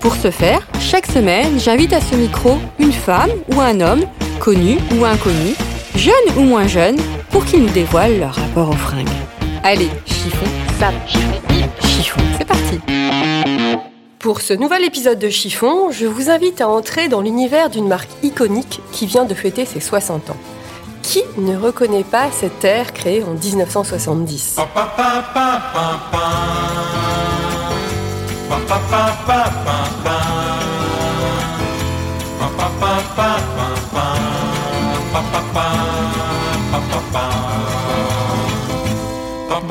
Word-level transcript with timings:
Pour 0.00 0.16
ce 0.16 0.30
faire, 0.30 0.66
chaque 0.80 1.06
semaine, 1.06 1.60
j'invite 1.60 1.92
à 1.92 2.00
ce 2.00 2.14
micro 2.14 2.56
une 2.78 2.92
femme 2.92 3.30
ou 3.54 3.60
un 3.60 3.80
homme, 3.80 4.04
connu 4.40 4.78
ou 4.98 5.04
inconnu, 5.04 5.54
jeune 5.94 6.14
ou 6.38 6.40
moins 6.40 6.66
jeune, 6.66 6.96
pour 7.30 7.44
qu'ils 7.44 7.62
nous 7.62 7.68
dévoilent 7.68 8.18
leur 8.18 8.34
rapport 8.34 8.70
aux 8.70 8.72
fringues. 8.72 9.06
Allez, 9.62 9.90
chiffon, 10.06 10.46
chiffon, 11.06 11.68
chiffon, 11.82 12.20
c'est 12.38 12.46
parti. 12.46 12.80
Pour 14.18 14.40
ce 14.40 14.54
nouvel 14.54 14.84
épisode 14.84 15.18
de 15.18 15.28
Chiffon, 15.28 15.90
je 15.90 16.06
vous 16.06 16.30
invite 16.30 16.62
à 16.62 16.68
entrer 16.68 17.08
dans 17.08 17.20
l'univers 17.20 17.68
d'une 17.68 17.86
marque 17.86 18.10
iconique 18.22 18.80
qui 18.92 19.04
vient 19.04 19.26
de 19.26 19.34
fêter 19.34 19.66
ses 19.66 19.80
60 19.80 20.30
ans. 20.30 20.36
Qui 21.02 21.22
ne 21.36 21.56
reconnaît 21.58 22.04
pas 22.04 22.30
cette 22.30 22.64
ère 22.64 22.94
créée 22.94 23.22
en 23.22 23.34
1970 23.34 24.60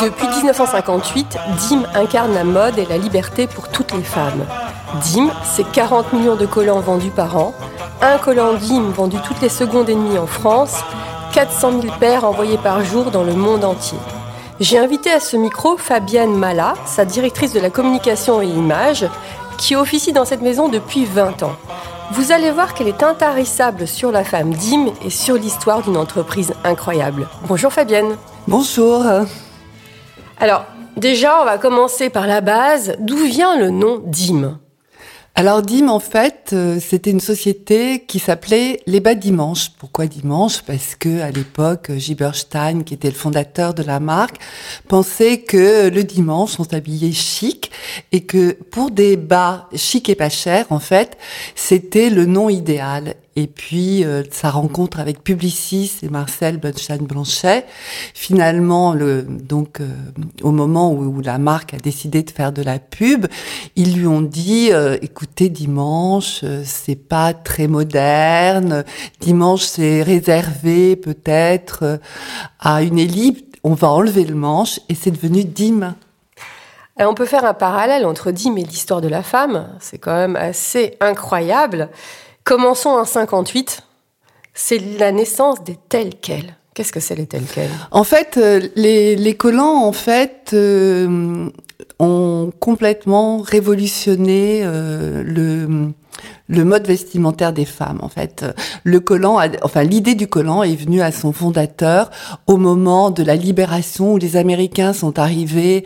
Depuis 0.02 0.28
1958, 0.28 1.38
Dim 1.58 1.84
incarne 1.94 2.34
la 2.34 2.46
mode 2.46 2.78
et 2.78 2.86
la 2.86 2.98
liberté 2.98 3.48
pour 3.48 3.68
toutes 3.68 3.92
les 3.92 4.04
femmes. 4.04 4.46
Dim, 5.04 5.30
c'est 5.44 5.70
40 5.70 6.14
millions 6.14 6.36
de 6.36 6.46
collants 6.46 6.80
vendus 6.80 7.12
par 7.12 7.36
an, 7.36 7.54
un 8.02 8.18
collant 8.18 8.54
Dim 8.54 8.92
vendu 8.92 9.18
toutes 9.28 9.42
les 9.42 9.50
secondes 9.50 9.90
et 9.90 9.96
demie 9.96 10.18
en 10.18 10.26
France, 10.28 10.78
400 11.34 11.82
000 11.82 11.94
paires 12.00 12.24
envoyées 12.24 12.58
par 12.58 12.84
jour 12.84 13.12
dans 13.12 13.24
le 13.24 13.34
monde 13.34 13.66
entier. 13.66 13.98
J'ai 14.60 14.78
invité 14.78 15.10
à 15.10 15.22
ce 15.22 15.38
micro 15.38 15.78
Fabienne 15.78 16.36
Mala, 16.36 16.74
sa 16.86 17.06
directrice 17.06 17.54
de 17.54 17.62
la 17.62 17.70
communication 17.70 18.42
et 18.42 18.48
image, 18.48 19.06
qui 19.58 19.78
officie 19.78 20.12
dans 20.12 20.26
cette 20.26 20.42
maison 20.42 20.68
depuis 20.68 21.06
20 21.06 21.44
ans. 21.44 21.56
Vous 22.12 22.34
allez 22.34 22.52
voir 22.52 22.74
qu'elle 22.74 22.90
est 22.90 23.02
intarissable 23.02 23.88
sur 23.88 24.12
la 24.12 24.26
femme 24.26 24.54
Dim 24.54 24.88
et 25.06 25.10
sur 25.10 25.36
l'histoire 25.36 25.82
d'une 25.82 25.96
entreprise 25.96 26.54
incroyable. 26.66 27.30
Bonjour 27.48 27.72
Fabienne. 27.72 28.18
Bonjour. 28.50 29.06
Alors, 30.40 30.66
déjà, 30.98 31.42
on 31.42 31.46
va 31.46 31.58
commencer 31.58 32.10
par 32.10 32.28
la 32.28 32.42
base. 32.42 32.98
D'où 33.00 33.18
vient 33.18 33.58
le 33.58 33.70
nom 33.70 34.02
Dim 34.06 34.60
alors 35.40 35.62
Dim, 35.62 35.88
en 35.88 36.02
fait, 36.02 36.50
euh, 36.52 36.82
c'était 36.82 37.12
une 37.12 37.22
société 37.22 38.04
qui 38.06 38.20
s'appelait 38.20 38.82
Les 38.88 39.00
Bas 39.00 39.16
Dimanche. 39.16 39.70
Pourquoi 39.80 40.06
Dimanche 40.06 40.64
Parce 40.64 40.96
que 40.96 41.22
à 41.22 41.32
l'époque, 41.32 41.94
Giberstein, 41.96 42.84
qui 42.84 42.96
était 42.96 43.08
le 43.08 43.14
fondateur 43.14 43.74
de 43.74 43.82
la 43.82 44.02
marque, 44.02 44.36
pensait 44.90 45.38
que 45.38 45.88
le 45.88 46.04
dimanche, 46.04 46.60
on 46.60 46.66
s'habillait 46.66 47.14
chic 47.14 47.72
et 48.12 48.26
que 48.26 48.52
pour 48.52 48.92
des 48.92 49.16
bas 49.16 49.70
chic 49.76 50.10
et 50.10 50.16
pas 50.16 50.28
chers, 50.28 50.66
en 50.74 50.80
fait, 50.80 51.18
c'était 51.56 52.10
le 52.10 52.26
nom 52.26 52.50
idéal. 52.50 53.16
Et 53.40 53.48
puis 53.48 54.04
euh, 54.04 54.24
sa 54.32 54.50
rencontre 54.50 55.00
avec 55.00 55.24
Publicis 55.24 55.94
et 56.04 56.10
Marcel 56.10 56.58
Bunstein-Blanchet, 56.58 57.64
finalement, 58.14 58.94
le, 58.94 59.22
donc 59.22 59.80
euh, 59.80 59.88
au 60.42 60.52
moment 60.52 60.92
où, 60.92 61.22
la 61.22 61.38
marque 61.38 61.74
a 61.74 61.78
décidé 61.78 62.22
de 62.22 62.32
faire 62.32 62.52
de 62.52 62.62
la 62.62 62.80
pub, 62.80 63.28
ils 63.78 63.96
lui 63.96 64.08
ont 64.08 64.22
dit 64.22 64.72
euh, 64.74 64.98
"Écoutez, 65.02 65.48
dimanche, 65.48 66.44
c'est 66.66 66.98
pas 66.98 67.34
très 67.34 67.68
moderne. 67.68 68.84
Dimanche, 69.22 69.64
c'est 69.64 70.04
réservé 70.04 70.98
peut-être 70.98 72.02
à 72.60 72.84
une 72.84 73.00
élite. 73.00 73.56
On 73.64 73.74
va 73.74 73.90
enlever 73.90 74.26
le 74.26 74.36
manche 74.36 74.82
et 74.90 74.96
c'est 74.96 75.12
devenu 75.12 75.46
Dim." 75.46 75.96
on 77.02 77.14
peut 77.14 77.26
faire 77.26 77.46
un 77.46 77.54
parallèle 77.54 78.06
entre 78.06 78.32
Dim 78.32 78.58
et 78.58 78.66
l'histoire 78.66 79.00
de 79.00 79.08
la 79.08 79.24
femme. 79.24 79.70
C'est 79.80 79.98
quand 79.98 80.14
même 80.14 80.36
assez 80.36 80.98
incroyable. 81.00 81.90
Commençons 82.50 82.90
en 82.90 83.06
58. 83.06 83.84
C'est 84.56 84.80
la 84.98 85.12
naissance 85.12 85.64
des 85.64 85.78
tels 85.88 86.16
quels. 86.20 86.56
Qu'est-ce 86.74 86.92
que 86.92 87.00
c'est 87.00 87.14
les 87.14 87.28
tels 87.28 87.44
quels 87.44 87.70
En 87.92 88.04
fait, 88.04 88.38
euh, 88.38 88.68
les, 88.76 89.36
collants, 89.38 89.84
en 89.86 89.92
fait, 89.92 90.50
euh, 90.54 91.52
ont 92.00 92.52
complètement 92.60 93.40
révolutionné 93.40 94.62
euh, 94.64 95.24
le 95.24 95.92
le 96.48 96.66
mode 96.66 96.88
vestimentaire 96.88 97.54
des 97.54 97.66
femmes. 97.66 98.00
En 98.02 98.10
fait, 98.10 98.44
le 98.84 99.00
collant, 99.00 99.40
enfin 99.62 99.84
l'idée 99.84 100.16
du 100.16 100.28
collant 100.28 100.64
est 100.64 100.76
venue 100.76 101.02
à 101.02 101.12
son 101.12 101.32
fondateur 101.32 102.10
au 102.48 102.58
moment 102.58 103.12
de 103.12 103.24
la 103.24 103.36
libération 103.36 104.14
où 104.14 104.18
les 104.18 104.36
Américains 104.36 104.92
sont 104.92 105.20
arrivés 105.20 105.86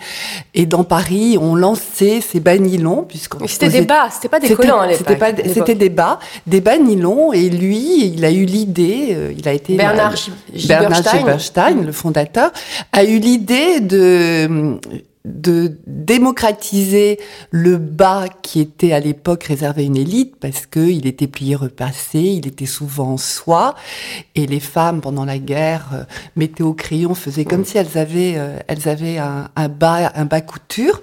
et 0.54 0.66
dans 0.66 0.86
Paris 0.86 1.38
ont 1.40 1.56
lancé 1.56 2.22
ces 2.22 2.40
bas 2.40 2.58
nylons 2.58 3.06
puisque 3.08 3.36
c'était 3.48 3.70
des 3.70 3.82
bas, 3.82 4.10
c'était 4.10 4.30
pas 4.30 4.40
des 4.40 4.56
collants 4.56 4.80
à 4.80 4.88
l'époque. 4.88 5.06
C'était 5.08 5.20
pas, 5.20 5.32
c'était 5.54 5.76
des 5.76 5.90
bas, 5.90 6.20
des 6.48 6.62
bas 6.62 6.78
nylons 6.78 7.34
et 7.34 7.50
lui, 7.50 8.06
il 8.06 8.24
a 8.24 8.32
eu 8.32 8.46
l'idée, 8.46 9.10
euh, 9.12 9.34
il 9.38 9.48
a 9.48 9.54
été 9.54 9.76
Bernard, 9.76 10.16
Bernard 10.68 11.02
le 11.84 11.92
fondateur, 11.92 12.52
a 12.94 13.04
eu 13.04 13.20
l'idée 13.20 13.82
de 13.82 14.80
de 15.26 15.78
démocratiser 15.88 17.18
le 17.50 17.78
bas 17.78 18.26
qui 18.42 18.60
était 18.60 18.92
à 18.92 19.00
l'époque 19.00 19.46
réservé 19.46 19.84
à 19.84 19.86
une 19.86 19.96
élite 19.96 20.36
parce 20.36 20.66
que 20.66 20.82
il 20.82 21.08
était 21.08 21.28
plié 21.28 21.56
repassé, 21.56 22.20
il 22.20 22.46
était 22.46 22.66
souvent 22.66 23.14
en 23.14 23.18
soie 23.18 23.76
et 24.36 24.46
les 24.48 24.60
femmes 24.60 25.00
pendant 25.00 25.24
la 25.24 25.38
guerre 25.38 25.88
euh, 25.94 26.04
mettaient 26.36 26.64
au 26.64 26.74
crayon, 26.74 27.16
faisaient 27.16 27.46
comme 27.46 27.64
si 27.64 27.78
elles 27.78 27.98
avaient 27.98 28.34
euh, 28.36 28.60
elles 28.68 28.90
avaient 28.90 29.18
un, 29.18 29.50
un, 29.56 29.70
bas 29.70 30.12
un 30.14 30.26
bas 30.26 30.42
couture. 30.42 31.02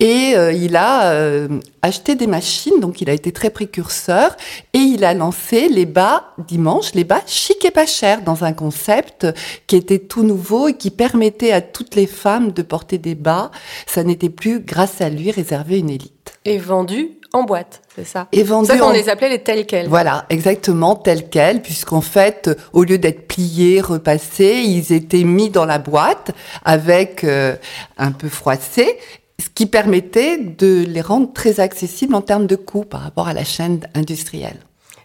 Et 0.00 0.32
euh, 0.34 0.52
il 0.52 0.74
a 0.76 1.48
acheté 1.82 2.14
des 2.14 2.26
machines. 2.26 2.80
Donc 2.80 3.00
il 3.00 3.10
a 3.10 3.12
été 3.12 3.32
très 3.32 3.50
précurseur. 3.50 4.36
Et 4.72 4.78
il 4.78 5.04
a 5.04 5.12
lancé 5.12 5.68
les 5.68 5.86
bas 5.86 6.34
dimanche, 6.46 6.94
les 6.94 7.04
bas 7.04 7.20
chic 7.26 7.64
et 7.64 7.70
pas 7.70 7.86
cher 7.86 8.22
dans 8.22 8.44
un 8.44 8.52
concept 8.52 9.26
qui 9.66 9.76
était 9.76 9.98
tout 9.98 10.22
nouveau 10.22 10.68
et 10.68 10.74
qui 10.74 10.90
permettait 10.90 11.52
à 11.52 11.60
toutes 11.60 11.94
les 11.94 12.06
femmes 12.06 12.52
de 12.52 12.62
porter 12.62 12.98
des 12.98 13.14
bas 13.14 13.50
ça 13.86 14.04
n'était 14.04 14.30
plus, 14.30 14.60
grâce 14.60 15.00
à 15.00 15.08
lui, 15.08 15.30
réservé 15.30 15.76
à 15.76 15.78
une 15.78 15.90
élite. 15.90 16.38
Et 16.44 16.58
vendu 16.58 17.18
en 17.32 17.42
boîte, 17.42 17.82
c'est 17.94 18.06
ça? 18.06 18.26
Et 18.32 18.42
vendu. 18.42 18.68
Ça 18.68 18.78
qu'on 18.78 18.90
les 18.90 19.10
appelait 19.10 19.28
les 19.28 19.42
tels 19.42 19.66
quels. 19.66 19.88
Voilà, 19.88 20.24
exactement 20.30 20.94
tels 20.96 21.28
quels, 21.28 21.60
puisqu'en 21.60 22.00
fait, 22.00 22.50
au 22.72 22.84
lieu 22.84 22.96
d'être 22.96 23.28
pliés, 23.28 23.80
repassés, 23.82 24.62
ils 24.64 24.92
étaient 24.92 25.24
mis 25.24 25.50
dans 25.50 25.66
la 25.66 25.78
boîte 25.78 26.30
avec 26.64 27.24
euh, 27.24 27.54
un 27.98 28.12
peu 28.12 28.28
froissé, 28.28 28.98
ce 29.40 29.48
qui 29.54 29.66
permettait 29.66 30.38
de 30.38 30.84
les 30.88 31.00
rendre 31.02 31.32
très 31.32 31.60
accessibles 31.60 32.14
en 32.14 32.22
termes 32.22 32.46
de 32.46 32.56
coût 32.56 32.84
par 32.84 33.02
rapport 33.02 33.28
à 33.28 33.34
la 33.34 33.44
chaîne 33.44 33.80
industrielle. 33.94 34.60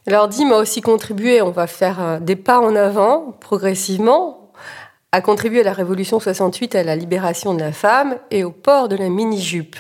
Alors 0.07 0.27
Dim 0.27 0.51
a 0.51 0.57
aussi 0.57 0.81
contribué, 0.81 1.41
on 1.41 1.51
va 1.51 1.67
faire 1.67 2.01
euh, 2.01 2.19
des 2.19 2.35
pas 2.35 2.59
en 2.59 2.75
avant 2.75 3.35
progressivement 3.39 4.42
a 5.13 5.21
contribué 5.21 5.59
à 5.61 5.63
la 5.63 5.73
Révolution 5.73 6.19
68, 6.19 6.73
à 6.73 6.83
la 6.83 6.95
libération 6.95 7.53
de 7.53 7.59
la 7.59 7.71
femme 7.71 8.15
et 8.31 8.43
au 8.43 8.49
port 8.49 8.89
de 8.89 8.95
la 8.95 9.09
mini-jupe. 9.09 9.75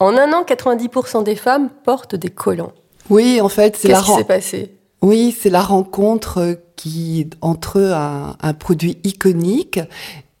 En 0.00 0.16
un 0.16 0.32
an, 0.32 0.42
90% 0.44 1.22
des 1.22 1.36
femmes 1.36 1.70
portent 1.84 2.16
des 2.16 2.28
collants. 2.28 2.72
Oui, 3.08 3.40
en 3.40 3.48
fait, 3.48 3.76
c'est 3.76 3.86
la 3.86 3.98
Qu'est-ce 3.98 4.06
qui 4.10 4.16
s'est 4.16 4.24
passé? 4.24 4.74
Oui, 5.00 5.34
c'est 5.40 5.48
la 5.48 5.62
rencontre 5.62 6.58
qui 6.74 7.30
entre 7.40 7.80
un, 7.80 8.36
un 8.40 8.52
produit 8.52 8.98
iconique 9.04 9.78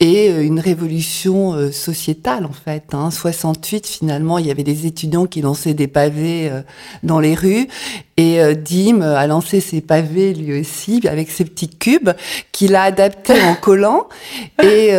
et 0.00 0.30
euh, 0.30 0.44
une 0.44 0.60
révolution 0.60 1.54
euh, 1.54 1.72
sociétale 1.72 2.46
en 2.46 2.52
fait. 2.52 2.84
Hein. 2.92 3.10
68 3.10 3.86
finalement, 3.86 4.38
il 4.38 4.46
y 4.46 4.50
avait 4.50 4.62
des 4.62 4.86
étudiants 4.86 5.26
qui 5.26 5.40
lançaient 5.40 5.74
des 5.74 5.88
pavés 5.88 6.48
euh, 6.50 6.60
dans 7.02 7.18
les 7.18 7.34
rues 7.34 7.68
et 8.16 8.56
Dim 8.56 9.00
a 9.00 9.28
lancé 9.28 9.60
ses 9.60 9.80
pavés 9.80 10.34
lui 10.34 10.60
aussi 10.60 11.00
avec 11.06 11.30
ses 11.30 11.44
petits 11.44 11.68
cubes 11.68 12.10
qu'il 12.50 12.74
a 12.74 12.82
adaptés 12.82 13.40
en 13.44 13.54
collant 13.54 14.08
et 14.64 14.90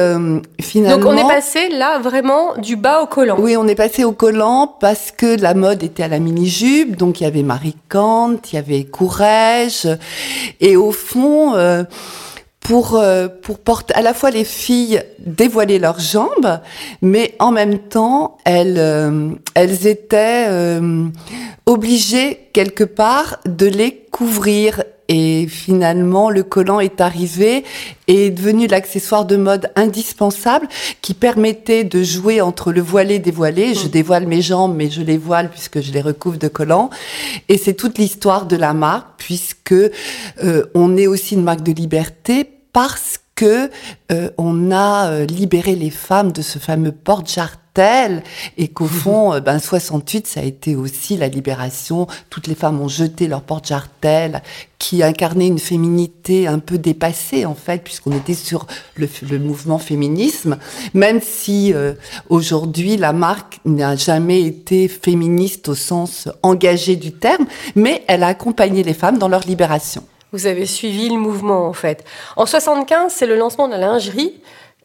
finalement. 0.62 1.04
Donc 1.04 1.14
on 1.14 1.18
est 1.18 1.28
passé 1.28 1.68
là 1.68 2.00
vraiment 2.00 2.56
du 2.56 2.78
bas 2.78 3.02
au 3.02 3.08
collant. 3.08 3.36
Oui, 3.38 3.58
on 3.58 3.68
est 3.68 3.76
passé 3.76 4.06
au 4.06 4.14
collant 4.14 4.74
parce 4.80 5.12
que 5.12 5.38
la 5.38 5.54
mode 5.54 5.84
était 5.84 6.04
à 6.04 6.08
la 6.08 6.20
mini 6.20 6.48
jupe, 6.48 6.96
donc 6.96 7.20
il 7.20 7.26
y 7.26 7.28
avait 7.28 7.44
Marie 7.44 7.76
Kant, 7.90 8.38
il 8.54 8.56
y 8.56 8.58
avait 8.58 8.86
Courrèges 8.86 9.90
et 10.62 10.78
au 10.78 10.94
fond 10.94 11.56
pour, 12.60 12.96
euh, 12.96 13.28
pour 13.28 13.60
porter 13.60 13.94
à 13.96 14.02
la 14.02 14.14
fois 14.14 14.32
les 14.32 14.44
filles 14.44 15.02
dévoiler 15.20 15.80
leurs 15.80 16.00
jambes, 16.00 16.60
mais 17.02 17.36
en 17.40 17.52
même 17.52 17.80
temps, 17.80 18.38
elles, 18.46 18.78
euh, 18.78 19.32
elles 19.56 19.88
étaient 19.88 20.46
euh, 20.50 21.08
obligées 21.66 22.50
quelque 22.54 22.84
part 22.84 23.40
de 23.46 23.66
les 23.66 24.06
couvrir. 24.12 24.84
Et 25.10 25.48
finalement, 25.48 26.30
le 26.30 26.44
collant 26.44 26.80
est 26.80 27.02
arrivé 27.02 27.66
et 28.08 28.28
est 28.28 28.30
devenu 28.30 28.68
l'accessoire 28.68 29.26
de 29.26 29.36
mode 29.36 29.70
indispensable 29.76 30.70
qui 31.02 31.14
permettait 31.14 31.84
de 31.84 32.02
jouer 32.02 32.40
entre 32.40 32.72
le 32.72 32.80
voilé 32.82 33.16
et 33.16 33.20
dévoilé. 33.20 33.74
Je 33.74 33.88
mm. 33.88 33.90
dévoile 33.90 34.28
mes 34.28 34.42
jambes, 34.42 34.76
mais 34.76 34.90
je 34.90 35.02
les 35.02 35.18
voile 35.18 35.50
puisque 35.50 35.82
je 35.82 35.92
les 35.92 36.02
recouvre 36.02 36.38
de 36.38 36.48
collant. 36.48 36.90
Et 37.50 37.58
c'est 37.58 37.74
toute 37.74 37.98
l'histoire 37.98 38.46
de 38.46 38.56
la 38.56 38.74
marque 38.74 39.08
puisque 39.18 39.76
on 40.74 40.96
est 40.96 41.08
aussi 41.08 41.36
une 41.36 41.44
marque 41.44 41.64
de 41.64 41.74
liberté 41.74 42.48
parce 42.72 43.20
que 43.40 43.70
euh, 44.12 44.30
on 44.38 44.70
a 44.72 45.12
euh, 45.12 45.26
libéré 45.26 45.76
les 45.76 45.90
femmes 45.90 46.34
de 46.34 46.42
ce 46.42 46.60
fameux 46.60 46.92
et 48.58 48.68
qu'au 48.68 48.88
fond, 48.88 49.34
euh, 49.34 49.40
ben 49.40 49.60
68, 49.60 50.28
ça 50.28 50.42
a 50.42 50.44
été 50.44 50.76
aussi 50.76 51.16
la 51.16 51.28
libération. 51.28 52.08
Toutes 52.30 52.48
les 52.48 52.56
femmes 52.56 52.82
ont 52.82 52.88
jeté 52.88 53.28
leur 53.28 53.42
porte-jartel, 53.42 54.42
qui 54.80 55.02
incarnait 55.02 55.48
une 55.48 55.60
féminité 55.60 56.48
un 56.48 56.60
peu 56.60 56.78
dépassée 56.78 57.46
en 57.46 57.56
fait, 57.56 57.84
puisqu'on 57.84 58.12
était 58.12 58.34
sur 58.34 58.68
le, 58.96 59.08
le, 59.30 59.40
mouvement 59.40 59.78
féminisme. 59.78 60.58
Même 60.94 61.22
si 61.22 61.74
aujourd'hui 62.30 62.98
la 62.98 63.14
marque 63.14 63.60
n'a 63.66 63.96
jamais 63.96 64.42
été 64.42 64.88
féministe 64.88 65.70
au 65.70 65.76
sens 65.76 66.28
engagé 66.44 66.96
du 66.96 67.14
terme, 67.14 67.46
mais 67.76 68.04
elle 68.08 68.24
a 68.24 68.28
accompagné 68.28 68.84
les 68.84 68.94
femmes 68.94 69.18
dans 69.18 69.30
leur 69.30 69.42
libération. 69.42 70.04
Vous 70.32 70.46
avez 70.46 70.66
suivi 70.66 71.10
le 71.10 71.18
mouvement 71.18 71.68
en 71.68 71.74
fait. 71.74 72.04
En 72.36 72.46
75, 72.46 73.12
c'est 73.12 73.26
le 73.26 73.36
lancement 73.36 73.68
de 73.68 73.74
la 73.74 73.80
lingerie, 73.80 74.34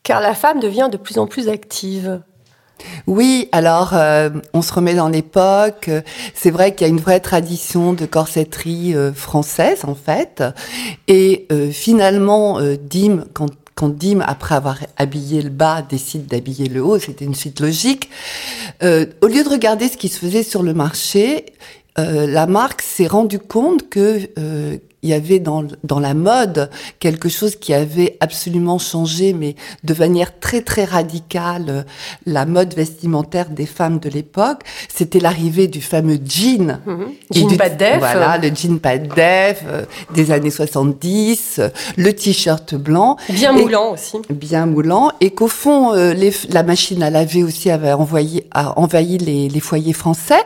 car 0.03 0.21
la 0.21 0.35
femme 0.35 0.61
devient 0.61 0.89
de 0.91 0.97
plus 0.97 1.19
en 1.19 1.27
plus 1.27 1.49
active. 1.49 2.23
Oui, 3.07 3.49
alors 3.53 3.91
euh, 3.95 4.31
on 4.53 4.63
se 4.63 4.73
remet 4.73 4.95
dans 4.95 5.09
l'époque. 5.09 5.91
C'est 6.35 6.51
vrai 6.51 6.75
qu'il 6.75 6.87
y 6.87 6.91
a 6.91 6.93
une 6.93 7.01
vraie 7.01 7.21
tradition 7.21 7.93
de 7.93 8.07
corsetterie 8.07 8.95
euh, 8.95 9.13
française 9.13 9.81
en 9.85 9.95
fait. 9.95 10.43
Et 11.09 11.47
euh, 11.53 11.71
finalement, 11.71 12.61
Dim, 12.61 13.25
quand, 13.33 13.51
quand 13.75 13.91
Dim, 13.91 14.21
après 14.21 14.55
avoir 14.55 14.79
habillé 14.97 15.43
le 15.43 15.51
bas, 15.51 15.83
décide 15.83 16.27
d'habiller 16.27 16.69
le 16.69 16.83
haut, 16.83 16.99
c'était 16.99 17.25
une 17.25 17.35
suite 17.35 17.61
logique. 17.61 18.11
au 18.83 19.27
lieu 19.27 19.45
de 19.45 19.49
regarder 19.49 19.89
ce 19.89 19.97
qui 19.97 20.09
se 20.09 20.19
faisait 20.19 20.43
sur 20.43 20.63
le 20.63 20.75
marché, 20.75 21.47
la 21.97 22.47
marque 22.47 22.83
s'est 22.83 23.07
rendue 23.07 23.39
compte 23.39 23.89
que 23.89 24.29
il 25.05 25.11
y 25.11 25.13
avait 25.13 25.39
dans, 25.39 25.65
dans 25.85 26.01
la 26.01 26.15
mode 26.15 26.71
quelque 26.99 27.29
chose 27.29 27.57
qui 27.57 27.75
avait 27.75 28.17
absolument 28.21 28.79
changé, 28.79 29.35
mais 29.35 29.55
de 29.85 29.93
manière 29.93 30.41
très 30.41 30.63
très 30.63 30.85
radicale, 30.85 31.67
euh, 31.69 31.83
la 32.25 32.47
mode 32.47 32.75
vestimentaire 32.75 33.51
des 33.51 33.67
femmes 33.67 33.99
de 33.99 34.09
l'époque. 34.09 34.63
C'était 34.89 35.21
l'arrivée 35.21 35.69
du 35.69 35.83
fameux 35.83 36.19
jean. 36.25 36.81
Mhm. 36.87 37.13
Jean 37.31 37.57
pas 37.59 37.69
de 37.69 37.77
def. 37.77 37.99
Voilà, 37.99 38.39
le 38.39 38.49
jean 38.55 38.79
pas 38.79 38.97
de 38.97 39.07
def 39.09 39.63
euh, 39.67 39.85
des 40.15 40.31
années 40.31 40.51
70, 40.51 41.57
euh, 41.59 41.69
le 41.99 42.15
t-shirt 42.15 42.75
blanc. 42.75 43.19
Bien 43.29 43.53
moulant 43.53 43.93
aussi. 43.93 44.17
Bien 44.31 44.65
moulant. 44.65 45.13
Et 45.21 45.31
qu'au 45.31 45.49
fond, 45.49 45.93
les, 45.93 46.33
la 46.49 46.63
machine 46.63 47.03
à 47.03 47.11
laver 47.11 47.45
aussi 47.45 47.71
avait 47.71 47.93
envoyé, 47.93 48.47
a 48.53 48.79
envahi 48.81 49.19
les, 49.19 49.51
les 49.51 49.61
foyers 49.61 49.93
français. 49.93 50.43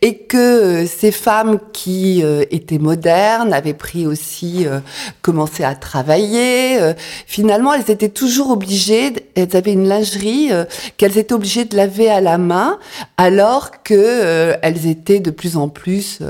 Et 0.00 0.16
que 0.16 0.86
ces 0.86 1.12
femmes 1.12 1.58
qui 1.74 2.22
étaient 2.50 2.78
modernes 2.78 3.52
avaient 3.52 3.74
pris 3.74 3.89
aussi 3.98 4.66
euh, 4.66 4.80
commencé 5.22 5.64
à 5.64 5.74
travailler. 5.74 6.80
Euh, 6.80 6.94
finalement, 7.26 7.74
elles 7.74 7.90
étaient 7.90 8.08
toujours 8.08 8.50
obligées, 8.50 9.12
elles 9.34 9.56
avaient 9.56 9.72
une 9.72 9.88
lingerie 9.88 10.52
euh, 10.52 10.64
qu'elles 10.96 11.18
étaient 11.18 11.34
obligées 11.34 11.64
de 11.64 11.76
laver 11.76 12.10
à 12.10 12.20
la 12.20 12.38
main, 12.38 12.78
alors 13.16 13.82
que 13.82 14.56
elles 14.62 14.86
étaient 14.86 15.20
de 15.20 15.30
plus 15.30 15.56
en 15.56 15.68
plus, 15.68 16.20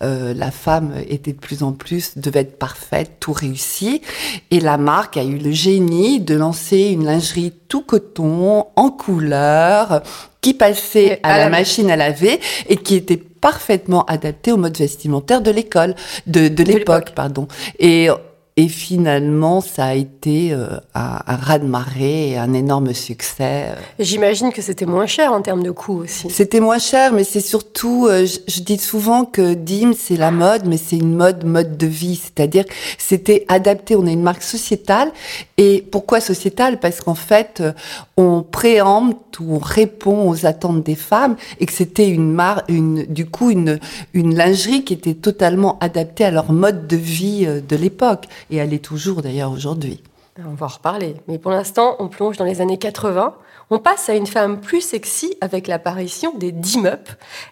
la 0.00 0.50
femme 0.50 0.92
était 1.08 1.32
de 1.32 1.38
plus 1.38 1.62
en 1.62 1.72
plus, 1.72 2.16
devait 2.16 2.40
être 2.40 2.58
parfaite, 2.58 3.12
tout 3.20 3.32
réussi. 3.32 4.02
Et 4.50 4.60
la 4.60 4.76
marque 4.76 5.16
a 5.16 5.24
eu 5.24 5.38
le 5.38 5.52
génie 5.52 6.20
de 6.20 6.34
lancer 6.34 6.78
une 6.78 7.04
lingerie 7.04 7.52
tout 7.68 7.82
coton, 7.82 8.66
en 8.76 8.90
couleur, 8.90 10.02
qui 10.40 10.54
passait 10.54 11.20
à, 11.22 11.38
la, 11.38 11.48
machine 11.48 11.90
à 11.90 11.96
laver 11.96 12.40
et 12.68 12.76
qui 12.76 12.94
était 12.94 13.16
parfaitement 13.16 14.04
adapté 14.04 14.52
au 14.52 14.56
mode 14.56 14.76
vestimentaire 14.76 15.40
de 15.40 15.50
l'école, 15.50 15.94
de, 16.26 16.48
de 16.48 16.62
l'époque, 16.62 17.12
pardon. 17.14 17.48
Et 17.78 18.08
et 18.58 18.68
finalement, 18.68 19.60
ça 19.60 19.84
a 19.84 19.94
été 19.94 20.54
euh, 20.54 20.68
un, 20.94 21.18
un 21.26 21.36
raz-de-marée 21.36 22.30
et 22.30 22.38
un 22.38 22.54
énorme 22.54 22.94
succès. 22.94 23.66
J'imagine 23.98 24.50
que 24.50 24.62
c'était 24.62 24.86
moins 24.86 25.04
cher 25.04 25.34
en 25.34 25.42
termes 25.42 25.62
de 25.62 25.70
coût 25.70 26.04
aussi. 26.04 26.30
C'était 26.30 26.60
moins 26.60 26.78
cher, 26.78 27.12
mais 27.12 27.24
c'est 27.24 27.40
surtout, 27.40 28.06
euh, 28.06 28.24
je, 28.24 28.60
dis 28.62 28.78
souvent 28.78 29.26
que 29.26 29.52
Dim, 29.52 29.92
c'est 29.92 30.16
la 30.16 30.30
mode, 30.30 30.62
mais 30.64 30.78
c'est 30.78 30.96
une 30.96 31.14
mode, 31.14 31.44
mode 31.44 31.76
de 31.76 31.86
vie. 31.86 32.16
C'est-à-dire, 32.16 32.64
c'était 32.96 33.44
adapté, 33.48 33.94
on 33.94 34.06
est 34.06 34.14
une 34.14 34.22
marque 34.22 34.42
sociétale. 34.42 35.12
Et 35.58 35.84
pourquoi 35.90 36.20
sociétale? 36.20 36.80
Parce 36.80 37.02
qu'en 37.02 37.14
fait, 37.14 37.60
euh, 37.60 37.72
on 38.16 38.42
préempte 38.42 39.38
ou 39.38 39.56
on 39.56 39.58
répond 39.58 40.30
aux 40.30 40.46
attentes 40.46 40.82
des 40.82 40.94
femmes 40.94 41.36
et 41.60 41.66
que 41.66 41.74
c'était 41.74 42.08
une, 42.08 42.32
mar 42.32 42.62
une 42.68 43.04
du 43.04 43.26
coup, 43.26 43.50
une, 43.50 43.80
une 44.14 44.34
lingerie 44.34 44.82
qui 44.82 44.94
était 44.94 45.12
totalement 45.12 45.78
adaptée 45.80 46.24
à 46.24 46.30
leur 46.30 46.52
mode 46.52 46.86
de 46.86 46.96
vie 46.96 47.46
de 47.46 47.76
l'époque 47.76 48.24
et 48.50 48.56
elle 48.56 48.72
est 48.72 48.84
toujours 48.84 49.22
d'ailleurs 49.22 49.52
aujourd'hui. 49.52 50.02
On 50.44 50.54
va 50.54 50.66
en 50.66 50.68
reparler. 50.68 51.16
Mais 51.28 51.38
pour 51.38 51.50
l'instant, 51.50 51.96
on 51.98 52.08
plonge 52.08 52.36
dans 52.36 52.44
les 52.44 52.60
années 52.60 52.78
80. 52.78 53.34
On 53.70 53.78
passe 53.78 54.08
à 54.08 54.14
une 54.14 54.26
femme 54.26 54.60
plus 54.60 54.80
sexy 54.80 55.34
avec 55.40 55.66
l'apparition 55.66 56.36
des 56.36 56.52
dim-up, 56.52 57.08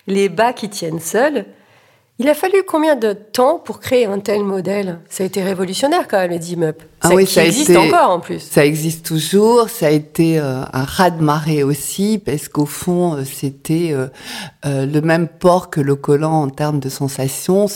les 0.07 0.29
bas 0.29 0.53
qui 0.53 0.69
tiennent 0.69 1.01
seuls. 1.01 1.47
Il 2.21 2.29
a 2.29 2.35
fallu 2.35 2.63
combien 2.65 2.95
de 2.95 3.13
temps 3.13 3.59
pour 3.59 3.81
créer 3.81 4.07
un 4.07 4.21
tel 4.21 4.45
modèle? 4.45 5.01
Ça 5.09 5.25
a 5.25 5.27
été 5.27 5.43
révolutionnaire 5.43 6.07
quand 6.07 6.19
même, 6.19 6.31
les 6.31 6.39
dim-up. 6.39 6.81
Ah 7.01 7.11
oui, 7.13 7.27
ça 7.27 7.45
existe 7.45 7.75
encore 7.77 8.11
en 8.11 8.21
plus. 8.21 8.39
Ça 8.39 8.65
existe 8.65 9.05
toujours. 9.05 9.69
Ça 9.69 9.87
a 9.87 9.91
été 9.91 10.39
euh, 10.39 10.63
un 10.73 10.85
raz-de-marée 10.85 11.65
aussi, 11.65 12.23
parce 12.25 12.49
qu'au 12.49 12.67
fond, 12.67 13.15
euh, 13.15 13.25
c'était 13.25 13.93
euh, 13.93 14.07
le 14.63 15.01
même 15.01 15.27
port 15.27 15.71
que 15.71 15.81
le 15.81 15.97
collant 15.97 16.43
en 16.43 16.51
termes 16.51 16.79
de 16.79 16.89
sensations. 16.89 17.67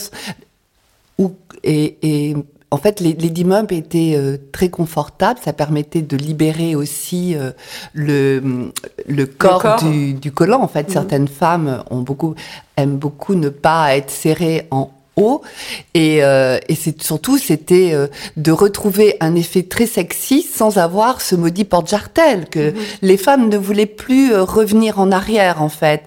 et, 1.63 1.97
et 2.01 2.35
en 2.71 2.77
fait, 2.77 2.99
les, 2.99 3.13
les 3.13 3.29
étaient 3.73 4.13
euh, 4.15 4.37
très 4.51 4.69
confortables. 4.69 5.39
Ça 5.43 5.53
permettait 5.53 6.01
de 6.01 6.15
libérer 6.15 6.75
aussi 6.75 7.35
euh, 7.35 7.51
le, 7.93 8.71
le 9.07 9.25
corps, 9.25 9.77
Du, 9.83 10.13
du, 10.13 10.31
collant. 10.31 10.61
En 10.61 10.67
fait, 10.67 10.87
mhm. 10.87 10.93
certaines 10.93 11.27
femmes 11.27 11.83
ont 11.89 12.01
beaucoup, 12.01 12.35
aiment 12.77 12.97
beaucoup 12.97 13.33
ne 13.35 13.49
pas 13.49 13.95
être 13.95 14.11
serrées 14.11 14.67
en 14.71 14.91
et, 15.93 16.23
euh, 16.23 16.59
et 16.67 16.75
c'est 16.75 17.01
surtout, 17.01 17.37
c'était 17.37 17.91
euh, 17.93 18.07
de 18.37 18.51
retrouver 18.51 19.17
un 19.19 19.35
effet 19.35 19.63
très 19.63 19.85
sexy 19.85 20.41
sans 20.41 20.77
avoir 20.77 21.21
ce 21.21 21.35
maudit 21.35 21.65
porte-jartel 21.65 22.45
que 22.49 22.71
mhm. 22.71 22.75
les 23.01 23.17
femmes 23.17 23.49
ne 23.49 23.57
voulaient 23.57 23.85
plus 23.85 24.33
euh, 24.33 24.43
revenir 24.43 24.99
en 24.99 25.11
arrière 25.11 25.61
en 25.61 25.69
fait. 25.69 26.03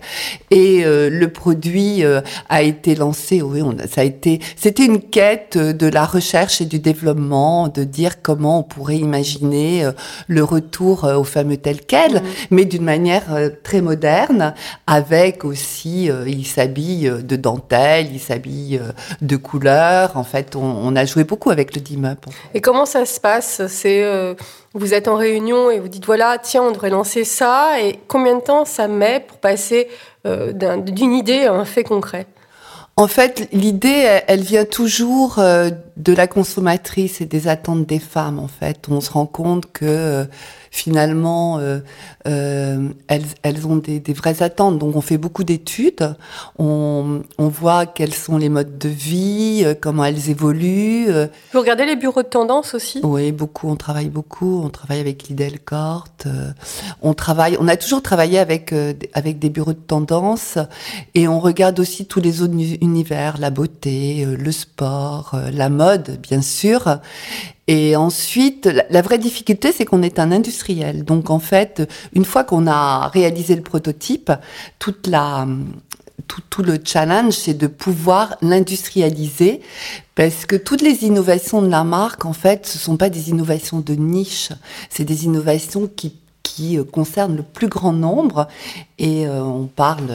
Et 0.50 0.84
le 0.84 1.26
produit 1.28 2.02
a 2.50 2.62
été 2.62 2.94
lancé. 2.94 3.40
Oui, 3.40 3.62
on 3.62 3.74
ça 3.90 4.02
a 4.02 4.04
été. 4.04 4.38
C'était 4.54 4.84
une 4.84 5.00
quête 5.00 5.56
de 5.56 5.86
la 5.86 6.04
recherche 6.04 6.60
et 6.60 6.66
du 6.66 6.78
développement, 6.78 7.68
de 7.68 7.84
dire 7.84 8.20
comment 8.20 8.58
on 8.58 8.62
pourrait 8.62 8.98
imaginer 8.98 9.88
le 10.26 10.44
retour 10.44 11.04
au 11.04 11.24
fameux 11.24 11.56
tel 11.56 11.80
quel, 11.80 12.16
mhm. 12.16 12.22
mais 12.50 12.64
d'une 12.66 12.84
manière 12.84 13.24
très 13.62 13.80
moderne, 13.80 14.52
avec 14.86 15.46
aussi, 15.46 16.10
il 16.26 16.46
s'habille 16.46 17.10
de 17.24 17.36
dentelle, 17.36 18.08
il 18.12 18.20
s'habille 18.20 18.78
de 19.20 19.36
couleurs. 19.36 20.16
En 20.16 20.24
fait, 20.24 20.56
on, 20.56 20.94
a 20.96 21.04
joué 21.04 21.24
beaucoup 21.24 21.50
avec 21.50 21.74
le 21.74 21.80
dim-up. 21.80 22.26
Et 22.54 22.60
comment 22.60 22.86
ça 22.86 23.04
se 23.06 23.20
passe? 23.20 23.66
C'est 23.68 24.02
euh, 24.04 24.34
vous 24.74 24.94
êtes 24.94 25.08
en 25.08 25.16
réunion 25.16 25.70
et 25.70 25.80
vous 25.80 25.88
dites 25.88 26.06
voilà, 26.06 26.38
tiens, 26.42 26.62
on 26.62 26.70
devrait 26.70 26.90
lancer 26.90 27.24
ça. 27.24 27.80
Et 27.80 27.98
combien 28.08 28.36
de 28.36 28.42
temps 28.42 28.64
ça 28.64 28.88
met 28.88 29.20
pour 29.20 29.38
passer 29.38 29.88
euh, 30.26 30.52
d'une 30.52 31.12
idée 31.12 31.44
à 31.44 31.52
un 31.52 31.64
fait 31.64 31.84
concret? 31.84 32.26
En 32.96 33.06
fait, 33.06 33.48
l'idée, 33.52 34.20
elle, 34.26 34.42
vient 34.42 34.66
toujours. 34.66 35.38
Euh, 35.38 35.70
de 35.96 36.12
la 36.12 36.26
consommatrice 36.26 37.20
et 37.20 37.26
des 37.26 37.48
attentes 37.48 37.86
des 37.86 37.98
femmes, 37.98 38.38
en 38.38 38.48
fait. 38.48 38.86
On 38.88 39.00
se 39.00 39.10
rend 39.10 39.26
compte 39.26 39.70
que 39.72 40.26
finalement, 40.74 41.58
euh, 41.58 41.80
euh, 42.26 42.88
elles, 43.06 43.26
elles 43.42 43.66
ont 43.66 43.76
des, 43.76 44.00
des 44.00 44.14
vraies 44.14 44.42
attentes. 44.42 44.78
Donc, 44.78 44.96
on 44.96 45.02
fait 45.02 45.18
beaucoup 45.18 45.44
d'études. 45.44 46.16
On, 46.58 47.22
on 47.36 47.48
voit 47.48 47.84
quels 47.84 48.14
sont 48.14 48.38
les 48.38 48.48
modes 48.48 48.78
de 48.78 48.88
vie, 48.88 49.62
euh, 49.64 49.74
comment 49.78 50.04
elles 50.04 50.30
évoluent. 50.30 51.08
Vous 51.52 51.60
regardez 51.60 51.84
les 51.84 51.94
bureaux 51.94 52.22
de 52.22 52.28
tendance 52.28 52.74
aussi? 52.74 53.00
Oui, 53.04 53.32
beaucoup. 53.32 53.68
On 53.68 53.76
travaille 53.76 54.08
beaucoup. 54.08 54.62
On 54.64 54.70
travaille 54.70 55.00
avec 55.00 55.28
Lidelkort. 55.28 56.06
euh, 56.24 56.50
on 57.02 57.12
travaille. 57.12 57.56
On 57.60 57.68
a 57.68 57.76
toujours 57.76 58.02
travaillé 58.02 58.38
avec 58.38 58.72
euh, 58.72 58.94
avec 59.12 59.38
des 59.38 59.50
bureaux 59.50 59.74
de 59.74 59.86
tendance 59.86 60.56
et 61.14 61.28
on 61.28 61.38
regarde 61.38 61.78
aussi 61.80 62.06
tous 62.06 62.20
les 62.20 62.40
autres 62.40 62.54
uni- 62.54 62.78
univers, 62.80 63.36
la 63.38 63.50
beauté, 63.50 64.24
le 64.24 64.52
sport, 64.52 65.36
la 65.52 65.68
mode, 65.68 66.18
bien 66.22 66.40
sûr. 66.40 66.98
Et 67.74 67.96
ensuite, 67.96 68.64
la, 68.66 68.84
la 68.96 69.02
vraie 69.02 69.18
difficulté, 69.28 69.66
c'est 69.72 69.86
qu'on 69.88 70.02
est 70.02 70.18
un 70.18 70.30
industriel. 70.38 70.96
Donc, 71.04 71.30
en 71.30 71.38
fait, 71.38 71.72
une 72.12 72.24
fois 72.24 72.44
qu'on 72.44 72.66
a 72.66 73.08
réalisé 73.18 73.52
le 73.56 73.62
prototype, 73.62 74.30
toute 74.78 75.06
la 75.06 75.46
tout, 76.28 76.42
tout 76.50 76.62
le 76.62 76.76
challenge, 76.92 77.34
c'est 77.34 77.54
de 77.54 77.66
pouvoir 77.84 78.36
l'industrialiser, 78.42 79.60
parce 80.14 80.46
que 80.46 80.56
toutes 80.56 80.82
les 80.82 81.04
innovations 81.04 81.60
de 81.62 81.68
la 81.78 81.84
marque, 81.84 82.24
en 82.24 82.32
fait, 82.44 82.60
ce 82.66 82.78
sont 82.78 82.96
pas 82.96 83.10
des 83.10 83.30
innovations 83.30 83.80
de 83.80 83.94
niche, 83.94 84.50
c'est 84.90 85.04
des 85.12 85.24
innovations 85.24 85.88
qui 85.98 86.08
qui 86.44 86.76
euh, 86.76 86.84
concernent 86.84 87.36
le 87.36 87.42
plus 87.58 87.68
grand 87.68 87.92
nombre, 88.08 88.46
et 88.98 89.26
euh, 89.26 89.42
on 89.42 89.66
parle 89.66 90.08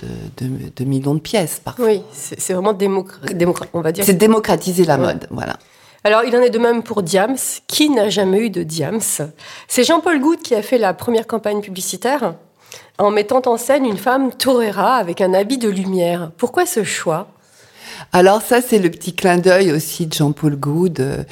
de, 0.00 0.08
de, 0.46 0.50
de 0.74 0.84
millions 0.84 1.14
de 1.14 1.20
pièces 1.20 1.60
parfois. 1.62 1.86
Oui, 1.86 2.02
c'est 2.12 2.52
vraiment 2.54 2.76
on 3.74 3.80
va 3.80 3.92
dire. 3.92 4.04
C'est 4.04 4.14
démocratiser 4.14 4.84
la 4.84 4.96
Ouais. 4.98 5.06
mode, 5.06 5.26
voilà. 5.30 5.56
Alors, 6.06 6.22
il 6.24 6.36
en 6.36 6.42
est 6.42 6.50
de 6.50 6.58
même 6.58 6.82
pour 6.82 7.02
Diams. 7.02 7.38
Qui 7.66 7.88
n'a 7.88 8.10
jamais 8.10 8.40
eu 8.40 8.50
de 8.50 8.62
Diams? 8.62 9.00
C'est 9.68 9.84
Jean-Paul 9.84 10.20
Goude 10.20 10.42
qui 10.42 10.54
a 10.54 10.60
fait 10.60 10.76
la 10.76 10.92
première 10.92 11.26
campagne 11.26 11.62
publicitaire 11.62 12.34
en 12.98 13.10
mettant 13.10 13.40
en 13.46 13.56
scène 13.56 13.86
une 13.86 13.96
femme 13.96 14.30
torera 14.30 14.96
avec 14.96 15.22
un 15.22 15.32
habit 15.32 15.56
de 15.56 15.70
lumière. 15.70 16.30
Pourquoi 16.36 16.66
ce 16.66 16.84
choix? 16.84 17.28
Alors 18.12 18.42
ça, 18.42 18.60
c'est 18.60 18.78
le 18.78 18.90
petit 18.90 19.12
clin 19.14 19.38
d'œil 19.38 19.72
aussi 19.72 20.06
de 20.06 20.12
Jean-Paul 20.14 20.56
Goude. 20.56 21.00
Euh, 21.00 21.24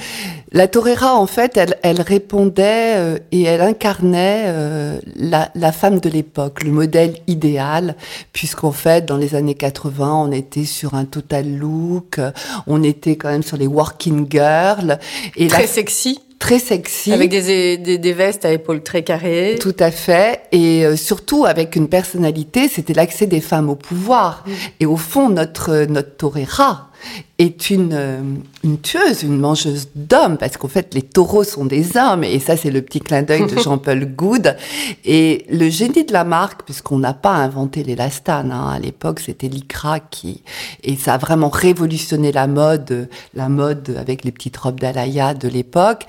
La 0.51 0.67
torera, 0.67 1.15
en 1.15 1.25
fait, 1.25 1.57
elle, 1.57 1.77
elle 1.81 2.01
répondait 2.01 2.95
euh, 2.95 3.17
et 3.31 3.43
elle 3.43 3.61
incarnait 3.61 4.43
euh, 4.45 4.99
la, 5.15 5.49
la 5.55 5.71
femme 5.71 5.99
de 5.99 6.09
l'époque, 6.09 6.63
le 6.63 6.71
modèle 6.71 7.15
idéal, 7.27 7.95
puisqu'en 8.33 8.71
fait, 8.71 9.05
dans 9.05 9.17
les 9.17 9.33
années 9.33 9.55
80, 9.55 10.13
on 10.13 10.31
était 10.31 10.65
sur 10.65 10.93
un 10.93 11.05
total 11.05 11.49
look, 11.57 12.19
euh, 12.19 12.31
on 12.67 12.83
était 12.83 13.15
quand 13.15 13.29
même 13.29 13.43
sur 13.43 13.57
les 13.57 13.67
working 13.67 14.27
girls, 14.29 14.99
et 15.35 15.47
Très 15.47 15.65
sexy, 15.67 16.19
très 16.43 16.59
sexy. 16.59 17.13
avec 17.13 17.29
des, 17.29 17.77
des, 17.77 17.97
des 17.97 18.13
vestes 18.13 18.43
à 18.43 18.51
épaules 18.51 18.83
très 18.83 19.01
carrées. 19.03 19.55
Tout 19.61 19.75
à 19.79 19.91
fait. 19.91 20.41
Et 20.51 20.85
euh, 20.85 20.97
surtout 20.97 21.45
avec 21.45 21.77
une 21.77 21.87
personnalité, 21.87 22.67
c'était 22.67 22.93
l'accès 22.93 23.27
des 23.27 23.39
femmes 23.39 23.69
au 23.69 23.75
pouvoir. 23.75 24.43
Et 24.81 24.85
au 24.85 24.97
fond, 24.97 25.29
notre, 25.29 25.85
notre 25.85 26.17
torera 26.17 26.89
est 27.37 27.69
une, 27.69 27.93
euh, 27.93 28.21
une 28.63 28.79
tueuse, 28.79 29.23
une 29.23 29.39
mangeuse 29.39 29.89
d'hommes, 29.95 30.37
parce 30.37 30.57
qu'en 30.57 30.67
fait, 30.67 30.93
les 30.93 31.01
taureaux 31.01 31.43
sont 31.43 31.65
des 31.65 31.97
hommes. 31.97 32.23
Et 32.23 32.39
ça, 32.39 32.57
c'est 32.57 32.71
le 32.71 32.81
petit 32.81 32.99
clin 32.99 33.23
d'œil 33.23 33.45
de 33.45 33.59
Jean-Paul 33.63 34.05
Goude. 34.05 34.55
Et 35.03 35.45
le 35.49 35.69
génie 35.69 36.05
de 36.05 36.13
la 36.13 36.23
marque, 36.23 36.63
puisqu'on 36.63 36.99
n'a 36.99 37.13
pas 37.13 37.33
inventé 37.33 37.83
l'élastane, 37.83 38.51
hein, 38.51 38.69
à 38.69 38.79
l'époque, 38.79 39.19
c'était 39.19 39.47
l'ICRA 39.47 39.99
qui, 39.99 40.43
et 40.83 40.95
ça 40.95 41.15
a 41.15 41.17
vraiment 41.17 41.49
révolutionné 41.49 42.31
la 42.31 42.47
mode, 42.47 43.09
la 43.33 43.49
mode 43.49 43.95
avec 43.99 44.23
les 44.23 44.31
petites 44.31 44.57
robes 44.57 44.79
d'Alaya 44.79 45.33
de 45.33 45.47
l'époque. 45.47 46.05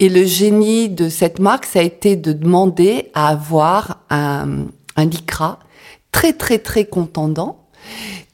Et 0.00 0.08
le 0.08 0.24
génie 0.24 0.88
de 0.88 1.08
cette 1.08 1.38
marque, 1.38 1.66
ça 1.66 1.80
a 1.80 1.82
été 1.82 2.16
de 2.16 2.32
demander 2.32 3.10
à 3.14 3.28
avoir 3.28 3.98
un, 4.10 4.66
un 4.96 5.04
lycra 5.04 5.58
très, 6.12 6.32
très, 6.32 6.58
très 6.58 6.84
contendant, 6.84 7.58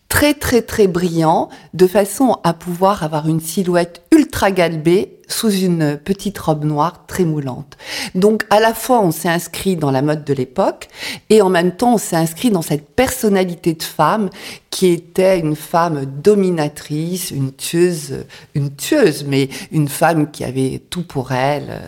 très, 0.09 0.35
très, 0.35 0.63
très 0.63 0.87
brillant, 0.87 1.49
de 1.75 1.87
façon 1.87 2.39
à 2.45 2.55
pouvoir 2.55 3.03
avoir 3.03 3.29
une 3.29 3.41
silhouette 3.41 4.03
ultra 4.13 4.51
galbée 4.51 5.19
sous 5.29 5.51
une 5.51 5.99
petite 5.99 6.39
robe 6.39 6.65
noire 6.65 7.05
très 7.07 7.25
moulante. 7.25 7.77
Donc, 8.15 8.45
à 8.51 8.61
la 8.61 8.73
fois, 8.73 9.01
on 9.01 9.11
s'est 9.11 9.29
inscrit 9.29 9.77
dans 9.77 9.91
la 9.91 10.01
mode 10.01 10.25
de 10.25 10.33
l'époque 10.33 10.89
et 11.29 11.43
en 11.43 11.51
même 11.51 11.73
temps, 11.73 11.95
on 11.95 11.99
s'est 11.99 12.17
inscrit 12.17 12.51
dans 12.51 12.63
cette 12.63 12.89
personnalité 12.89 13.75
de 13.75 13.83
femme 13.83 14.31
qui 14.71 14.87
était 14.87 15.39
une 15.39 15.57
femme 15.57 16.07
dominatrice, 16.07 17.31
une 17.31 17.53
tueuse, 17.53 18.25
une 18.55 18.75
tueuse, 18.75 19.25
mais 19.25 19.51
une 19.71 19.89
femme 19.89 20.31
qui 20.31 20.45
avait 20.45 20.83
tout 20.89 21.03
pour 21.03 21.33
elle. 21.33 21.81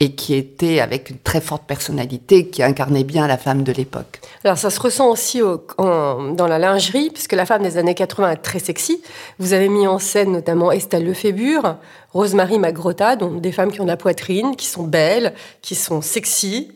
Et 0.00 0.12
qui 0.12 0.34
était 0.34 0.80
avec 0.80 1.10
une 1.10 1.18
très 1.18 1.40
forte 1.40 1.64
personnalité, 1.64 2.48
qui 2.48 2.62
incarnait 2.62 3.04
bien 3.04 3.26
la 3.26 3.38
femme 3.38 3.62
de 3.62 3.72
l'époque. 3.72 4.20
Alors 4.42 4.58
ça 4.58 4.70
se 4.70 4.80
ressent 4.80 5.08
aussi 5.08 5.40
dans 5.78 6.46
la 6.48 6.58
lingerie, 6.58 7.10
puisque 7.10 7.32
la 7.32 7.46
femme 7.46 7.62
des 7.62 7.78
années 7.78 7.94
80 7.94 8.32
est 8.32 8.36
très 8.36 8.58
sexy. 8.58 9.00
Vous 9.38 9.52
avez 9.52 9.68
mis 9.68 9.86
en 9.86 9.98
scène 9.98 10.32
notamment 10.32 10.72
Estelle 10.72 11.06
Lefébure, 11.06 11.76
Rosemary 12.12 12.58
Magrota, 12.58 13.16
donc 13.16 13.40
des 13.40 13.52
femmes 13.52 13.70
qui 13.70 13.80
ont 13.80 13.86
la 13.86 13.96
poitrine, 13.96 14.56
qui 14.56 14.66
sont 14.66 14.82
belles, 14.82 15.32
qui 15.62 15.74
sont 15.74 16.02
sexy. 16.02 16.72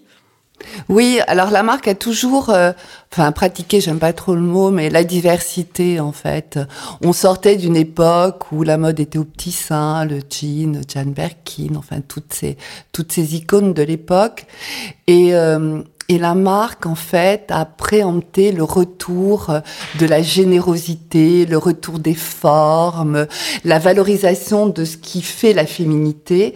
Oui, 0.88 1.20
alors 1.26 1.50
la 1.50 1.62
marque 1.62 1.88
a 1.88 1.94
toujours, 1.94 2.50
euh, 2.50 2.72
enfin 3.12 3.30
pratiqué, 3.32 3.80
j'aime 3.80 3.98
pas 3.98 4.12
trop 4.12 4.34
le 4.34 4.40
mot, 4.40 4.70
mais 4.70 4.90
la 4.90 5.04
diversité 5.04 6.00
en 6.00 6.12
fait. 6.12 6.58
On 7.02 7.12
sortait 7.12 7.56
d'une 7.56 7.76
époque 7.76 8.52
où 8.52 8.62
la 8.62 8.78
mode 8.78 9.00
était 9.00 9.18
au 9.18 9.24
petit 9.24 9.52
sein, 9.52 10.04
le 10.04 10.20
jean, 10.28 10.80
Jan 10.88 11.06
Birkin, 11.06 11.76
enfin 11.76 12.00
toutes 12.06 12.32
ces 12.32 12.56
toutes 12.92 13.12
ces 13.12 13.34
icônes 13.36 13.72
de 13.72 13.82
l'époque, 13.82 14.46
et 15.06 15.34
euh, 15.34 15.82
et 16.10 16.16
la 16.16 16.34
marque, 16.34 16.86
en 16.86 16.94
fait, 16.94 17.50
a 17.50 17.66
préempté 17.66 18.50
le 18.50 18.62
retour 18.62 19.52
de 19.98 20.06
la 20.06 20.22
générosité, 20.22 21.44
le 21.44 21.58
retour 21.58 21.98
des 21.98 22.14
formes, 22.14 23.26
la 23.64 23.78
valorisation 23.78 24.68
de 24.68 24.86
ce 24.86 24.96
qui 24.96 25.20
fait 25.20 25.52
la 25.52 25.66
féminité. 25.66 26.54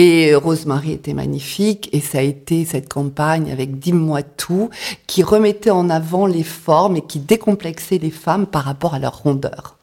Et 0.00 0.32
Rosemary 0.32 0.92
était 0.92 1.12
magnifique 1.12 1.88
et 1.92 2.00
ça 2.00 2.18
a 2.18 2.22
été 2.22 2.64
cette 2.64 2.88
campagne 2.88 3.50
avec 3.50 3.80
Dis-moi 3.80 4.22
tout 4.22 4.70
qui 5.08 5.24
remettait 5.24 5.70
en 5.70 5.90
avant 5.90 6.26
les 6.26 6.44
formes 6.44 6.96
et 6.96 7.00
qui 7.00 7.18
décomplexait 7.18 7.98
les 7.98 8.12
femmes 8.12 8.46
par 8.46 8.62
rapport 8.62 8.94
à 8.94 9.00
leur 9.00 9.24
rondeur. 9.24 9.76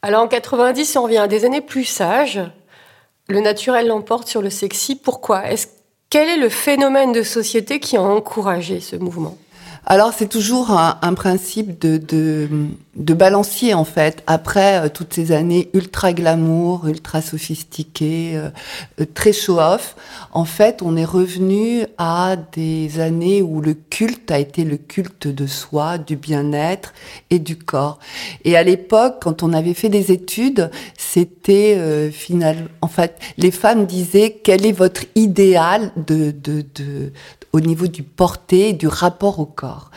Alors 0.00 0.22
en 0.22 0.28
90, 0.28 0.86
si 0.86 0.96
on 0.96 1.02
revient 1.02 1.18
à 1.18 1.28
des 1.28 1.44
années 1.44 1.60
plus 1.60 1.84
sages, 1.84 2.40
le 3.28 3.40
naturel 3.40 3.88
l'emporte 3.88 4.26
sur 4.26 4.40
le 4.40 4.48
sexy. 4.48 4.96
Pourquoi? 4.96 5.50
Est-ce 5.50 5.66
quel 6.08 6.28
est 6.28 6.38
le 6.38 6.48
phénomène 6.48 7.12
de 7.12 7.22
société 7.22 7.78
qui 7.78 7.98
a 7.98 8.02
encouragé 8.02 8.80
ce 8.80 8.96
mouvement? 8.96 9.36
Alors 9.86 10.12
c'est 10.12 10.28
toujours 10.28 10.70
un, 10.70 10.98
un 11.02 11.14
principe 11.14 11.80
de, 11.80 11.96
de, 11.96 12.48
de 12.96 13.14
balancier 13.14 13.74
en 13.74 13.84
fait. 13.84 14.22
Après 14.26 14.86
euh, 14.86 14.88
toutes 14.88 15.14
ces 15.14 15.32
années 15.32 15.70
ultra 15.74 16.12
glamour, 16.12 16.86
ultra 16.86 17.22
sophistiquées, 17.22 18.32
euh, 18.36 18.50
euh, 19.00 19.06
très 19.12 19.32
show-off, 19.32 19.96
en 20.32 20.44
fait 20.44 20.82
on 20.82 20.96
est 20.96 21.04
revenu 21.04 21.86
à 21.98 22.36
des 22.52 23.00
années 23.00 23.42
où 23.42 23.60
le 23.60 23.74
culte 23.74 24.30
a 24.30 24.38
été 24.38 24.64
le 24.64 24.76
culte 24.76 25.26
de 25.26 25.46
soi, 25.46 25.98
du 25.98 26.16
bien-être 26.16 26.92
et 27.30 27.38
du 27.38 27.56
corps. 27.56 27.98
Et 28.44 28.56
à 28.56 28.62
l'époque, 28.62 29.16
quand 29.22 29.42
on 29.42 29.52
avait 29.52 29.74
fait 29.74 29.88
des 29.88 30.12
études, 30.12 30.70
c'était 30.96 31.74
euh, 31.78 32.10
final. 32.10 32.68
En 32.82 32.88
fait, 32.88 33.18
les 33.38 33.50
femmes 33.50 33.86
disaient 33.86 34.40
quel 34.44 34.66
est 34.66 34.72
votre 34.72 35.04
idéal 35.14 35.90
de, 35.96 36.30
de, 36.30 36.64
de 36.74 37.12
au 37.52 37.60
niveau 37.60 37.86
du 37.86 38.02
porté, 38.02 38.72
du 38.72 38.86
rapport 38.86 39.38
au 39.38 39.46
corps. 39.46 39.90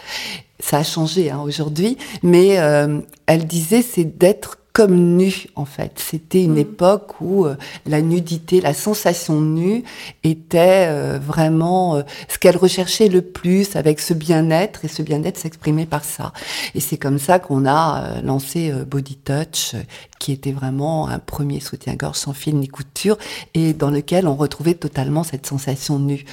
Ça 0.60 0.78
a 0.78 0.84
changé 0.84 1.30
hein, 1.30 1.42
aujourd'hui, 1.44 1.98
mais 2.22 2.60
euh, 2.60 3.00
elle 3.26 3.46
disait 3.46 3.82
c'est 3.82 4.06
d'être 4.18 4.58
comme 4.74 5.18
nu 5.18 5.46
en 5.56 5.66
fait. 5.66 6.00
C'était 6.00 6.44
une 6.44 6.58
époque 6.58 7.22
où 7.22 7.46
euh, 7.46 7.56
la 7.86 8.02
nudité, 8.02 8.60
la 8.60 8.74
sensation 8.74 9.40
nue 9.40 9.84
était 10.24 10.88
euh, 10.90 11.20
vraiment 11.20 11.96
euh, 11.96 12.02
ce 12.28 12.40
qu'elle 12.40 12.58
recherchait 12.58 13.08
le 13.08 13.22
plus 13.22 13.76
avec 13.76 14.00
ce 14.00 14.16
bien-être 14.16 14.84
et 14.84 14.88
ce 14.88 15.04
bien-être 15.04 15.38
s'exprimait 15.38 15.86
par 15.86 16.04
ça. 16.04 16.34
Et 16.74 16.80
c'est 16.80 16.98
comme 16.98 17.20
ça 17.20 17.38
qu'on 17.38 17.68
a 17.68 18.04
euh, 18.04 18.22
lancé 18.24 18.72
euh, 18.72 18.84
Body 18.84 19.18
Touch, 19.18 19.76
euh, 19.76 19.84
qui 20.20 20.32
était 20.32 20.52
vraiment 20.52 21.08
un 21.08 21.20
premier 21.20 21.60
soutien-gorge 21.60 22.18
sans 22.18 22.34
fil 22.34 22.58
ni 22.58 22.68
couture 22.68 23.18
et 23.54 23.74
dans 23.74 23.92
lequel 23.92 24.28
on 24.28 24.36
retrouvait 24.36 24.74
totalement 24.74 25.24
cette 25.24 25.46
sensation 25.46 26.00
nue. 26.00 26.26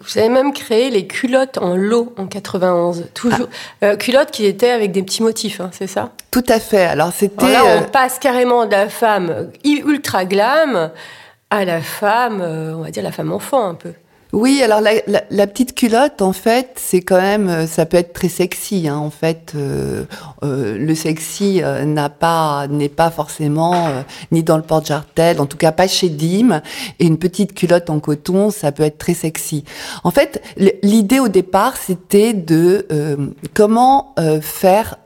Vous 0.00 0.18
avez 0.18 0.28
même 0.28 0.52
créé 0.52 0.90
les 0.90 1.06
culottes 1.06 1.58
en 1.58 1.76
lot 1.76 2.14
en 2.16 2.26
91. 2.26 3.06
Toujours 3.14 3.48
Euh, 3.82 3.96
culottes 3.96 4.30
qui 4.30 4.46
étaient 4.46 4.70
avec 4.70 4.92
des 4.92 5.02
petits 5.02 5.22
motifs, 5.22 5.60
hein, 5.60 5.70
c'est 5.72 5.86
ça? 5.86 6.10
Tout 6.30 6.44
à 6.48 6.58
fait. 6.58 6.84
Alors 6.84 7.12
c'était 7.12 7.44
Alors 7.44 7.66
là, 7.66 7.72
euh, 7.76 7.80
on 7.80 7.90
passe 7.90 8.18
carrément 8.18 8.66
de 8.66 8.72
la 8.72 8.88
femme 8.88 9.50
ultra 9.64 10.24
glam 10.24 10.90
à 11.50 11.64
la 11.64 11.80
femme, 11.80 12.40
euh, 12.40 12.74
on 12.76 12.82
va 12.82 12.90
dire 12.90 13.02
la 13.02 13.12
femme 13.12 13.32
enfant 13.32 13.68
un 13.68 13.74
peu. 13.74 13.92
Oui, 14.32 14.62
alors 14.62 14.80
la, 14.80 15.46
petite 15.48 15.74
culotte, 15.74 16.22
en 16.22 16.32
fait, 16.32 16.70
c'est 16.76 17.00
quand 17.00 17.20
même, 17.20 17.48
euh, 17.48 17.66
ça 17.66 17.84
peut 17.84 17.96
être 17.96 18.12
très 18.12 18.28
sexy. 18.28 18.86
Hein, 18.86 18.96
en 18.96 19.10
fait, 19.10 19.52
euh, 19.56 20.04
euh, 20.44 20.78
le 20.78 20.94
sexy 20.94 21.62
n'a 21.84 22.08
pas, 22.08 22.68
n'est 22.68 22.88
pas 22.88 23.10
forcément 23.10 23.88
ni 24.30 24.42
dans 24.42 24.56
le 24.56 24.62
porte-jartel, 24.62 25.40
en 25.40 25.46
tout 25.46 25.56
cas 25.56 25.72
pas 25.72 25.88
chez 25.88 26.08
Dim. 26.08 26.62
Et 27.00 27.06
une 27.06 27.18
petite 27.18 27.54
culotte 27.54 27.90
en 27.90 27.98
coton, 27.98 28.50
ça 28.50 28.70
peut 28.70 28.84
être 28.84 28.98
très 28.98 29.14
sexy. 29.14 29.64
En 30.04 30.10
fait, 30.10 30.42
l'idée 30.82 31.18
au 31.18 31.28
départ, 31.28 31.76
c'était 31.76 32.32
de 32.32 32.86
comment 33.54 34.14
faire 34.40 34.96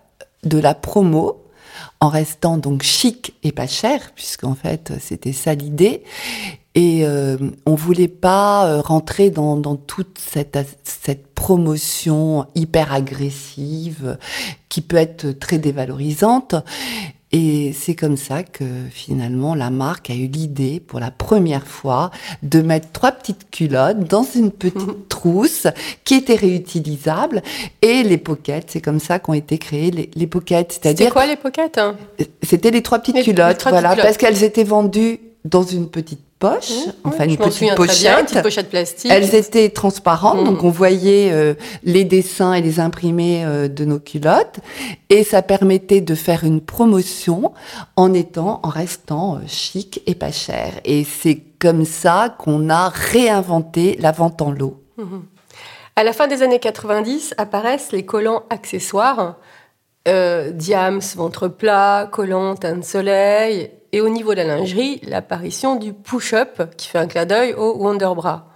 de 0.45 0.59
la 0.59 0.75
promo 0.75 1.44
en 2.05 2.09
restant 2.09 2.59
donc 2.59 2.83
chic 2.83 3.35
et 3.43 3.51
pas 3.51 3.67
cher, 3.67 4.13
puisqu'en 4.15 4.55
fait 4.55 4.93
c'était 5.01 5.33
ça 5.33 5.55
l'idée. 5.55 6.03
Et 6.75 7.07
euh, 7.07 7.37
on 7.67 7.75
voulait 7.77 8.09
pas 8.09 8.67
euh, 8.67 8.81
rentrer 8.81 9.31
dans, 9.31 9.77
toute 9.77 10.19
cette 10.19 11.35
promotion 11.35 12.47
hyper 12.55 12.93
agressive 12.93 14.19
qui 14.69 14.81
peut 14.81 14.97
être 14.97 15.31
très 15.31 15.59
dévalorisante. 15.59 16.57
Et 17.37 17.73
c'est 17.73 17.97
comme 17.97 18.17
ça 18.17 18.45
que 18.45 18.65
finalement 18.93 19.57
la 19.57 19.69
marque 19.69 20.09
a 20.09 20.15
eu 20.15 20.29
l'idée 20.29 20.79
pour 20.79 21.01
la 21.01 21.11
première 21.11 21.67
fois 21.67 22.13
de 22.45 22.63
mettre 22.63 22.93
trois 22.93 23.11
petites 23.11 23.51
culottes 23.51 24.05
dans 24.09 24.23
une 24.23 24.53
petite 24.53 25.09
trousse 25.09 25.67
qui 26.05 26.15
était 26.15 26.37
réutilisable 26.37 27.43
et 27.83 28.05
les 28.05 28.19
pockets. 28.19 28.67
C'est 28.71 28.81
comme 28.81 29.01
ça 29.01 29.19
qu'ont 29.19 29.33
été 29.33 29.59
créées 29.59 29.91
les, 29.91 30.11
les 30.15 30.27
pockets. 30.29 30.75
C'était 30.75 30.91
C'est-à-dire 30.91 31.13
quoi 31.13 31.27
les 31.27 31.35
pockets 31.35 31.77
hein? 31.77 31.97
C'était 32.45 32.71
les 32.71 32.83
trois 32.85 33.01
petites 33.01 33.17
Les- 33.17 33.23
les 33.23 33.33
culottes, 33.33 33.59
trois 33.59 33.73
voilà, 33.73 33.91
petites 33.91 34.05
parce 34.05 34.17
qu'elles 34.17 34.45
étaient 34.45 34.63
vendues 34.63 35.19
dans 35.45 35.65
une 35.65 35.89
petite 35.91 36.21
poche, 36.39 36.73
enfin 37.05 37.25
Ouais, 37.25 37.31
une 37.31 37.37
petite 37.39 37.53
très 37.53 37.61
bien, 37.67 37.71
une 37.73 37.77
pochette. 37.77 38.25
petite 38.27 38.43
pochette 38.43 38.69
plastique. 38.71 39.11
Elles 39.11 39.35
étaient 39.35 39.71
transparentes, 39.71 40.39
Mhm. 40.41 40.45
donc 40.45 40.65
on 40.65 40.71
voyait 40.71 41.31
euh, 41.33 41.55
les 41.85 42.05
dessins 42.05 42.53
et 42.55 42.61
les 42.63 42.81
imprimés 42.81 43.45
euh, 43.45 43.69
de 43.69 43.85
nos 43.85 43.99
culottes, 43.99 44.59
et 45.09 45.25
ça 45.25 45.43
permettait 45.43 46.01
de 46.01 46.15
faire 46.15 46.45
une 46.45 46.61
promotion 46.61 47.53
en 47.97 48.13
étant, 48.13 48.61
en 48.63 48.69
restant 48.69 49.37
euh, 49.37 49.39
chic 49.47 50.03
et 50.07 50.15
pas 50.15 50.33
cher. 50.33 50.73
Et 50.85 51.05
c'est 51.05 51.43
comme 51.59 51.85
ça 51.85 52.35
qu'on 52.39 52.69
a 52.69 52.89
réinventé 52.91 53.97
la 54.01 54.13
vente 54.13 54.43
en 54.43 54.51
lot. 54.51 54.81
À 55.97 56.05
la 56.05 56.13
fin 56.13 56.27
des 56.27 56.43
années 56.43 56.59
90 56.59 57.35
apparaissent 57.39 57.93
les 57.93 58.05
collants 58.05 58.43
accessoires, 58.51 59.37
diams, 60.07 61.01
ventre 61.17 61.49
plat, 61.49 62.09
collants, 62.13 62.57
teint 62.57 62.77
de 62.77 62.85
soleil, 62.85 63.71
et 63.95 64.01
au 64.01 64.09
niveau 64.09 64.33
de 64.33 64.39
la 64.39 64.57
lingerie, 64.57 64.99
l'apparition 65.05 65.77
du 65.77 65.93
push-up 65.93 66.75
qui 66.77 66.89
fait 66.89 66.99
un 66.99 67.07
clin 67.07 67.27
d'œil 67.27 67.55
au 67.55 67.77
Wonder 67.77 68.11
Bra. 68.17 68.54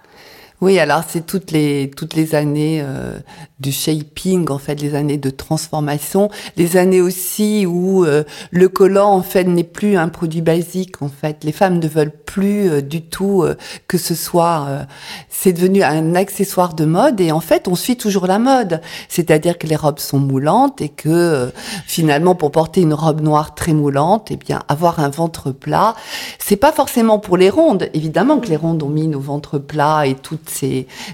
Oui, 0.61 0.77
alors 0.77 1.03
c'est 1.07 1.25
toutes 1.25 1.51
les 1.51 1.89
toutes 1.95 2.15
les 2.15 2.35
années 2.35 2.81
euh, 2.83 3.17
du 3.61 3.71
shaping, 3.71 4.49
en 4.49 4.57
fait, 4.57 4.75
les 4.81 4.93
années 4.93 5.17
de 5.17 5.29
transformation, 5.29 6.29
les 6.57 6.75
années 6.75 6.99
aussi 6.99 7.65
où 7.65 8.03
euh, 8.03 8.25
le 8.51 8.67
collant 8.67 9.09
en 9.13 9.21
fait 9.21 9.45
n'est 9.45 9.63
plus 9.63 9.95
un 9.95 10.09
produit 10.09 10.41
basique. 10.41 11.01
En 11.01 11.07
fait, 11.07 11.45
les 11.45 11.53
femmes 11.53 11.79
ne 11.79 11.87
veulent 11.87 12.11
plus 12.11 12.69
euh, 12.69 12.81
du 12.81 13.01
tout 13.01 13.43
euh, 13.43 13.55
que 13.87 13.97
ce 13.97 14.15
soit. 14.15 14.65
euh, 14.67 14.83
c'est 15.29 15.53
devenu 15.53 15.81
un 15.81 16.13
accessoire 16.15 16.73
de 16.73 16.83
mode 16.83 17.21
et 17.21 17.31
en 17.31 17.39
fait, 17.39 17.69
on 17.69 17.75
suit 17.75 17.95
toujours 17.95 18.27
la 18.27 18.37
mode. 18.39 18.81
C'est-à-dire 19.07 19.57
que 19.57 19.65
les 19.67 19.77
robes 19.77 19.99
sont 19.99 20.19
moulantes 20.19 20.81
et 20.81 20.89
que 20.89 21.07
euh, 21.07 21.49
finalement, 21.85 22.35
pour 22.35 22.51
porter 22.51 22.81
une 22.81 22.93
robe 22.93 23.21
noire 23.21 23.55
très 23.55 23.71
moulante, 23.71 24.27
eh 24.31 24.35
bien, 24.35 24.61
avoir 24.67 24.99
un 24.99 25.09
ventre 25.09 25.51
plat, 25.51 25.95
c'est 26.37 26.57
pas 26.57 26.73
forcément 26.73 27.17
pour 27.19 27.37
les 27.37 27.49
rondes. 27.49 27.87
Évidemment 27.93 28.39
que 28.39 28.47
les 28.47 28.57
rondes 28.57 28.83
ont 28.83 28.89
mis 28.89 29.07
nos 29.07 29.21
ventres 29.21 29.57
plats 29.57 30.05
et 30.05 30.15
toutes 30.15 30.48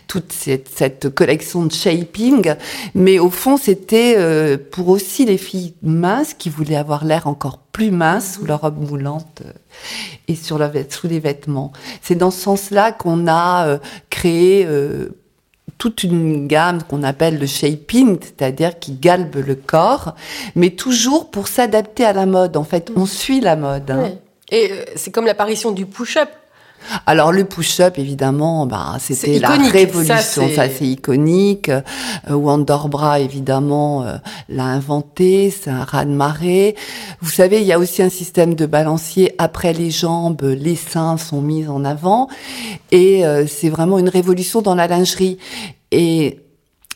toute 0.07 0.31
cette, 0.31 1.09
collection 1.09 1.65
de 1.65 1.71
shaping, 1.71 2.53
mais 2.93 3.19
au 3.19 3.29
fond, 3.29 3.57
c'était 3.57 4.15
euh, 4.17 4.57
pour 4.71 4.89
aussi 4.89 5.25
les 5.25 5.37
filles 5.37 5.73
minces 5.81 6.33
qui 6.33 6.49
voulaient 6.49 6.75
avoir 6.75 7.05
l'air 7.05 7.27
encore 7.27 7.59
plus 7.71 7.91
minces 7.91 8.35
sous 8.35 8.45
leur 8.45 8.61
robe 8.61 8.89
moulante 8.89 9.41
euh, 9.45 9.51
et 10.27 10.35
sur 10.35 10.59
sous 10.89 11.07
les 11.07 11.19
vêtements. 11.19 11.71
C'est 12.01 12.15
dans 12.15 12.31
ce 12.31 12.41
sens-là 12.41 12.91
qu'on 12.91 13.27
a 13.27 13.67
euh, 13.67 13.77
créé 14.09 14.67
toute 15.77 16.03
une 16.03 16.47
gamme 16.47 16.83
qu'on 16.83 17.03
appelle 17.03 17.37
le 17.37 17.45
shaping, 17.47 18.17
c'est-à-dire 18.21 18.79
qui 18.79 18.93
galbe 18.93 19.35
le 19.35 19.55
corps, 19.55 20.15
mais 20.55 20.69
toujours 20.69 21.29
pour 21.31 21.47
s'adapter 21.47 22.05
à 22.05 22.13
la 22.13 22.25
mode. 22.25 22.55
En 22.55 22.63
fait, 22.63 22.91
on 22.95 23.05
suit 23.05 23.41
la 23.41 23.55
mode. 23.55 23.91
hein. 23.91 24.11
Et 24.51 24.71
c'est 24.95 25.11
comme 25.11 25.25
l'apparition 25.25 25.71
du 25.71 25.85
push-up. 25.85 26.29
Alors 27.05 27.31
le 27.31 27.45
push-up, 27.45 27.97
évidemment, 27.97 28.65
bah, 28.65 28.97
c'était 28.99 29.39
la 29.39 29.49
révolution. 29.71 30.15
ça, 30.55 30.69
c'est- 30.69 30.85
iconique. 30.85 31.69
Euh, 31.69 31.81
Wonder 32.29 32.77
Bra, 32.87 33.19
évidemment, 33.19 34.03
euh, 34.03 34.15
l'a 34.49 34.65
inventé. 34.65 35.51
C'est 35.51 35.69
un 35.69 35.83
raz-de-marée. 35.83 36.75
Vous 37.21 37.29
savez, 37.31 37.61
il 37.61 37.67
y 37.67 37.73
a 37.73 37.79
aussi 37.79 38.01
un 38.01 38.09
système 38.09 38.53
de 38.55 38.65
balancier. 38.65 39.33
Après 39.37 39.73
les 39.73 39.91
jambes, 39.91 40.41
les 40.41 40.75
seins 40.75 41.17
sont 41.17 41.41
mis 41.41 41.67
en 41.67 41.83
avant. 41.85 42.27
Et 42.91 43.25
euh, 43.25 43.45
c'est 43.47 43.69
vraiment 43.69 43.97
une 43.99 44.09
révolution 44.09 44.61
dans 44.61 44.75
la 44.75 44.87
lingerie. 44.87 45.37
Et 45.91 46.39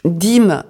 Dim, 0.05 0.63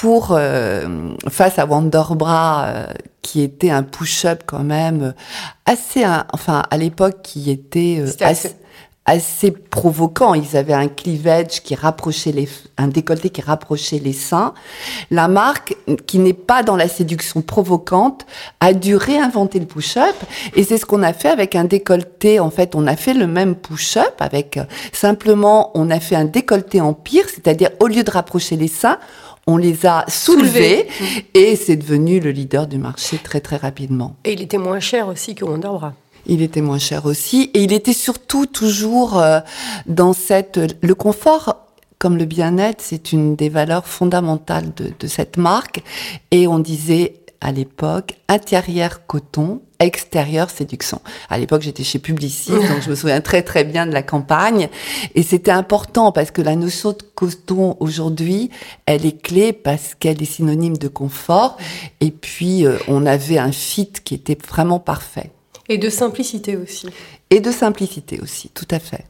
pour 0.00 0.28
euh, 0.32 1.12
face 1.30 1.58
à 1.58 1.66
Wonder 1.66 2.02
Bra, 2.10 2.64
euh, 2.66 2.86
qui 3.22 3.40
était 3.42 3.70
un 3.70 3.82
push-up 3.84 4.42
quand 4.44 4.64
même 4.64 5.02
euh, 5.02 5.12
assez, 5.66 6.02
un- 6.04 6.26
enfin 6.32 6.64
à 6.70 6.76
l'époque 6.76 7.22
qui 7.22 7.50
était 7.50 7.98
euh, 8.00 8.10
assez, 8.20 8.54
assez- 9.06 9.52
provoquant. 9.52 10.34
Ils 10.34 10.56
avaient 10.56 10.72
un 10.74 10.88
cleavage 10.88 11.62
qui 11.62 11.74
rapprochait 11.76 12.32
les, 12.32 12.48
un 12.76 12.88
décolleté 12.88 13.30
qui 13.30 13.40
rapprochait 13.40 14.00
les 14.00 14.12
seins. 14.12 14.52
La 15.12 15.28
marque, 15.28 15.76
qui 16.06 16.18
n'est 16.18 16.32
pas 16.32 16.64
dans 16.64 16.76
la 16.76 16.88
séduction 16.88 17.40
provocante, 17.40 18.26
a 18.60 18.72
dû 18.72 18.96
réinventer 18.96 19.60
le 19.60 19.66
push-up. 19.66 20.16
Et 20.56 20.64
c'est 20.64 20.76
ce 20.78 20.86
qu'on 20.86 21.02
a 21.04 21.12
fait 21.12 21.28
avec 21.28 21.54
un 21.54 21.64
décolleté. 21.64 22.40
En 22.40 22.50
fait, 22.50 22.74
on 22.74 22.86
a 22.88 22.96
fait 22.96 23.14
le 23.14 23.28
même 23.28 23.54
push-up 23.54 24.14
avec 24.18 24.56
euh, 24.56 24.64
simplement, 24.92 25.70
on 25.74 25.88
a 25.90 26.00
fait 26.00 26.16
un 26.16 26.24
décolleté 26.24 26.80
empire, 26.80 27.24
c'est-à-dire 27.28 27.70
au 27.78 27.86
lieu 27.86 28.02
de 28.02 28.10
rapprocher 28.10 28.56
les 28.56 28.68
seins, 28.68 28.98
on 29.46 29.56
les 29.56 29.86
a 29.86 30.04
soulevés 30.08 30.88
et 31.34 31.56
c'est 31.56 31.76
devenu 31.76 32.20
le 32.20 32.30
leader 32.30 32.66
du 32.66 32.78
marché 32.78 33.18
très 33.18 33.40
très 33.40 33.56
rapidement. 33.56 34.16
Et 34.24 34.32
il 34.32 34.42
était 34.42 34.58
moins 34.58 34.80
cher 34.80 35.08
aussi 35.08 35.34
que 35.34 35.44
Wonder 35.44 35.68
Bra. 35.68 35.94
Il 36.26 36.40
était 36.40 36.62
moins 36.62 36.78
cher 36.78 37.04
aussi 37.04 37.50
et 37.52 37.62
il 37.62 37.72
était 37.72 37.92
surtout 37.92 38.46
toujours 38.46 39.18
euh, 39.18 39.40
dans 39.86 40.12
cette 40.12 40.58
le 40.80 40.94
confort 40.94 41.60
comme 41.98 42.16
le 42.18 42.24
bien-être, 42.26 42.82
c'est 42.82 43.12
une 43.12 43.34
des 43.34 43.48
valeurs 43.48 43.86
fondamentales 43.86 44.74
de, 44.74 44.92
de 44.98 45.06
cette 45.06 45.38
marque 45.38 45.82
et 46.30 46.46
on 46.46 46.58
disait 46.58 47.23
à 47.44 47.52
l'époque 47.52 48.14
intérieur 48.26 49.06
coton, 49.06 49.60
extérieur 49.78 50.48
séduction. 50.48 51.00
À 51.28 51.38
l'époque, 51.38 51.60
j'étais 51.60 51.84
chez 51.84 51.98
Publicis, 51.98 52.52
donc 52.52 52.80
je 52.82 52.88
me 52.88 52.94
souviens 52.94 53.20
très 53.20 53.42
très 53.42 53.64
bien 53.64 53.86
de 53.86 53.92
la 53.92 54.02
campagne 54.02 54.70
et 55.14 55.22
c'était 55.22 55.50
important 55.50 56.10
parce 56.10 56.30
que 56.30 56.40
la 56.40 56.56
notion 56.56 56.92
de 56.92 57.02
coton 57.14 57.76
aujourd'hui, 57.80 58.50
elle 58.86 59.04
est 59.04 59.20
clé 59.20 59.52
parce 59.52 59.94
qu'elle 59.94 60.22
est 60.22 60.24
synonyme 60.24 60.78
de 60.78 60.88
confort 60.88 61.58
et 62.00 62.10
puis 62.10 62.66
euh, 62.66 62.78
on 62.88 63.04
avait 63.04 63.38
un 63.38 63.52
fit 63.52 63.92
qui 64.02 64.14
était 64.14 64.38
vraiment 64.48 64.80
parfait. 64.80 65.30
Et 65.68 65.76
de 65.76 65.90
simplicité 65.90 66.56
aussi. 66.56 66.88
Et 67.28 67.40
de 67.40 67.50
simplicité 67.50 68.20
aussi, 68.22 68.48
tout 68.54 68.68
à 68.70 68.78
fait. 68.78 69.04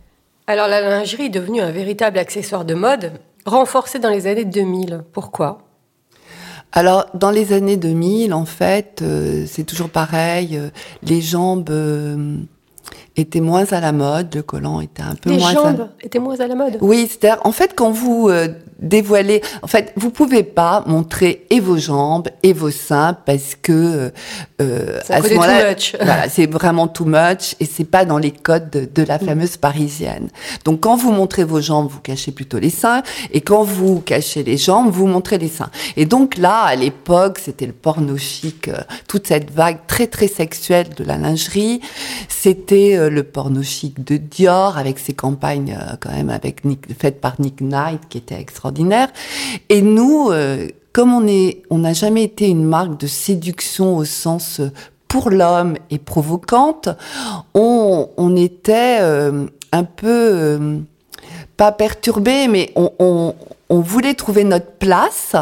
Alors 0.48 0.66
la 0.66 0.80
lingerie 0.80 1.26
est 1.26 1.30
devenue 1.30 1.60
un 1.60 1.70
véritable 1.70 2.18
accessoire 2.18 2.64
de 2.64 2.74
mode, 2.74 3.12
renforcé 3.46 4.00
dans 4.00 4.10
les 4.10 4.26
années 4.26 4.44
2000. 4.44 5.04
Pourquoi? 5.12 5.58
Alors, 6.76 7.06
dans 7.14 7.30
les 7.30 7.52
années 7.52 7.76
2000, 7.76 8.34
en 8.34 8.44
fait, 8.44 9.00
euh, 9.02 9.44
c'est 9.46 9.62
toujours 9.64 9.88
pareil. 9.90 10.56
euh, 10.56 10.70
les 11.04 11.20
jambes 11.20 11.70
euh, 11.70 12.36
étaient 13.16 13.40
moins 13.40 13.64
à 13.72 13.78
la 13.80 13.92
mode, 13.92 14.34
le 14.34 14.42
collant 14.42 14.80
était 14.80 15.02
un 15.02 15.14
peu 15.14 15.30
Les 15.30 15.38
moins. 15.38 15.50
à- 15.50 15.54
jambes 15.54 15.88
étaient 16.02 16.18
moins 16.18 16.38
à 16.40 16.46
la 16.48 16.54
mode? 16.56 16.78
Oui, 16.80 17.06
c'est-à-dire, 17.08 17.40
en 17.44 17.52
fait, 17.52 17.74
quand 17.76 17.92
vous 17.92 18.28
euh, 18.82 18.86
dévoilez, 18.86 19.42
en 19.62 19.66
fait, 19.66 19.92
vous 19.96 20.10
pouvez 20.10 20.42
pas 20.42 20.84
montrer 20.86 21.46
et 21.50 21.60
vos 21.60 21.78
jambes 21.78 22.28
et 22.42 22.52
vos 22.52 22.70
seins 22.70 23.16
parce 23.26 23.54
que 23.60 24.12
euh, 24.60 25.00
C'est 25.04 25.14
un 25.14 25.18
à 25.18 25.22
ce 25.22 25.28
moment-là, 25.30 25.74
voilà, 26.00 26.28
c'est 26.28 26.46
vraiment 26.46 26.88
too 26.88 27.04
much 27.04 27.56
et 27.60 27.64
c'est 27.64 27.84
pas 27.84 28.04
dans 28.04 28.18
les 28.18 28.30
codes 28.30 28.70
de, 28.70 28.88
de 28.92 29.02
la 29.02 29.18
fameuse 29.18 29.56
parisienne. 29.56 30.28
Donc, 30.64 30.80
quand 30.80 30.96
vous 30.96 31.12
montrez 31.12 31.44
vos 31.44 31.60
jambes, 31.60 31.88
vous 31.90 32.00
cachez 32.00 32.32
plutôt 32.32 32.58
les 32.58 32.70
seins 32.70 33.02
et 33.32 33.40
quand 33.40 33.62
vous 33.62 34.00
cachez 34.00 34.42
les 34.42 34.56
jambes, 34.56 34.90
vous 34.90 35.06
montrez 35.06 35.38
les 35.38 35.48
seins. 35.48 35.70
Et 35.96 36.06
donc 36.06 36.36
là, 36.36 36.62
à 36.62 36.76
l'époque, 36.76 37.38
c'était 37.38 37.66
le 37.66 37.72
porno 37.72 38.16
chic, 38.16 38.68
euh, 38.68 38.78
toute 39.08 39.26
cette 39.26 39.50
vague 39.50 39.78
très 39.86 40.06
très 40.06 40.28
sexuelle 40.28 40.88
de 40.96 41.04
la 41.04 41.16
lingerie. 41.16 41.80
C'était 42.28 42.96
euh, 42.96 43.10
le 43.10 43.22
porno 43.22 43.62
chic 43.62 44.04
de 44.04 44.16
Dior 44.16 44.78
avec 44.78 44.98
ses 44.98 45.12
campagnes 45.12 45.76
euh, 45.80 45.96
quand 46.00 46.12
même 46.12 46.30
avec 46.30 46.64
Nick, 46.64 46.86
faites 46.98 47.20
par 47.20 47.40
Nick 47.40 47.60
Knight 47.60 48.00
qui 48.08 48.18
était 48.18 48.40
extraordinaire. 48.40 48.73
Et 49.68 49.82
nous, 49.82 50.30
euh, 50.30 50.68
comme 50.92 51.12
on 51.12 51.26
est, 51.26 51.62
on 51.70 51.78
n'a 51.78 51.92
jamais 51.92 52.24
été 52.24 52.48
une 52.48 52.64
marque 52.64 52.98
de 53.00 53.06
séduction 53.06 53.96
au 53.96 54.04
sens 54.04 54.60
euh, 54.60 54.70
pour 55.08 55.30
l'homme 55.30 55.76
et 55.90 55.98
provocante, 55.98 56.88
on, 57.54 58.36
était 58.36 58.98
euh, 59.00 59.46
un 59.70 59.84
peu 59.84 60.80
pas 61.56 61.70
perturbé, 61.70 62.48
mais 62.48 62.72
on, 62.74 63.34
on 63.70 63.80
voulait 63.80 64.14
trouver 64.14 64.44
notre 64.44 64.72
place 64.72 65.36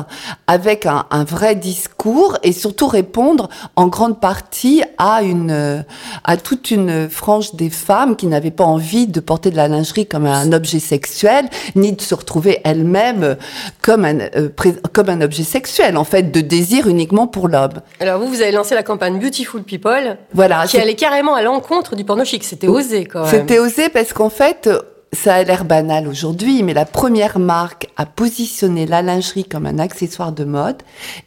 avec 0.46 0.87
un, 0.87 1.06
un, 1.11 1.24
vrai 1.24 1.54
discours 1.54 2.38
et 2.42 2.52
surtout 2.52 2.87
répondre 2.87 3.48
en 3.76 3.88
grande 3.88 4.20
partie 4.20 4.82
à 4.98 5.22
une 5.22 5.85
à 6.24 6.37
toute 6.37 6.70
une 6.70 7.08
frange 7.11 7.54
des 7.54 7.70
femmes 7.70 8.16
qui 8.16 8.26
n'avaient 8.26 8.50
pas 8.50 8.64
envie 8.64 9.06
de 9.06 9.20
porter 9.20 9.50
de 9.50 9.56
la 9.56 9.68
lingerie 9.68 10.06
comme 10.06 10.26
un 10.26 10.52
objet 10.52 10.78
sexuel 10.78 11.46
ni 11.74 11.92
de 11.92 12.00
se 12.00 12.14
retrouver 12.14 12.61
elles-mêmes 12.64 13.37
comme 13.82 14.04
un 14.04 14.20
euh, 14.37 14.48
comme 14.92 15.08
un 15.08 15.20
objet 15.20 15.44
sexuel 15.44 15.96
en 15.96 16.04
fait 16.04 16.30
de 16.30 16.40
désir 16.40 16.87
uniquement 16.87 17.26
pour 17.26 17.48
l'homme. 17.48 17.80
Alors 18.00 18.20
vous 18.20 18.28
vous 18.28 18.40
avez 18.40 18.52
lancé 18.52 18.74
la 18.74 18.82
campagne 18.82 19.18
Beautiful 19.18 19.62
People 19.62 20.16
voilà 20.32 20.66
qui 20.66 20.78
allait 20.78 20.94
carrément 20.94 21.35
à 21.35 21.42
l'encontre 21.42 21.96
du 21.96 22.04
porno 22.04 22.24
chic, 22.24 22.44
c'était 22.44 22.68
osé 22.68 23.04
quand 23.04 23.22
même. 23.22 23.30
C'était 23.30 23.58
osé 23.58 23.88
parce 23.88 24.12
qu'en 24.12 24.30
fait 24.30 24.68
ça 25.14 25.35
a 25.35 25.42
l'air 25.42 25.64
banal 25.64 26.09
aujourd'hui, 26.09 26.62
mais 26.62 26.72
la 26.72 26.87
première 26.87 27.38
marque 27.38 27.88
à 27.96 28.07
positionner 28.07 28.87
la 28.87 29.03
lingerie 29.03 29.44
comme 29.44 29.66
un 29.66 29.79
accessoire 29.79 30.33
de 30.33 30.44
mode 30.44 30.83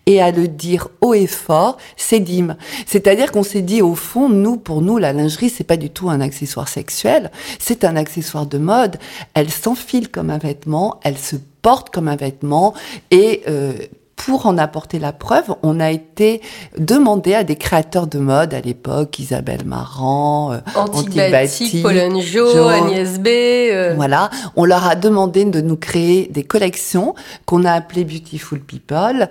et 0.07 0.21
à 0.21 0.31
le 0.31 0.47
dire 0.47 0.89
haut 1.01 1.13
et 1.13 1.27
fort, 1.27 1.77
c'est 1.95 2.19
Dim. 2.19 2.57
C'est-à-dire 2.87 3.31
qu'on 3.31 3.43
s'est 3.43 3.61
dit 3.61 3.83
au 3.83 3.93
fond, 3.93 4.27
nous, 4.27 4.57
pour 4.57 4.81
nous, 4.81 4.97
la 4.97 5.13
lingerie, 5.13 5.49
c'est 5.49 5.63
pas 5.63 5.77
du 5.77 5.91
tout 5.91 6.09
un 6.09 6.19
accessoire 6.19 6.67
sexuel, 6.67 7.31
c'est 7.59 7.83
un 7.83 7.95
accessoire 7.95 8.47
de 8.47 8.57
mode. 8.57 8.97
Elle 9.35 9.51
s'enfile 9.51 10.09
comme 10.09 10.31
un 10.31 10.39
vêtement, 10.39 10.99
elle 11.03 11.17
se 11.17 11.35
porte 11.61 11.91
comme 11.91 12.07
un 12.07 12.15
vêtement 12.15 12.73
et 13.11 13.43
euh, 13.47 13.73
pour 14.15 14.45
en 14.45 14.57
apporter 14.57 14.97
la 14.97 15.11
preuve, 15.11 15.55
on 15.61 15.79
a 15.79 15.91
été 15.91 16.41
demandé 16.77 17.33
à 17.33 17.43
des 17.43 17.55
créateurs 17.55 18.07
de 18.07 18.19
mode 18.19 18.53
à 18.53 18.61
l'époque, 18.61 19.19
Isabelle 19.19 19.65
Marant, 19.65 20.53
euh, 20.53 20.59
Antibatic, 20.75 21.83
Pauline 21.83 22.21
Jo, 22.21 22.67
Agnès 22.67 23.19
B. 23.19 23.27
Euh. 23.27 23.93
Voilà, 23.95 24.29
on 24.55 24.65
leur 24.65 24.87
a 24.87 24.95
demandé 24.95 25.45
de 25.45 25.61
nous 25.61 25.77
créer 25.77 26.27
des 26.27 26.43
collections 26.43 27.13
qu'on 27.45 27.65
a 27.65 27.73
appelées 27.73 28.05
Beautiful 28.05 28.59
People 28.59 29.29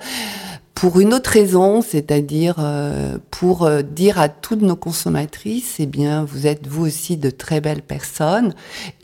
pour 0.75 0.99
une 0.99 1.15
autre 1.15 1.31
raison, 1.31 1.83
c'est-à-dire 1.83 2.57
euh, 2.59 3.19
pour 3.31 3.63
euh, 3.63 3.83
dire 3.83 4.19
à 4.19 4.29
toutes 4.29 4.61
nos 4.61 4.75
consommatrices, 4.75 5.77
eh 5.79 5.87
bien, 5.87 6.25
vous 6.25 6.49
êtes 6.49 6.67
vous 6.67 6.85
aussi 6.85 7.17
de 7.17 7.31
très 7.31 7.61
belles 7.61 7.83
personnes, 7.83 8.55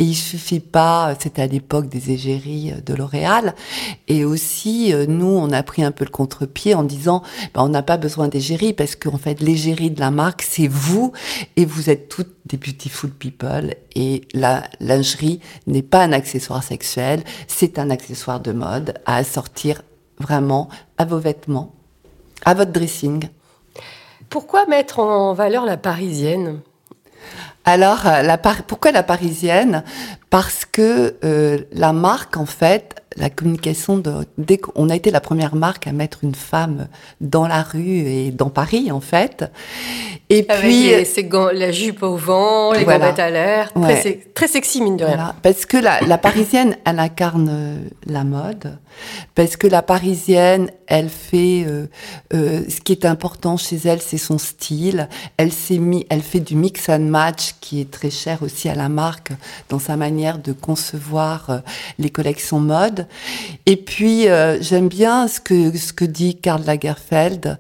et 0.01 0.05
il 0.05 0.17
suffit 0.17 0.61
pas, 0.61 1.15
c'était 1.21 1.43
à 1.43 1.47
l'époque 1.47 1.89
des 1.89 2.11
égéries 2.11 2.73
de 2.85 2.95
L'Oréal, 2.95 3.55
et 4.09 4.25
aussi 4.25 4.93
euh, 4.93 5.07
nous, 5.07 5.27
on 5.27 5.53
a 5.53 5.63
pris 5.63 5.85
un 5.85 5.93
peu 5.93 6.05
le 6.05 6.11
contre-pied 6.11 6.75
en 6.75 6.83
disant, 6.83 7.23
ben, 7.55 7.63
on 7.63 7.69
n'a 7.69 7.83
pas 7.83 7.97
besoin 7.99 8.27
d'égérie 8.27 8.73
parce 8.73 8.97
qu'en 8.97 9.19
fait, 9.19 9.41
l'égérie 9.41 9.93
de 9.93 10.01
la 10.01 10.11
marque, 10.11 10.43
c'est 10.43 10.69
vous, 10.69 11.13
et 11.57 11.65
vous 11.65 11.89
êtes 11.89 12.09
toutes 12.09 12.35
des 12.47 12.57
beautiful 12.57 13.11
people, 13.11 13.77
et 13.95 14.23
la 14.35 14.65
lingerie 14.81 15.39
n'est 15.69 15.83
pas 15.83 16.03
un 16.03 16.13
accessoire 16.13 16.65
sexuel, 16.65 17.23
c'est 17.47 17.79
un 17.79 17.91
accessoire 17.91 18.41
de 18.41 18.51
mode 18.51 18.95
à 19.07 19.17
assortir 19.17 19.83
vraiment 20.21 20.69
à 20.99 21.05
vos 21.05 21.19
vêtements, 21.19 21.73
à 22.45 22.55
votre 22.55 22.73
dressing. 22.73 23.29
Pourquoi 24.29 24.67
mettre 24.67 25.01
en 25.01 25.35
valeur 25.35 25.65
la 25.65 25.77
parisienne? 25.77 26.61
Alors, 27.65 28.07
euh, 28.07 28.23
la 28.23 28.39
pourquoi 28.39 28.93
la 28.93 29.03
parisienne? 29.03 29.85
Parce 30.31 30.65
que 30.65 31.17
euh, 31.25 31.59
la 31.73 31.93
marque, 31.93 32.37
en 32.37 32.47
fait, 32.47 33.03
la 33.21 33.31
communication 33.31 33.99
de 33.99 34.27
dès 34.39 34.59
qu'on 34.59 34.89
a 34.89 34.97
été 34.97 35.11
la 35.11 35.21
première 35.21 35.55
marque 35.55 35.87
à 35.87 35.93
mettre 35.93 36.25
une 36.25 36.35
femme 36.35 36.89
dans 37.21 37.47
la 37.47 37.63
rue 37.63 37.99
et 38.07 38.31
dans 38.31 38.49
Paris 38.49 38.91
en 38.91 39.01
fait. 39.01 39.45
Et 40.31 40.47
Avec 40.49 40.63
puis 40.63 40.91
les, 40.91 41.25
gants, 41.25 41.51
la 41.53 41.71
jupe 41.71 42.03
au 42.03 42.17
vent 42.17 42.73
les 42.73 42.85
voilà. 42.85 43.09
à 43.09 43.31
l'air. 43.31 43.73
Très, 43.73 44.21
très, 44.35 44.49
sexy 44.49 44.81
mine 44.81 44.97
de 44.97 45.05
rien. 45.05 45.35
Parce 45.43 45.67
que 45.67 45.77
la, 45.77 46.01
la, 46.01 46.19
parisienne 46.19 46.77
elle 46.85 46.99
incarne 46.99 47.49
euh, 47.51 47.79
la 48.07 48.25
mode. 48.25 48.79
Parce 49.35 49.57
que 49.57 49.67
la 49.67 49.83
parisienne 49.83 50.71
elle 50.87 51.09
fait 51.09 51.65
euh, 51.67 51.87
euh, 52.35 52.63
ce 52.69 52.81
qui 52.81 52.93
est 52.93 53.05
important 53.05 53.57
chez 53.57 53.77
elle 53.85 54.01
c'est 54.01 54.19
son 54.19 54.39
style. 54.39 55.09
Elle 55.37 55.53
s'est 55.53 55.79
mis 55.79 56.07
elle 56.09 56.23
fait 56.23 56.41
du 56.41 56.57
mix 56.57 56.89
and 56.89 57.01
match 57.01 57.55
qui 57.61 57.81
est 57.81 57.91
très 57.91 58.11
cher 58.11 58.43
aussi 58.43 58.69
à 58.69 58.75
la 58.75 58.89
marque 58.89 59.33
dans 59.69 59.79
sa 59.79 59.97
manière 59.97 60.39
de 60.39 60.53
concevoir 60.53 61.51
euh, 61.51 61.59
les 61.99 62.11
collections 62.11 62.61
mode 62.61 63.07
et 63.67 63.77
puis, 63.77 64.29
euh, 64.29 64.61
j'aime 64.61 64.89
bien 64.89 65.29
ce 65.29 65.41
que, 65.41 65.77
ce 65.77 65.93
que 65.93 66.05
dit 66.05 66.37
Karl 66.37 66.65
Lagerfeld. 66.65 67.59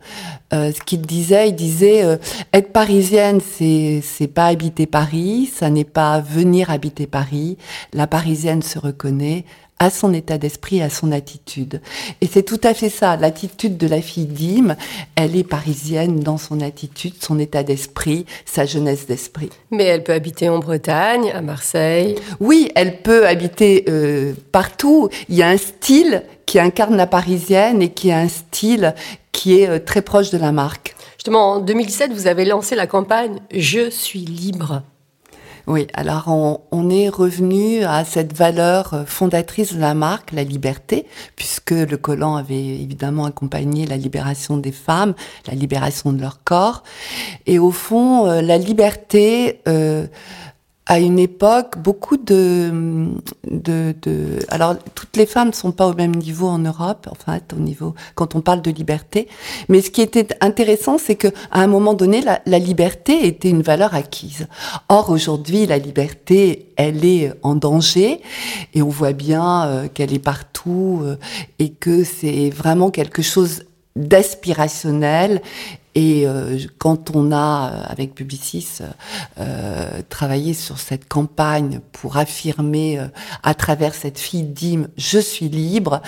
Euh, 0.52 0.72
ce 0.72 0.80
qu'il 0.80 1.02
disait, 1.02 1.50
il 1.50 1.54
disait 1.54 2.02
euh, 2.04 2.16
être 2.52 2.72
parisienne, 2.72 3.40
c'est 3.40 4.02
c'est 4.02 4.26
pas 4.26 4.46
habiter 4.46 4.86
Paris, 4.86 5.48
ça 5.54 5.70
n'est 5.70 5.84
pas 5.84 6.20
venir 6.20 6.70
habiter 6.70 7.06
Paris. 7.06 7.56
La 7.92 8.08
parisienne 8.08 8.60
se 8.60 8.78
reconnaît 8.78 9.44
à 9.80 9.88
son 9.90 10.12
état 10.12 10.38
d'esprit, 10.38 10.82
à 10.82 10.90
son 10.90 11.10
attitude. 11.10 11.80
Et 12.20 12.28
c'est 12.28 12.44
tout 12.44 12.60
à 12.62 12.74
fait 12.74 12.90
ça. 12.90 13.16
L'attitude 13.16 13.78
de 13.78 13.88
la 13.88 14.02
fille 14.02 14.26
d'Im, 14.26 14.76
elle 15.16 15.34
est 15.34 15.42
parisienne 15.42 16.20
dans 16.20 16.36
son 16.38 16.60
attitude, 16.60 17.14
son 17.18 17.38
état 17.38 17.62
d'esprit, 17.62 18.26
sa 18.44 18.66
jeunesse 18.66 19.06
d'esprit. 19.06 19.48
Mais 19.70 19.84
elle 19.84 20.04
peut 20.04 20.12
habiter 20.12 20.50
en 20.50 20.58
Bretagne, 20.58 21.32
à 21.34 21.40
Marseille. 21.40 22.16
Oui, 22.38 22.70
elle 22.74 23.00
peut 23.00 23.26
habiter 23.26 23.86
euh, 23.88 24.34
partout. 24.52 25.08
Il 25.30 25.36
y 25.36 25.42
a 25.42 25.48
un 25.48 25.56
style 25.56 26.22
qui 26.44 26.58
incarne 26.58 26.96
la 26.96 27.06
parisienne 27.06 27.80
et 27.80 27.88
qui 27.88 28.10
est 28.10 28.14
un 28.14 28.28
style 28.28 28.94
qui 29.32 29.60
est 29.60 29.68
euh, 29.68 29.78
très 29.78 30.02
proche 30.02 30.30
de 30.30 30.38
la 30.38 30.52
marque. 30.52 30.94
Justement, 31.16 31.52
en 31.52 31.60
2017, 31.60 32.12
vous 32.12 32.26
avez 32.26 32.44
lancé 32.44 32.74
la 32.74 32.86
campagne 32.86 33.40
Je 33.50 33.88
suis 33.88 34.20
libre. 34.20 34.82
Oui, 35.70 35.86
alors 35.94 36.26
on, 36.26 36.90
est 36.90 37.08
revenu 37.08 37.84
à 37.84 38.04
cette 38.04 38.36
valeur 38.36 38.92
euh, 38.92 39.04
fondatrice 39.06 39.72
de 39.72 39.78
la 39.78 39.94
marque, 39.94 40.32
la 40.32 40.42
liberté, 40.42 41.06
puisque 41.36 41.70
le 41.70 41.96
collant 41.96 42.34
avait 42.34 42.56
évidemment 42.56 43.24
accompagné 43.26 43.86
la 43.86 43.96
libération 43.96 44.56
des 44.56 44.72
femmes, 44.72 45.14
la 45.46 45.54
libération 45.54 46.12
de 46.12 46.20
leur 46.20 46.42
corps. 46.42 46.82
Et 47.46 47.60
au 47.60 47.70
fond, 47.70 48.26
euh, 48.26 48.42
la 48.42 48.58
liberté... 48.58 49.60
Euh, 49.68 50.08
à 50.90 50.98
une 50.98 51.20
époque, 51.20 51.78
beaucoup 51.78 52.16
de, 52.16 53.12
de, 53.48 53.94
de, 54.02 54.40
alors 54.48 54.74
toutes 54.96 55.16
les 55.16 55.24
femmes 55.24 55.50
ne 55.50 55.54
sont 55.54 55.70
pas 55.70 55.86
au 55.86 55.94
même 55.94 56.16
niveau 56.16 56.48
en 56.48 56.58
Europe, 56.58 57.06
enfin 57.12 57.38
au 57.56 57.60
niveau 57.60 57.94
quand 58.16 58.34
on 58.34 58.40
parle 58.40 58.60
de 58.60 58.72
liberté. 58.72 59.28
Mais 59.68 59.82
ce 59.82 59.90
qui 59.92 60.02
était 60.02 60.26
intéressant, 60.40 60.98
c'est 60.98 61.14
que 61.14 61.28
à 61.52 61.60
un 61.60 61.68
moment 61.68 61.94
donné, 61.94 62.22
la, 62.22 62.58
liberté 62.58 63.24
était 63.24 63.50
une 63.50 63.62
valeur 63.62 63.94
acquise. 63.94 64.48
Or 64.88 65.10
aujourd'hui, 65.10 65.64
la 65.64 65.78
liberté, 65.78 66.72
elle 66.74 67.04
est 67.04 67.32
en 67.44 67.54
danger 67.54 68.20
et 68.74 68.82
on 68.82 68.88
voit 68.88 69.12
bien 69.12 69.66
euh, 69.66 69.86
qu'elle 69.86 70.12
est 70.12 70.18
partout 70.18 71.02
euh, 71.04 71.14
et 71.60 71.70
que 71.70 72.02
c'est 72.02 72.50
vraiment 72.50 72.90
quelque 72.90 73.22
chose 73.22 73.62
d'aspirationnel 73.94 75.40
et 75.94 76.24
euh, 76.24 76.58
quand 76.78 77.16
on 77.16 77.32
a, 77.32 77.72
euh, 77.72 77.82
avec 77.88 78.14
Publicis, 78.14 78.78
euh, 79.38 80.02
travaillé 80.08 80.54
sur 80.54 80.78
cette 80.78 81.08
campagne 81.08 81.80
pour 81.92 82.16
affirmer 82.16 82.98
euh, 82.98 83.06
à 83.42 83.54
travers 83.54 83.94
cette 83.94 84.18
fille 84.18 84.44
d'hymne 84.44 84.88
«Je 84.96 85.18
suis 85.18 85.48
libre», 85.48 86.00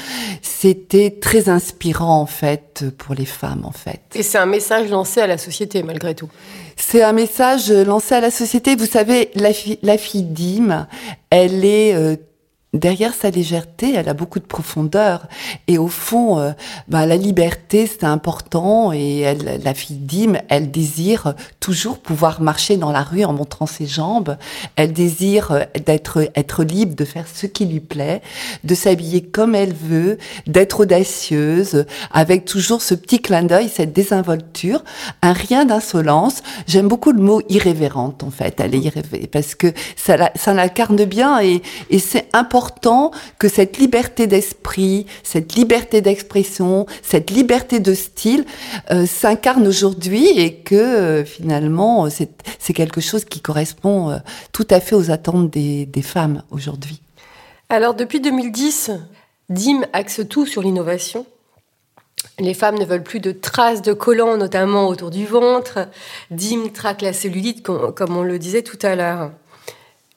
c'était 0.42 1.10
très 1.10 1.48
inspirant 1.48 2.20
en 2.20 2.26
fait 2.26 2.84
pour 2.96 3.14
les 3.16 3.26
femmes 3.26 3.64
en 3.64 3.72
fait. 3.72 4.00
Et 4.14 4.22
c'est 4.22 4.38
un 4.38 4.46
message 4.46 4.88
lancé 4.88 5.20
à 5.20 5.26
la 5.26 5.38
société 5.38 5.82
malgré 5.82 6.14
tout. 6.14 6.28
C'est 6.76 7.02
un 7.02 7.12
message 7.12 7.70
lancé 7.70 8.14
à 8.14 8.20
la 8.20 8.30
société. 8.30 8.76
Vous 8.76 8.86
savez, 8.86 9.30
la, 9.34 9.52
fi 9.52 9.78
la 9.82 9.98
fille 9.98 10.22
d'hymne, 10.22 10.86
elle 11.30 11.64
est 11.64 12.18
derrière 12.72 13.12
sa 13.12 13.28
légèreté, 13.28 13.94
elle 13.94 14.08
a 14.08 14.14
beaucoup 14.14 14.38
de 14.38 14.46
profondeur. 14.46 15.26
Et 15.66 15.76
au 15.76 15.88
fond, 15.88 16.38
euh, 16.38 16.52
bah, 16.88 17.04
la 17.04 17.16
liberté, 17.16 17.86
c'est 17.86 18.04
important. 18.04 18.92
Et 18.92 19.20
elle, 19.20 19.60
la 19.62 19.74
fille 19.74 19.96
d'Im, 19.96 20.38
elle 20.48 20.70
désire 20.70 21.34
toujours 21.60 21.98
pouvoir 21.98 22.40
marcher 22.40 22.78
dans 22.78 22.90
la 22.90 23.02
rue 23.02 23.24
en 23.24 23.34
montrant 23.34 23.66
ses 23.66 23.86
jambes. 23.86 24.36
Elle 24.76 24.92
désire 24.92 25.52
euh, 25.52 25.64
d'être 25.84 26.30
être 26.34 26.64
libre 26.64 26.94
de 26.94 27.04
faire 27.04 27.26
ce 27.32 27.46
qui 27.46 27.66
lui 27.66 27.80
plaît, 27.80 28.22
de 28.64 28.74
s'habiller 28.74 29.22
comme 29.22 29.54
elle 29.54 29.74
veut, 29.74 30.16
d'être 30.46 30.80
audacieuse, 30.80 31.84
avec 32.10 32.46
toujours 32.46 32.80
ce 32.80 32.94
petit 32.94 33.20
clin 33.20 33.42
d'œil, 33.42 33.68
cette 33.68 33.92
désinvolture, 33.92 34.82
un 35.20 35.32
rien 35.34 35.66
d'insolence. 35.66 36.42
J'aime 36.66 36.88
beaucoup 36.88 37.12
le 37.12 37.20
mot 37.20 37.42
irrévérente, 37.50 38.22
en 38.22 38.30
fait. 38.30 38.60
Elle 38.60 38.74
est 38.74 38.78
irrévérente 38.78 39.02
parce 39.30 39.54
que 39.54 39.72
ça, 39.96 40.30
ça 40.34 40.54
l'incarne 40.54 41.04
bien 41.04 41.40
et, 41.40 41.60
et 41.90 41.98
c'est 41.98 42.28
important 42.32 42.61
important 42.62 43.10
que 43.38 43.48
cette 43.48 43.78
liberté 43.78 44.28
d'esprit, 44.28 45.06
cette 45.24 45.54
liberté 45.54 46.00
d'expression, 46.00 46.86
cette 47.02 47.30
liberté 47.30 47.80
de 47.80 47.92
style 47.92 48.44
euh, 48.90 49.04
s'incarne 49.04 49.66
aujourd'hui 49.66 50.28
et 50.38 50.54
que 50.54 50.74
euh, 50.76 51.24
finalement 51.24 52.08
c'est 52.10 52.72
quelque 52.72 53.00
chose 53.00 53.24
qui 53.24 53.40
correspond 53.40 54.10
euh, 54.10 54.18
tout 54.52 54.66
à 54.70 54.78
fait 54.78 54.94
aux 54.94 55.10
attentes 55.10 55.50
des, 55.50 55.86
des 55.86 56.02
femmes 56.02 56.44
aujourd'hui. 56.50 57.00
Alors 57.68 57.94
depuis 57.94 58.20
2010, 58.20 58.92
DIM 59.48 59.82
axe 59.92 60.20
tout 60.28 60.46
sur 60.46 60.62
l'innovation. 60.62 61.26
Les 62.38 62.54
femmes 62.54 62.78
ne 62.78 62.84
veulent 62.84 63.02
plus 63.02 63.20
de 63.20 63.32
traces 63.32 63.82
de 63.82 63.92
collants, 63.92 64.36
notamment 64.36 64.86
autour 64.86 65.10
du 65.10 65.26
ventre. 65.26 65.88
DIM 66.30 66.68
traque 66.72 67.02
la 67.02 67.12
cellulite, 67.12 67.64
comme 67.64 68.16
on 68.16 68.22
le 68.22 68.38
disait 68.38 68.62
tout 68.62 68.78
à 68.82 68.94
l'heure. 68.94 69.32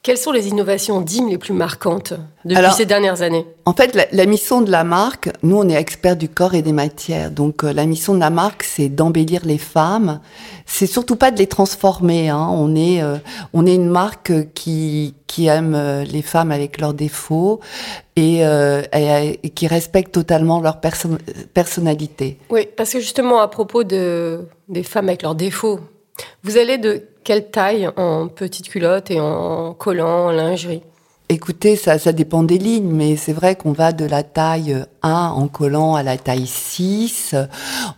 Quelles 0.06 0.18
sont 0.18 0.30
les 0.30 0.46
innovations 0.46 1.00
DIM 1.00 1.28
les 1.28 1.36
plus 1.36 1.52
marquantes 1.52 2.12
depuis 2.44 2.72
ces 2.76 2.86
dernières 2.86 3.22
années? 3.22 3.44
En 3.64 3.72
fait, 3.72 3.92
la, 4.12 4.26
mission 4.26 4.60
de 4.60 4.70
la 4.70 4.84
marque, 4.84 5.30
nous 5.42 5.56
on 5.56 5.68
est 5.68 5.74
experts 5.74 6.14
du 6.14 6.28
corps 6.28 6.54
et 6.54 6.62
des 6.62 6.70
matières, 6.70 7.32
donc 7.32 7.64
euh, 7.64 7.72
la 7.72 7.86
mission 7.86 8.14
de 8.14 8.20
la 8.20 8.30
marque 8.30 8.62
c'est 8.62 8.88
d'embellir 8.88 9.40
les 9.44 9.58
femmes. 9.58 10.20
C'est 10.64 10.86
surtout 10.86 11.16
pas 11.16 11.32
de 11.32 11.38
les 11.38 11.48
transformer. 11.48 12.28
Hein. 12.28 12.48
On 12.52 12.76
est 12.76 13.02
euh, 13.02 13.16
on 13.52 13.66
est 13.66 13.74
une 13.74 13.88
marque 13.88 14.32
qui 14.54 15.16
qui 15.26 15.48
aime 15.48 15.74
euh, 15.74 16.04
les 16.04 16.22
femmes 16.22 16.52
avec 16.52 16.80
leurs 16.80 16.94
défauts 16.94 17.58
et, 18.14 18.42
et, 18.42 19.50
qui 19.56 19.66
respecte 19.66 20.12
totalement 20.12 20.60
leur 20.60 20.80
personnalité. 20.80 22.38
Oui, 22.48 22.68
parce 22.76 22.92
que 22.92 23.00
justement 23.00 23.40
à 23.40 23.48
propos 23.48 23.82
de 23.82 24.46
des 24.68 24.84
femmes 24.84 25.08
avec 25.08 25.22
leurs 25.22 25.34
défauts, 25.34 25.80
vous 26.44 26.58
allez 26.58 26.78
de 26.78 27.08
quelle 27.26 27.50
taille 27.50 27.90
en 27.96 28.28
petite 28.28 28.68
culotte 28.68 29.10
et 29.10 29.18
en 29.18 29.74
collant, 29.74 30.26
en 30.26 30.30
lingerie 30.30 30.82
Écoutez, 31.28 31.74
ça, 31.74 31.98
ça 31.98 32.12
dépend 32.12 32.44
des 32.44 32.56
lignes, 32.56 32.92
mais 32.92 33.16
c'est 33.16 33.32
vrai 33.32 33.56
qu'on 33.56 33.72
va 33.72 33.90
de 33.90 34.04
la 34.04 34.22
taille 34.22 34.84
1 35.02 35.10
en 35.12 35.48
collant 35.48 35.96
à 35.96 36.04
la 36.04 36.18
taille 36.18 36.46
6. 36.46 37.34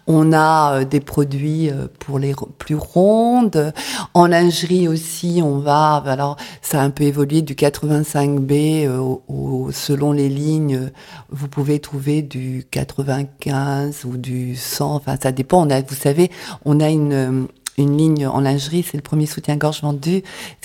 On 0.07 0.33
a 0.33 0.77
euh, 0.77 0.85
des 0.87 1.01
produits 1.01 1.69
euh, 1.69 1.89
pour 1.99 2.19
les 2.19 2.35
plus 2.57 2.75
rondes. 2.75 3.75
En 4.15 4.29
lingerie 4.29 4.89
aussi, 4.89 5.43
on 5.45 5.59
va, 5.59 6.03
alors 6.07 6.39
ça 6.63 6.81
a 6.81 6.85
un 6.85 6.89
peu 6.89 7.05
évolué 7.05 7.43
du 7.43 7.53
85B 7.53 8.87
euh, 8.87 8.99
au, 9.29 9.69
selon 9.73 10.13
les 10.13 10.31
lignes. 10.31 10.91
Vous 11.29 11.49
pouvez 11.49 11.81
trouver 11.81 12.23
du 12.23 12.67
95 12.71 14.07
ou 14.07 14.17
du 14.17 14.57
100, 14.57 14.95
enfin 14.95 15.17
ça 15.23 15.33
dépend. 15.33 15.67
On 15.67 15.69
a, 15.69 15.83
vous 15.83 15.95
savez, 15.95 16.31
on 16.65 16.81
a 16.81 16.89
une, 16.89 17.47
une 17.83 17.97
ligne 17.97 18.27
en 18.27 18.41
lingerie, 18.41 18.83
c'est 18.83 18.97
le 18.97 19.03
premier 19.03 19.27
soutien-gorge 19.27 19.83
vendu, 19.83 20.23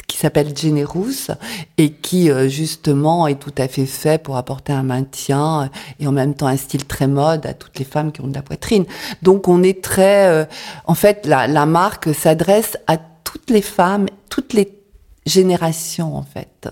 qui 0.08 0.18
s'appelle 0.18 0.56
Generous 0.56 1.32
et 1.78 1.92
qui 1.92 2.30
euh, 2.30 2.48
justement 2.48 3.28
est 3.28 3.40
tout 3.40 3.54
à 3.58 3.68
fait 3.68 3.86
fait 3.86 4.22
pour 4.22 4.38
apporter 4.38 4.72
un 4.72 4.84
maintien 4.84 5.72
et 6.00 6.08
en 6.08 6.12
même 6.12 6.36
temps 6.36 6.48
un 6.48 6.58
style 6.58 6.86
très 6.86 7.08
mode 7.08 7.46
à 7.46 7.54
toutes 7.54 7.80
les 7.80 7.86
femmes 7.86 8.12
qui 8.12 8.22
ont 8.22 8.28
de 8.28 8.34
la 8.36 8.42
poitrine. 8.42 8.86
Donc 9.22 9.48
on 9.48 9.64
est 9.64 9.84
très, 9.84 10.28
euh, 10.28 10.46
en 10.86 10.94
fait, 10.94 11.26
la, 11.26 11.66
marque 11.66 12.14
s'adresse 12.14 12.78
à 12.88 12.98
toutes 12.98 13.50
les 13.50 13.62
femmes, 13.62 14.06
toutes 14.30 14.54
les 14.54 14.78
générations 15.26 16.16
en 16.16 16.24
fait 16.24 16.70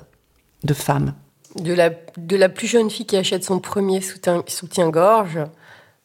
de 0.64 0.74
femmes. 0.74 1.14
De 1.56 1.74
la, 1.74 1.90
de 2.18 2.36
la 2.36 2.50
plus 2.50 2.68
jeune 2.68 2.90
fille 2.90 3.06
qui 3.06 3.18
achète 3.18 3.44
son 3.44 3.60
premier 3.60 4.02
soutien-gorge 4.02 5.40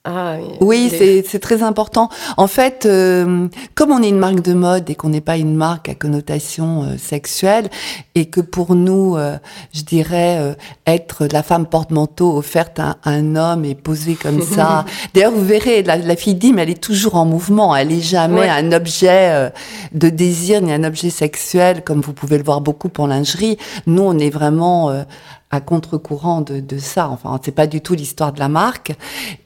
ah, 0.08 0.36
oui, 0.60 0.88
c'est 1.26 1.40
très 1.40 1.64
important. 1.64 2.08
En 2.36 2.46
fait, 2.46 2.86
euh, 2.86 3.48
comme 3.74 3.90
on 3.90 4.00
est 4.04 4.08
une 4.08 4.20
marque 4.20 4.40
de 4.40 4.54
mode 4.54 4.88
et 4.88 4.94
qu'on 4.94 5.08
n'est 5.08 5.20
pas 5.20 5.36
une 5.36 5.56
marque 5.56 5.88
à 5.88 5.96
connotation 5.96 6.84
euh, 6.84 6.96
sexuelle, 6.96 7.68
et 8.14 8.26
que 8.26 8.40
pour 8.40 8.76
nous, 8.76 9.16
euh, 9.16 9.36
je 9.74 9.82
dirais, 9.82 10.56
être 10.86 11.26
la 11.26 11.42
femme 11.42 11.66
porte-manteau 11.66 12.36
offerte 12.36 12.78
à, 12.78 12.98
un 13.04 13.34
homme 13.34 13.64
et 13.64 13.74
posée 13.74 14.14
comme 14.14 14.42
ça. 14.54 14.84
D'ailleurs, 15.12 15.32
vous 15.32 15.44
verrez, 15.44 15.82
la, 15.82 15.96
la, 15.96 16.14
fille 16.14 16.36
Dim, 16.36 16.58
elle 16.58 16.70
est 16.70 16.80
toujours 16.80 17.16
en 17.16 17.24
mouvement. 17.24 17.74
Elle 17.74 17.90
est 17.90 18.00
jamais 18.00 18.48
un 18.48 18.70
objet 18.70 19.50
de 19.92 20.08
désir 20.08 20.62
ni 20.62 20.72
un 20.72 20.84
objet 20.84 21.10
sexuel, 21.10 21.82
comme 21.82 22.00
vous 22.00 22.12
pouvez 22.12 22.38
le 22.38 22.44
voir 22.44 22.60
beaucoup 22.60 22.88
pour 22.88 23.08
lingerie. 23.08 23.58
Nous, 23.88 24.02
on 24.02 24.16
est 24.20 24.30
vraiment 24.30 25.04
à 25.50 25.60
contre-courant 25.60 26.40
de, 26.40 26.60
de, 26.60 26.78
ça. 26.78 27.08
Enfin, 27.08 27.38
c'est 27.42 27.52
pas 27.52 27.66
du 27.66 27.80
tout 27.80 27.94
l'histoire 27.94 28.32
de 28.32 28.38
la 28.38 28.48
marque. 28.48 28.92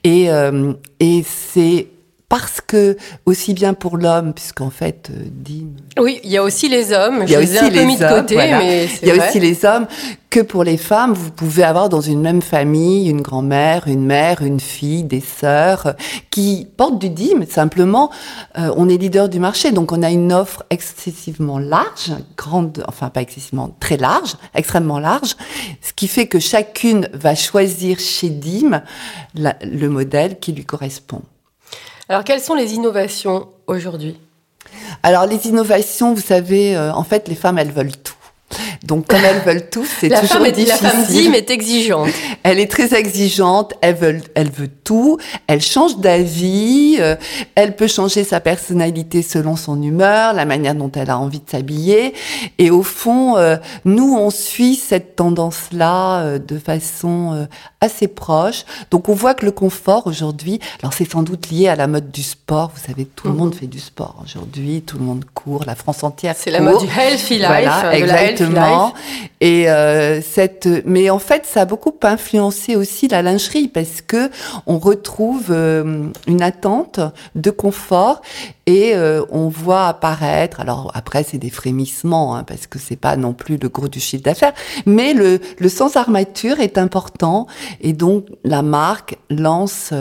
Et, 0.03 0.31
euh, 0.31 0.73
et 0.99 1.23
c'est 1.23 1.87
parce 2.31 2.61
que 2.65 2.95
aussi 3.25 3.53
bien 3.53 3.73
pour 3.73 3.97
l'homme, 3.97 4.33
puisqu'en 4.33 4.69
fait, 4.69 5.09
euh, 5.11 5.25
Dim. 5.29 5.67
Oui, 5.99 6.21
il 6.23 6.31
y 6.31 6.37
a 6.37 6.43
aussi 6.43 6.69
les 6.69 6.93
hommes. 6.93 7.25
Il 7.27 7.29
y 7.29 7.35
a 7.35 7.39
aussi 7.39 7.69
les 7.69 7.85
mis 7.85 7.97
de 7.97 8.07
côté, 8.07 8.37
mais 8.37 8.87
il 9.01 9.09
y 9.09 9.11
a 9.11 9.27
aussi 9.27 9.37
les 9.41 9.65
hommes 9.65 9.85
que 10.29 10.39
pour 10.39 10.63
les 10.63 10.77
femmes, 10.77 11.11
vous 11.11 11.29
pouvez 11.29 11.63
avoir 11.63 11.89
dans 11.89 11.99
une 11.99 12.21
même 12.21 12.41
famille 12.41 13.09
une 13.09 13.19
grand-mère, 13.19 13.89
une 13.89 14.05
mère, 14.05 14.43
une 14.43 14.61
fille, 14.61 15.03
des 15.03 15.19
sœurs 15.19 15.95
qui 16.29 16.69
portent 16.77 16.99
du 16.99 17.09
Dim. 17.09 17.45
Simplement, 17.49 18.11
euh, 18.57 18.73
on 18.77 18.87
est 18.87 18.95
leader 18.95 19.27
du 19.27 19.41
marché, 19.41 19.73
donc 19.73 19.91
on 19.91 20.01
a 20.01 20.09
une 20.09 20.31
offre 20.31 20.63
excessivement 20.69 21.59
large, 21.59 22.13
grande, 22.37 22.81
enfin 22.87 23.09
pas 23.09 23.21
excessivement, 23.21 23.75
très 23.81 23.97
large, 23.97 24.35
extrêmement 24.55 24.99
large, 24.99 25.35
ce 25.81 25.91
qui 25.93 26.07
fait 26.07 26.27
que 26.27 26.39
chacune 26.39 27.09
va 27.11 27.35
choisir 27.35 27.99
chez 27.99 28.29
Dim 28.29 28.81
le 29.35 29.87
modèle 29.89 30.39
qui 30.39 30.53
lui 30.53 30.63
correspond. 30.63 31.23
Alors, 32.11 32.25
quelles 32.25 32.41
sont 32.41 32.55
les 32.55 32.73
innovations 32.73 33.47
aujourd'hui? 33.67 34.19
Alors, 35.01 35.25
les 35.27 35.47
innovations, 35.47 36.13
vous 36.13 36.19
savez, 36.19 36.75
euh, 36.75 36.91
en 36.91 37.05
fait, 37.05 37.29
les 37.29 37.35
femmes, 37.35 37.57
elles 37.57 37.71
veulent 37.71 37.95
tout. 37.95 38.20
Donc, 38.83 39.05
comme 39.05 39.19
elles 39.23 39.41
veulent 39.45 39.69
tout, 39.69 39.85
c'est 39.85 40.09
toujours 40.09 40.27
femme 40.27 40.51
difficile. 40.51 40.67
La 40.81 40.89
femme 40.89 41.05
Dim 41.05 41.33
est 41.33 41.51
exigeante. 41.51 42.09
Elle 42.43 42.59
est 42.59 42.69
très 42.69 42.95
exigeante. 42.95 43.73
Elle 43.81 43.95
veut, 43.95 44.21
elle 44.33 44.49
veut 44.49 44.69
tout. 44.83 45.19
Elle 45.45 45.61
change 45.61 45.97
d'avis. 45.97 46.97
Euh, 46.99 47.15
elle 47.53 47.75
peut 47.75 47.87
changer 47.87 48.23
sa 48.23 48.39
personnalité 48.39 49.21
selon 49.21 49.55
son 49.55 49.81
humeur, 49.81 50.33
la 50.33 50.45
manière 50.45 50.73
dont 50.73 50.91
elle 50.91 51.11
a 51.11 51.19
envie 51.19 51.39
de 51.39 51.49
s'habiller. 51.49 52.15
Et 52.57 52.71
au 52.71 52.81
fond, 52.81 53.37
euh, 53.37 53.57
nous, 53.85 54.15
on 54.17 54.31
suit 54.31 54.75
cette 54.75 55.15
tendance-là 55.15 56.21
euh, 56.21 56.39
de 56.39 56.57
façon 56.57 57.47
assez 57.79 58.07
proche. 58.07 58.65
Donc, 58.89 59.09
on 59.09 59.13
voit 59.13 59.35
que 59.35 59.45
le 59.45 59.51
confort 59.51 60.07
aujourd'hui, 60.07 60.59
alors 60.81 60.93
c'est 60.93 61.09
sans 61.09 61.21
doute 61.21 61.51
lié 61.51 61.67
à 61.67 61.75
la 61.75 61.85
mode 61.85 62.09
du 62.09 62.23
sport. 62.23 62.71
Vous 62.75 62.81
savez, 62.87 63.05
tout 63.05 63.27
le 63.27 63.33
mhm. 63.33 63.39
monde 63.39 63.55
fait 63.55 63.67
du 63.67 63.79
sport 63.79 64.15
aujourd'hui. 64.23 64.81
Tout 64.81 64.97
le 64.97 65.05
monde 65.05 65.25
court. 65.35 65.63
La 65.67 65.75
France 65.75 66.03
entière. 66.03 66.35
C'est 66.35 66.51
la 66.51 66.61
mode 66.61 66.79
du 66.79 66.87
healthy 66.87 67.37
life. 67.37 67.47
Voilà, 67.47 67.95
exactement. 67.95 68.70
Et 69.39 69.69
euh, 69.69 70.21
cette, 70.21 70.67
mais 70.85 71.09
en 71.09 71.19
fait, 71.19 71.45
ça 71.45 71.61
a 71.61 71.65
beaucoup 71.65 71.93
influencé 72.03 72.75
aussi 72.75 73.07
la 73.07 73.21
lingerie 73.21 73.67
parce 73.67 74.01
que 74.01 74.29
on 74.67 74.77
retrouve 74.77 75.47
euh, 75.49 76.09
une 76.27 76.41
attente 76.41 76.99
de 77.35 77.49
confort 77.49 78.21
et 78.67 78.95
euh, 78.95 79.23
on 79.29 79.49
voit 79.49 79.87
apparaître. 79.87 80.59
Alors 80.59 80.91
après, 80.93 81.23
c'est 81.23 81.37
des 81.37 81.49
frémissements 81.49 82.35
hein, 82.35 82.43
parce 82.43 82.67
que 82.67 82.77
c'est 82.77 82.95
pas 82.95 83.17
non 83.17 83.33
plus 83.33 83.57
le 83.57 83.69
gros 83.69 83.87
du 83.87 83.99
chiffre 83.99 84.23
d'affaires, 84.23 84.53
mais 84.85 85.13
le, 85.13 85.39
le 85.57 85.69
sans 85.69 85.95
armature 85.95 86.59
est 86.59 86.77
important 86.77 87.47
et 87.81 87.93
donc 87.93 88.27
la 88.43 88.61
marque 88.61 89.17
lance 89.29 89.91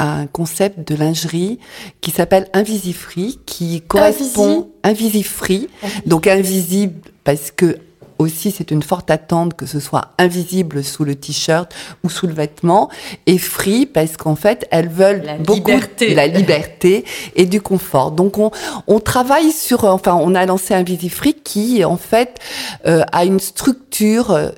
un 0.00 0.26
concept 0.26 0.88
de 0.88 0.96
lingerie 0.96 1.58
qui 2.00 2.10
s'appelle 2.10 2.48
Invisifree, 2.52 3.38
qui 3.46 3.82
correspond 3.82 4.70
Invisifree, 4.82 5.68
donc 6.06 6.26
invisible 6.26 7.00
parce 7.22 7.50
que 7.50 7.78
aussi 8.20 8.50
c'est 8.50 8.70
une 8.70 8.82
forte 8.82 9.10
attente 9.10 9.54
que 9.54 9.66
ce 9.66 9.80
soit 9.80 10.12
invisible 10.18 10.84
sous 10.84 11.04
le 11.04 11.14
t-shirt 11.14 11.74
ou 12.04 12.10
sous 12.10 12.26
le 12.26 12.34
vêtement 12.34 12.90
et 13.26 13.38
free 13.38 13.86
parce 13.86 14.16
qu'en 14.16 14.36
fait 14.36 14.66
elles 14.70 14.88
veulent 14.88 15.22
la 15.24 15.38
beaucoup 15.38 15.70
liberté. 15.70 16.14
la 16.14 16.26
liberté 16.26 17.04
et 17.34 17.46
du 17.46 17.62
confort. 17.62 18.12
Donc 18.12 18.38
on, 18.38 18.50
on 18.86 19.00
travaille 19.00 19.52
sur 19.52 19.84
enfin 19.84 20.14
on 20.14 20.34
a 20.34 20.44
lancé 20.44 20.74
un 20.74 20.84
Free 21.10 21.34
qui 21.34 21.84
en 21.84 21.96
fait 21.96 22.38
euh, 22.86 23.04
a 23.12 23.24
une 23.24 23.40
structure 23.40 24.32
euh, 24.32 24.50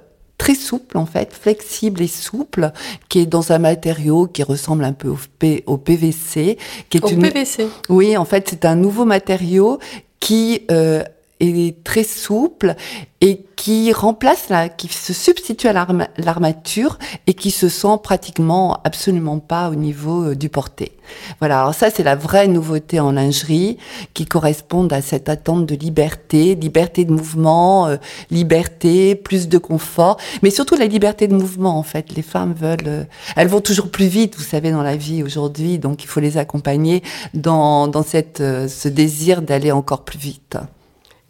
très 0.42 0.56
souple 0.56 0.98
en 0.98 1.06
fait, 1.06 1.32
flexible 1.32 2.02
et 2.02 2.08
souple, 2.08 2.72
qui 3.08 3.20
est 3.20 3.26
dans 3.26 3.52
un 3.52 3.60
matériau 3.60 4.26
qui 4.26 4.42
ressemble 4.42 4.82
un 4.82 4.92
peu 4.92 5.08
au, 5.08 5.18
au 5.66 5.76
PVC, 5.76 6.58
qui 6.88 6.96
est 6.98 7.04
au 7.04 7.08
une 7.10 7.22
PVC. 7.22 7.68
Oui, 7.88 8.16
en 8.16 8.24
fait, 8.24 8.48
c'est 8.50 8.64
un 8.64 8.74
nouveau 8.74 9.04
matériau 9.04 9.78
qui 10.18 10.62
euh, 10.72 11.04
est 11.48 11.82
très 11.84 12.04
souple 12.04 12.76
et 13.20 13.46
qui 13.54 13.92
remplace 13.92 14.48
la, 14.48 14.68
qui 14.68 14.88
se 14.88 15.12
substitue 15.12 15.68
à 15.68 15.86
l'armature 16.18 16.98
et 17.28 17.34
qui 17.34 17.52
se 17.52 17.68
sent 17.68 17.98
pratiquement 18.02 18.80
absolument 18.82 19.38
pas 19.38 19.70
au 19.70 19.76
niveau 19.76 20.24
euh, 20.24 20.34
du 20.34 20.48
porté. 20.48 20.90
Voilà. 21.38 21.60
Alors 21.60 21.74
ça, 21.74 21.88
c'est 21.88 22.02
la 22.02 22.16
vraie 22.16 22.48
nouveauté 22.48 22.98
en 22.98 23.12
lingerie 23.12 23.78
qui 24.12 24.24
correspond 24.24 24.88
à 24.88 25.00
cette 25.02 25.28
attente 25.28 25.66
de 25.66 25.76
liberté, 25.76 26.56
liberté 26.56 27.04
de 27.04 27.12
mouvement, 27.12 27.86
euh, 27.86 27.96
liberté, 28.32 29.14
plus 29.14 29.46
de 29.48 29.58
confort, 29.58 30.16
mais 30.42 30.50
surtout 30.50 30.74
la 30.74 30.86
liberté 30.86 31.28
de 31.28 31.34
mouvement, 31.34 31.78
en 31.78 31.84
fait. 31.84 32.16
Les 32.16 32.22
femmes 32.22 32.54
veulent, 32.54 32.78
euh, 32.88 33.04
elles 33.36 33.48
vont 33.48 33.60
toujours 33.60 33.92
plus 33.92 34.08
vite, 34.08 34.34
vous 34.36 34.42
savez, 34.42 34.72
dans 34.72 34.82
la 34.82 34.96
vie 34.96 35.22
aujourd'hui. 35.22 35.78
Donc, 35.78 36.02
il 36.02 36.08
faut 36.08 36.20
les 36.20 36.38
accompagner 36.38 37.04
dans, 37.34 37.86
dans 37.86 38.02
cette, 38.02 38.38
ce 38.38 38.88
désir 38.88 39.42
d'aller 39.42 39.70
encore 39.70 40.04
plus 40.04 40.18
vite. 40.18 40.56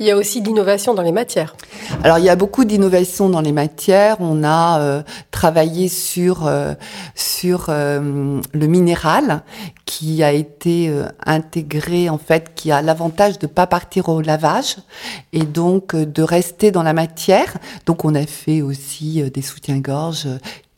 Il 0.03 0.07
y 0.07 0.11
a 0.11 0.17
aussi 0.17 0.41
d'innovation 0.41 0.95
dans 0.95 1.03
les 1.03 1.13
matières. 1.13 1.55
Alors 2.03 2.19
il 2.19 2.25
y 2.25 2.29
a 2.29 2.35
beaucoup 2.35 2.65
d'innovation 2.65 3.29
dans 3.29 3.41
les 3.41 3.53
matières. 3.53 4.17
On 4.19 4.43
a 4.43 4.81
euh, 4.81 5.03
travaillé 5.31 5.87
sur 5.87 6.49
euh, 6.49 6.75
sur 7.15 7.67
euh, 7.69 8.41
le 8.53 8.67
minéral 8.67 9.45
qui 9.87 10.25
a 10.25 10.33
été 10.33 10.93
intégré 11.25 12.09
en 12.09 12.19
fait, 12.19 12.51
qui 12.57 12.73
a 12.73 12.83
l'avantage 12.83 13.39
de 13.39 13.47
pas 13.47 13.69
partir 13.69 14.09
au 14.09 14.21
lavage 14.21 14.79
et 15.33 15.45
donc 15.45 15.95
de 15.95 16.23
rester 16.25 16.73
dans 16.73 16.83
la 16.83 16.95
matière. 16.95 17.59
Donc 17.87 18.05
on 18.05 18.17
a 18.17 18.27
fait 18.27 18.61
aussi 18.61 19.23
des 19.31 19.43
soutiens-gorge 19.43 20.27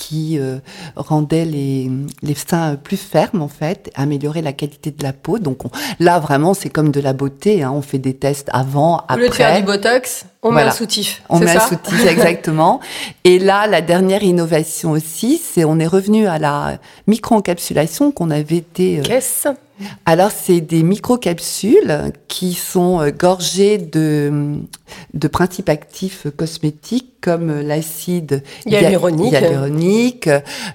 qui 0.07 0.39
euh, 0.39 0.59
rendait 0.97 1.45
les, 1.45 1.91
les 2.23 2.35
seins 2.35 2.77
plus 2.77 2.97
fermes 2.97 3.41
en 3.43 3.49
fait, 3.49 3.91
améliorait 3.95 4.43
la 4.43 4.53
qualité 4.53 4.91
de 4.91 5.03
la 5.03 5.13
peau. 5.13 5.39
Donc 5.39 5.65
on- 5.65 5.71
là 5.99 6.19
vraiment 6.19 6.53
c'est 6.55 6.69
comme 6.71 6.91
de 6.91 7.01
la 7.01 7.13
beauté. 7.13 7.63
hein. 7.63 7.73
On 7.75 7.83
fait 7.83 7.99
des 7.99 8.15
tests 8.15 8.49
avant, 8.53 8.97
Au 8.97 9.01
après. 9.09 9.17
lieu 9.23 9.29
de 9.29 9.35
faire 9.35 9.57
du 9.57 9.63
botox, 9.65 10.27
on 10.43 10.51
Voilà. 10.51 10.67
met 10.67 10.71
un 10.73 10.75
soutif. 10.75 11.23
On 11.31 11.39
met 11.39 11.47
ça 11.47 11.65
un 11.65 11.69
soutif, 11.69 12.07
exactement. 12.15 12.81
Et 13.25 13.39
là, 13.39 13.67
la 13.67 13.81
dernière 13.81 14.23
innovation 14.23 14.91
aussi, 14.91 15.41
c'est 15.43 15.65
on 15.65 15.79
est 15.79 15.87
revenu 15.87 16.27
à 16.27 16.39
la 16.39 16.79
micro-encapsulation 17.07 18.13
qu'on 18.13 18.31
avait 18.31 18.57
été. 18.59 18.99
euh, 18.99 19.03
Qu'est-ce 19.03 19.49
alors, 20.07 20.31
c'est 20.31 20.61
des 20.61 20.83
microcapsules 20.83 22.13
qui 22.29 22.55
sont 22.55 23.01
euh, 23.01 23.11
gorgées 23.11 23.79
de, 23.79 24.57
de 25.15 25.29
principes 25.29 25.69
actifs 25.69 26.27
cosmétiques 26.37 27.11
comme 27.21 27.51
euh, 27.51 27.63
l'acide 27.63 28.43
Hyaluronique. 28.67 29.33
hy- 29.33 29.37
hyaluronique, 29.37 30.29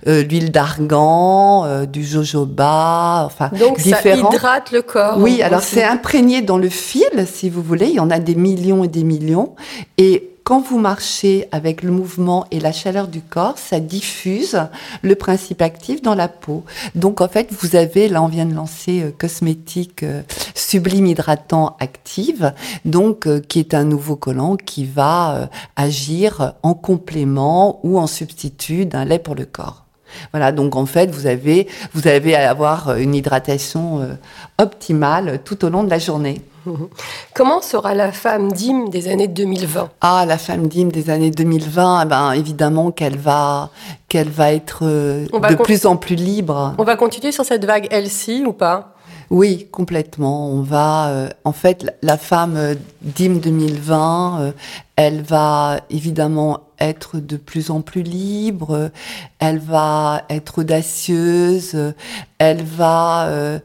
euh, 0.08 0.24
l'huile 0.24 0.52
d'argan, 0.52 1.64
euh, 1.66 1.86
du 1.86 2.04
jojoba, 2.04 3.24
enfin 3.26 3.50
Donc 3.58 3.78
différents. 3.80 4.30
ça 4.32 4.36
hydrate 4.36 4.72
le 4.72 4.82
corps. 4.82 5.18
Oui, 5.20 5.42
alors 5.42 5.62
c'est 5.62 5.84
imprégné 5.84 6.42
dans 6.42 6.58
le 6.58 6.70
fil, 6.70 7.04
si 7.32 7.50
vous 7.50 7.62
voulez. 7.62 7.88
Il 7.88 7.96
y 7.96 8.00
en 8.00 8.10
a 8.12 8.20
des 8.20 8.36
millions 8.36 8.84
et 8.84 8.88
des 8.90 9.04
millions. 9.04 9.56
Et 9.98 10.30
quand 10.50 10.62
vous 10.62 10.80
marchez 10.80 11.48
avec 11.52 11.84
le 11.84 11.92
mouvement 11.92 12.48
et 12.50 12.60
la 12.60 12.72
chaleur 12.72 13.08
du 13.08 13.22
corps, 13.22 13.60
ça 13.60 13.80
diffuse 13.80 14.60
le 15.04 15.14
principe 15.14 15.62
actif 15.62 16.02
dans 16.02 16.16
la 16.16 16.28
peau. 16.28 16.64
Donc 16.96 17.22
en 17.22 17.28
fait, 17.28 17.50
vous 17.52 17.76
avez, 17.76 18.08
là 18.08 18.24
on 18.24 18.28
vient 18.28 18.48
de 18.48 18.56
lancer 18.56 19.04
euh, 19.04 19.12
cosmétique 19.16 20.02
euh, 20.02 20.24
sublime 20.56 21.06
hydratant 21.06 21.78
active, 21.80 22.52
donc 22.84 23.28
euh, 23.28 23.42
qui 23.42 23.60
est 23.60 23.76
un 23.76 23.84
nouveau 23.84 24.16
collant 24.16 24.56
qui 24.56 24.86
va 24.86 25.52
agir 25.76 26.56
en 26.64 26.74
complément 26.74 27.80
ou 27.84 28.00
en 28.00 28.08
substitut 28.08 28.88
d'un 28.88 29.06
lait 29.06 29.20
pour 29.20 29.36
le 29.36 29.46
corps. 29.46 29.86
Voilà, 30.32 30.52
donc 30.52 30.76
en 30.76 30.88
fait, 30.88 31.12
vous 31.12 31.28
avez, 31.28 31.68
vous 31.94 32.08
avez 32.08 32.34
à 32.34 32.50
avoir 32.50 32.98
une 32.98 33.14
hydratation 33.14 34.18
optimale 34.58 35.42
tout 35.46 35.64
au 35.64 35.70
long 35.70 35.84
de 35.84 35.92
la 35.92 36.00
journée. 36.00 36.42
Comment 37.34 37.62
sera 37.62 37.94
la 37.96 38.12
femme 38.12 38.52
d'hymne 38.52 38.90
des 38.90 39.08
années 39.08 39.28
2020 39.28 39.90
Ah, 40.02 40.26
la 40.28 40.38
femme 40.38 40.68
d'hymne 40.68 40.90
des 40.90 41.10
années 41.10 41.32
2020, 41.32 42.04
eh 42.04 42.06
ben 42.06 42.32
évidemment 42.34 42.92
qu'elle 42.92 43.18
va, 43.18 43.70
qu'elle 44.08 44.30
va 44.30 44.54
être 44.54 44.80
euh, 44.84 45.26
On 45.34 45.40
de 45.40 45.56
plus 45.56 45.86
en 45.86 45.96
plus 45.96 46.16
libre. 46.16 46.76
On 46.78 46.84
va 46.84 46.96
continuer 46.96 47.32
sur 47.32 47.46
cette 47.46 47.66
vague 47.66 47.88
Elsie 47.92 48.44
ou 48.46 48.54
pas? 48.54 48.96
Oui, 49.30 49.68
complètement. 49.72 50.48
On 50.50 50.62
va, 50.62 51.10
euh, 51.10 51.30
en 51.44 51.52
fait, 51.52 51.86
la- 52.02 52.18
femme 52.18 52.56
euh, 52.58 52.74
d'hymne 53.02 53.40
2020, 53.40 54.42
euh, 54.42 54.52
elle 54.96 55.22
va 55.22 55.82
évidemment 55.92 56.62
être 56.80 57.20
de 57.20 57.38
plus 57.38 57.70
en 57.70 57.82
plus 57.82 58.02
libre. 58.02 58.90
Elle 59.38 59.60
va 59.60 60.24
être 60.30 60.60
audacieuse. 60.60 61.94
Elle 62.40 62.64
va 62.64 63.60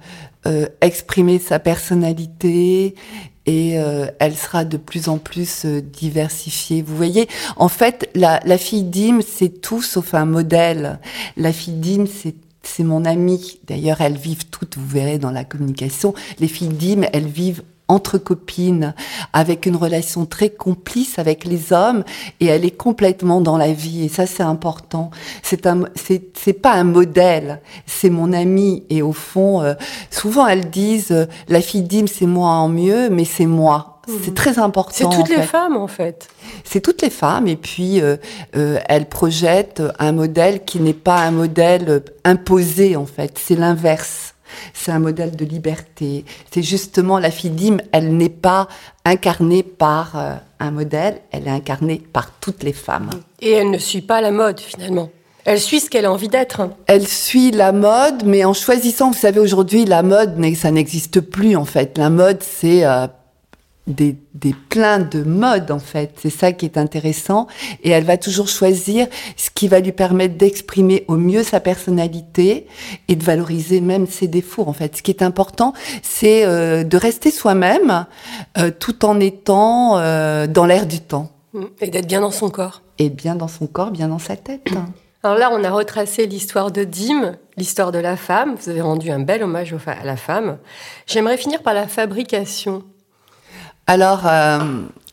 euh, 0.46 0.66
exprimer 0.80 1.38
sa 1.38 1.58
personnalité. 1.58 2.94
Et 3.46 3.78
euh, 3.78 4.06
elle 4.20 4.36
sera 4.36 4.64
de 4.64 4.78
plus 4.78 5.08
en 5.08 5.18
plus 5.18 5.66
euh, 5.66 5.82
diversifiée. 5.82 6.80
Vous 6.80 6.96
voyez, 6.96 7.28
en 7.56 7.68
fait, 7.68 8.08
la, 8.14 8.40
la 8.44 8.56
fille 8.56 8.84
d'hymne, 8.84 9.20
c'est 9.22 9.60
tout 9.60 9.82
sauf 9.82 10.14
un 10.14 10.24
modèle. 10.24 10.98
La 11.36 11.52
fille 11.52 11.74
d'hymne, 11.74 12.06
c'est 12.06 12.34
c'est 12.66 12.82
mon 12.82 13.04
amie. 13.04 13.60
D'ailleurs, 13.66 14.00
elles 14.00 14.16
vivent 14.16 14.46
toutes, 14.46 14.76
vous 14.76 14.86
verrez 14.86 15.18
dans 15.18 15.30
la 15.30 15.44
communication, 15.44 16.14
les 16.40 16.48
filles 16.48 16.68
d'hymne, 16.68 17.08
elles 17.12 17.26
vivent 17.26 17.62
entre 17.88 18.18
copines, 18.18 18.94
avec 19.32 19.66
une 19.66 19.76
relation 19.76 20.26
très 20.26 20.50
complice 20.50 21.18
avec 21.18 21.44
les 21.44 21.72
hommes, 21.72 22.04
et 22.40 22.46
elle 22.46 22.64
est 22.64 22.76
complètement 22.76 23.40
dans 23.40 23.56
la 23.56 23.72
vie. 23.72 24.04
Et 24.04 24.08
ça, 24.08 24.26
c'est 24.26 24.42
important. 24.42 25.10
C'est 25.42 25.66
un, 25.66 25.84
c'est, 25.94 26.22
c'est 26.34 26.54
pas 26.54 26.72
un 26.72 26.84
modèle, 26.84 27.60
c'est 27.86 28.10
mon 28.10 28.32
amie. 28.32 28.84
Et 28.90 29.02
au 29.02 29.12
fond, 29.12 29.62
euh, 29.62 29.74
souvent 30.10 30.46
elles 30.46 30.70
disent, 30.70 31.12
euh, 31.12 31.26
la 31.48 31.60
fille 31.60 31.82
d'hymne, 31.82 32.08
c'est 32.08 32.26
moi 32.26 32.50
en 32.50 32.68
mieux, 32.68 33.10
mais 33.10 33.24
c'est 33.24 33.46
moi. 33.46 33.94
C'est 34.22 34.34
très 34.34 34.58
important. 34.58 35.10
C'est 35.10 35.16
toutes 35.16 35.28
les 35.28 35.36
fait. 35.36 35.42
femmes 35.42 35.76
en 35.76 35.86
fait. 35.86 36.28
C'est 36.64 36.80
toutes 36.80 37.02
les 37.02 37.10
femmes 37.10 37.46
et 37.46 37.56
puis 37.56 38.00
euh, 38.00 38.16
euh, 38.56 38.78
elles 38.88 39.08
projettent 39.08 39.82
un 39.98 40.12
modèle 40.12 40.64
qui 40.64 40.80
n'est 40.80 40.92
pas 40.92 41.22
un 41.22 41.30
modèle 41.30 42.02
imposé 42.24 42.96
en 42.96 43.06
fait, 43.06 43.38
c'est 43.42 43.56
l'inverse. 43.56 44.33
C'est 44.72 44.92
un 44.92 44.98
modèle 44.98 45.36
de 45.36 45.44
liberté. 45.44 46.24
C'est 46.50 46.62
justement 46.62 47.18
la 47.18 47.30
fille 47.30 47.52
elle 47.92 48.16
n'est 48.16 48.28
pas 48.28 48.68
incarnée 49.04 49.62
par 49.62 50.16
euh, 50.16 50.34
un 50.60 50.70
modèle, 50.70 51.20
elle 51.30 51.46
est 51.46 51.50
incarnée 51.50 52.02
par 52.12 52.30
toutes 52.40 52.62
les 52.62 52.72
femmes. 52.72 53.10
Et 53.40 53.52
elle 53.52 53.70
ne 53.70 53.78
suit 53.78 54.02
pas 54.02 54.20
la 54.20 54.30
mode 54.30 54.60
finalement. 54.60 55.10
Elle 55.44 55.60
suit 55.60 55.80
ce 55.80 55.90
qu'elle 55.90 56.06
a 56.06 56.12
envie 56.12 56.28
d'être. 56.28 56.62
Elle 56.86 57.06
suit 57.06 57.50
la 57.50 57.72
mode, 57.72 58.24
mais 58.24 58.44
en 58.44 58.54
choisissant, 58.54 59.10
vous 59.10 59.18
savez, 59.18 59.40
aujourd'hui, 59.40 59.84
la 59.84 60.02
mode, 60.02 60.42
ça 60.54 60.70
n'existe 60.70 61.20
plus 61.20 61.54
en 61.54 61.66
fait. 61.66 61.98
La 61.98 62.08
mode, 62.08 62.42
c'est 62.42 62.86
euh, 62.86 63.06
des, 63.86 64.16
des 64.34 64.54
pleins 64.70 64.98
de 64.98 65.22
modes 65.22 65.70
en 65.70 65.78
fait. 65.78 66.14
C'est 66.20 66.30
ça 66.30 66.52
qui 66.52 66.64
est 66.64 66.78
intéressant. 66.78 67.46
Et 67.82 67.90
elle 67.90 68.04
va 68.04 68.16
toujours 68.16 68.48
choisir 68.48 69.06
ce 69.36 69.50
qui 69.50 69.68
va 69.68 69.80
lui 69.80 69.92
permettre 69.92 70.36
d'exprimer 70.36 71.04
au 71.08 71.16
mieux 71.16 71.42
sa 71.42 71.60
personnalité 71.60 72.66
et 73.08 73.16
de 73.16 73.22
valoriser 73.22 73.80
même 73.80 74.06
ses 74.06 74.28
défauts 74.28 74.64
en 74.66 74.72
fait. 74.72 74.96
Ce 74.96 75.02
qui 75.02 75.10
est 75.10 75.22
important, 75.22 75.74
c'est 76.02 76.44
euh, 76.44 76.84
de 76.84 76.96
rester 76.96 77.30
soi-même 77.30 78.06
euh, 78.58 78.70
tout 78.70 79.04
en 79.04 79.20
étant 79.20 79.98
euh, 79.98 80.46
dans 80.46 80.66
l'air 80.66 80.86
du 80.86 81.00
temps. 81.00 81.30
Et 81.80 81.88
d'être 81.88 82.08
bien 82.08 82.20
dans 82.20 82.32
son 82.32 82.50
corps. 82.50 82.82
Et 82.98 83.10
bien 83.10 83.36
dans 83.36 83.48
son 83.48 83.66
corps, 83.66 83.90
bien 83.90 84.08
dans 84.08 84.18
sa 84.18 84.36
tête. 84.36 84.68
Alors 85.22 85.38
là, 85.38 85.50
on 85.52 85.64
a 85.64 85.70
retracé 85.70 86.26
l'histoire 86.26 86.70
de 86.70 86.84
Dim, 86.84 87.36
l'histoire 87.56 87.92
de 87.92 87.98
la 87.98 88.14
femme. 88.14 88.56
Vous 88.60 88.68
avez 88.68 88.82
rendu 88.82 89.10
un 89.10 89.20
bel 89.20 89.42
hommage 89.42 89.74
à 89.86 90.04
la 90.04 90.18
femme. 90.18 90.58
J'aimerais 91.06 91.38
finir 91.38 91.62
par 91.62 91.72
la 91.72 91.86
fabrication. 91.86 92.82
Alors, 93.86 94.26
euh, 94.26 94.58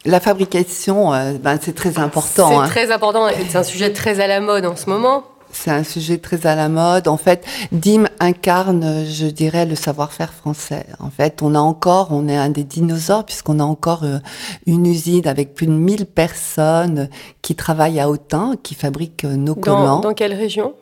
la 0.05 0.19
fabrication, 0.19 1.13
euh, 1.13 1.33
ben, 1.41 1.59
c'est 1.61 1.75
très 1.75 1.99
important. 1.99 2.49
C'est 2.49 2.55
hein. 2.55 2.67
très 2.67 2.91
important 2.91 3.27
c'est 3.49 3.57
un 3.57 3.63
sujet 3.63 3.91
très 3.93 4.19
à 4.19 4.27
la 4.27 4.39
mode 4.39 4.65
en 4.65 4.75
ce 4.75 4.89
moment. 4.89 5.23
C'est 5.51 5.71
un 5.71 5.83
sujet 5.83 6.17
très 6.17 6.47
à 6.47 6.55
la 6.55 6.69
mode. 6.69 7.07
En 7.07 7.17
fait, 7.17 7.45
Dim 7.71 8.05
incarne, 8.19 9.05
je 9.05 9.27
dirais, 9.27 9.65
le 9.65 9.75
savoir-faire 9.75 10.33
français. 10.33 10.85
En 10.99 11.09
fait, 11.09 11.41
on 11.41 11.55
a 11.55 11.59
encore, 11.59 12.09
on 12.11 12.27
est 12.27 12.37
un 12.37 12.49
des 12.49 12.63
dinosaures 12.63 13.25
puisqu'on 13.25 13.59
a 13.59 13.63
encore 13.63 14.03
euh, 14.03 14.19
une 14.65 14.85
usine 14.85 15.27
avec 15.27 15.53
plus 15.53 15.67
de 15.67 15.73
1000 15.73 16.05
personnes 16.05 17.09
qui 17.41 17.55
travaillent 17.55 17.99
à 17.99 18.09
Autun, 18.09 18.55
qui 18.63 18.75
fabriquent 18.75 19.25
euh, 19.25 19.35
nos 19.35 19.55
Dans, 19.55 19.61
collants 19.61 19.99
dans 19.99 20.13
quelle 20.13 20.33
région? 20.33 20.73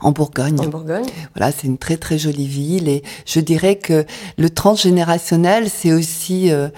En 0.00 0.10
Bourgogne. 0.10 0.60
En 0.60 0.66
Bourgogne. 0.66 1.06
Voilà, 1.36 1.52
c'est 1.52 1.66
une 1.68 1.78
très 1.78 1.96
très 1.96 2.18
jolie 2.18 2.48
ville 2.48 2.88
et 2.88 3.02
je 3.26 3.38
dirais 3.40 3.76
que 3.76 4.04
le 4.36 4.50
transgénérationnel, 4.50 5.70
c'est 5.70 5.92
aussi 5.92 6.50
euh, 6.50 6.68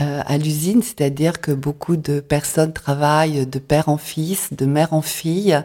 euh, 0.00 0.22
à 0.24 0.38
l'usine, 0.38 0.82
c'est-à-dire 0.82 1.40
que 1.40 1.52
beaucoup 1.52 1.96
de 1.96 2.20
personnes 2.20 2.72
travaillent 2.72 3.46
de 3.46 3.58
père 3.58 3.88
en 3.88 3.96
fils, 3.96 4.52
de 4.52 4.66
mère 4.66 4.92
en 4.92 5.02
fille, 5.02 5.60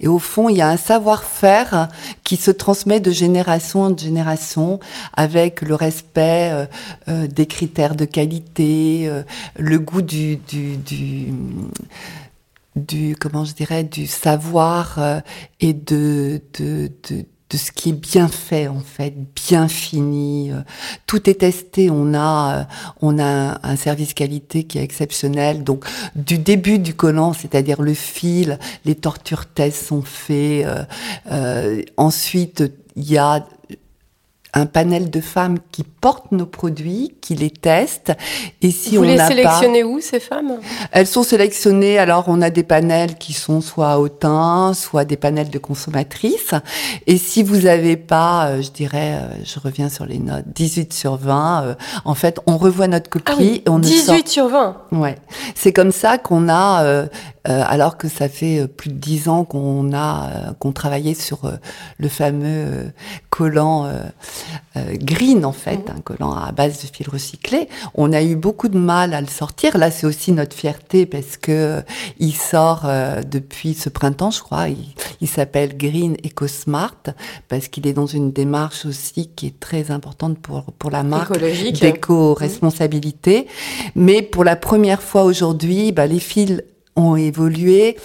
et 0.00 0.08
au 0.08 0.18
fond, 0.18 0.48
il 0.48 0.56
y 0.56 0.60
a 0.60 0.68
un 0.68 0.76
savoir-faire 0.76 1.88
qui 2.24 2.36
se 2.36 2.50
transmet 2.50 3.00
de 3.00 3.10
génération 3.10 3.82
en 3.82 3.96
génération 3.96 4.80
avec 5.14 5.62
le 5.62 5.74
respect 5.74 6.50
euh, 6.52 6.66
euh, 7.08 7.26
des 7.26 7.46
critères 7.46 7.94
de 7.94 8.04
qualité, 8.04 9.08
euh, 9.08 9.22
le 9.56 9.78
goût 9.78 10.02
du, 10.02 10.36
du, 10.36 10.76
du 10.76 11.32
du 12.78 13.16
comment 13.18 13.44
je 13.44 13.54
dirais 13.54 13.84
du 13.84 14.06
savoir 14.06 14.98
euh, 14.98 15.20
et 15.60 15.72
de, 15.72 16.40
de 16.58 16.90
de 17.08 17.24
de 17.50 17.56
ce 17.56 17.72
qui 17.72 17.90
est 17.90 17.92
bien 17.92 18.28
fait 18.28 18.68
en 18.68 18.80
fait, 18.80 19.14
bien 19.48 19.68
fini. 19.68 20.50
euh, 20.52 20.60
Tout 21.06 21.30
est 21.30 21.40
testé. 21.40 21.90
On 21.90 22.12
a 22.14 22.58
euh, 22.60 22.64
on 23.00 23.18
a 23.18 23.58
un, 23.62 23.76
service 23.76 24.12
qualité 24.14 24.64
qui 24.64 24.78
est 24.78 24.82
exceptionnel. 24.82 25.64
Donc 25.64 25.84
du 26.14 26.38
début 26.38 26.78
du 26.78 26.94
collant, 26.94 27.32
c'est-à-dire 27.32 27.80
le 27.80 27.94
fil, 27.94 28.58
les 28.84 28.94
tortures 28.94 29.46
tests 29.46 29.86
sont 29.86 30.02
faits. 30.02 30.66
euh, 31.30 31.82
ensuite, 31.96 32.64
il 32.96 33.10
y 33.10 33.18
a 33.18 33.46
un 34.58 34.66
panel 34.66 35.10
de 35.10 35.20
femmes 35.20 35.58
qui 35.72 35.84
portent 35.84 36.32
nos 36.32 36.46
produits, 36.46 37.14
qui 37.20 37.34
les 37.34 37.50
testent. 37.50 38.12
Et 38.62 38.70
si 38.70 38.96
Vous 38.96 39.04
on 39.04 39.06
les 39.06 39.16
pas, 39.16 39.28
sélectionnez 39.28 39.84
où, 39.84 40.00
ces 40.00 40.20
femmes? 40.20 40.58
Elles 40.92 41.06
sont 41.06 41.22
sélectionnées. 41.22 41.98
Alors, 41.98 42.24
on 42.26 42.42
a 42.42 42.50
des 42.50 42.62
panels 42.62 43.16
qui 43.16 43.32
sont 43.32 43.60
soit 43.60 43.92
à 43.92 43.98
Autun, 43.98 44.74
soit 44.74 45.04
des 45.04 45.16
panels 45.16 45.50
de 45.50 45.58
consommatrices. 45.58 46.54
Et 47.06 47.18
si 47.18 47.42
vous 47.42 47.62
n'avez 47.62 47.96
pas, 47.96 48.48
euh, 48.48 48.62
je 48.62 48.70
dirais, 48.70 49.18
euh, 49.20 49.44
je 49.44 49.58
reviens 49.60 49.88
sur 49.88 50.06
les 50.06 50.18
notes, 50.18 50.44
18 50.54 50.92
sur 50.92 51.16
20, 51.16 51.62
euh, 51.62 51.74
en 52.04 52.14
fait, 52.14 52.40
on 52.46 52.56
revoit 52.56 52.88
notre 52.88 53.08
copie 53.08 53.24
Ah 53.26 53.36
oui, 53.38 53.62
et 53.64 53.68
on 53.70 53.78
ne 53.78 53.84
sort 53.84 54.14
18 54.16 54.28
sur 54.28 54.48
20. 54.48 54.76
Ouais, 54.92 55.16
c'est 55.54 55.72
comme 55.72 55.92
ça 55.92 56.18
qu'on 56.18 56.48
a 56.48 57.06
alors 57.48 57.96
que 57.96 58.08
ça 58.08 58.28
fait 58.28 58.66
plus 58.68 58.90
de 58.90 58.96
dix 58.96 59.28
ans 59.28 59.44
qu'on 59.44 59.94
a 59.94 60.52
qu'on 60.58 60.72
travaillait 60.72 61.14
sur 61.14 61.50
le 61.98 62.08
fameux 62.08 62.92
collant 63.30 63.90
green 64.76 65.44
en 65.44 65.52
fait, 65.52 65.78
mmh. 65.78 65.96
un 65.96 66.00
collant 66.00 66.34
à 66.34 66.52
base 66.52 66.82
de 66.82 66.86
fil 66.94 67.08
recyclé. 67.08 67.68
On 67.94 68.12
a 68.12 68.22
eu 68.22 68.36
beaucoup 68.36 68.68
de 68.68 68.78
mal 68.78 69.14
à 69.14 69.20
le 69.20 69.26
sortir. 69.26 69.78
Là, 69.78 69.90
c'est 69.90 70.06
aussi 70.06 70.32
notre 70.32 70.54
fierté 70.54 71.06
parce 71.06 71.36
que 71.36 71.82
il 72.18 72.34
sort 72.34 72.86
depuis 73.30 73.74
ce 73.74 73.88
printemps, 73.88 74.30
je 74.30 74.40
crois. 74.40 74.68
Il, 74.68 74.76
il 75.20 75.28
s'appelle 75.28 75.76
Green 75.76 76.16
EcoSmart 76.24 76.94
parce 77.48 77.68
qu'il 77.68 77.86
est 77.86 77.92
dans 77.92 78.06
une 78.06 78.32
démarche 78.32 78.86
aussi 78.86 79.30
qui 79.34 79.46
est 79.46 79.58
très 79.58 79.90
importante 79.90 80.38
pour 80.38 80.64
pour 80.78 80.90
la 80.90 81.02
marque 81.02 81.38
d'éco-responsabilité. 81.80 83.46
Mais 83.94 84.22
pour 84.22 84.44
la 84.44 84.56
première 84.56 85.02
fois 85.02 85.24
aujourd'hui, 85.24 85.92
bah, 85.92 86.06
les 86.06 86.20
fils 86.20 86.62
ont 86.98 87.16
évolué 87.16 87.96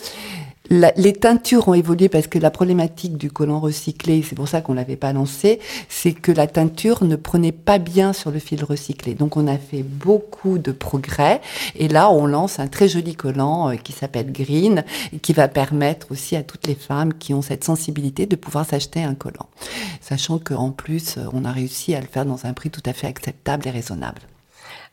les 0.70 1.14
teintures 1.14 1.68
ont 1.68 1.74
évolué 1.74 2.10
parce 2.10 2.28
que 2.28 2.39
la 2.39 2.50
problématique 2.50 3.18
du 3.18 3.30
collant 3.30 3.60
recyclé, 3.60 4.24
c'est 4.28 4.36
pour 4.36 4.48
ça 4.48 4.62
qu'on 4.62 4.74
l'avait 4.74 4.96
pas 4.96 5.14
lancé, 5.14 5.60
c'est 5.89 6.14
que 6.14 6.32
la 6.32 6.48
teinture 6.48 7.04
ne 7.04 7.16
prenait 7.16 7.52
pas 7.52 7.78
bien 7.78 8.14
sur 8.14 8.32
le 8.32 8.39
fil 8.39 8.64
recyclé. 8.64 9.14
Donc 9.14 9.38
on 9.38 9.48
a 9.48 9.58
fait 9.58 9.84
beaucoup 9.84 10.58
de 10.58 10.72
progrès 10.72 11.41
et 11.76 11.88
là 11.88 12.10
on 12.10 12.26
lance 12.26 12.60
un 12.60 12.68
très 12.68 12.88
joli 12.88 13.16
collant 13.16 13.70
euh, 13.70 13.76
qui 13.76 13.91
s'appelle 13.91 14.32
Green 14.32 14.84
et 15.12 15.20
qui 15.20 15.34
va 15.34 15.48
permettre 15.48 16.08
aussi 16.12 16.36
à 16.36 16.44
toutes 16.44 16.68
les 16.68 16.76
femmes 16.76 17.14
qui 17.14 17.34
ont 17.34 17.41
cette 17.41 17.64
sensibilité 17.64 18.26
de 18.26 18.36
pouvoir 18.36 18.66
s'acheter 18.66 19.04
un 19.04 19.16
collant. 19.16 19.50
Sachant 20.02 20.39
qu'en 20.39 20.72
plus 20.72 21.18
euh, 21.18 21.26
on 21.34 21.46
a 21.46 21.52
réussi 21.52 21.94
à 21.94 22.02
le 22.02 22.08
faire 22.08 22.26
dans 22.26 22.46
un 22.46 22.54
prix 22.54 22.70
tout 22.70 22.84
à 22.86 22.94
fait 22.94 23.08
acceptable 23.08 23.68
et 23.68 23.72
raisonnable. 23.72 24.22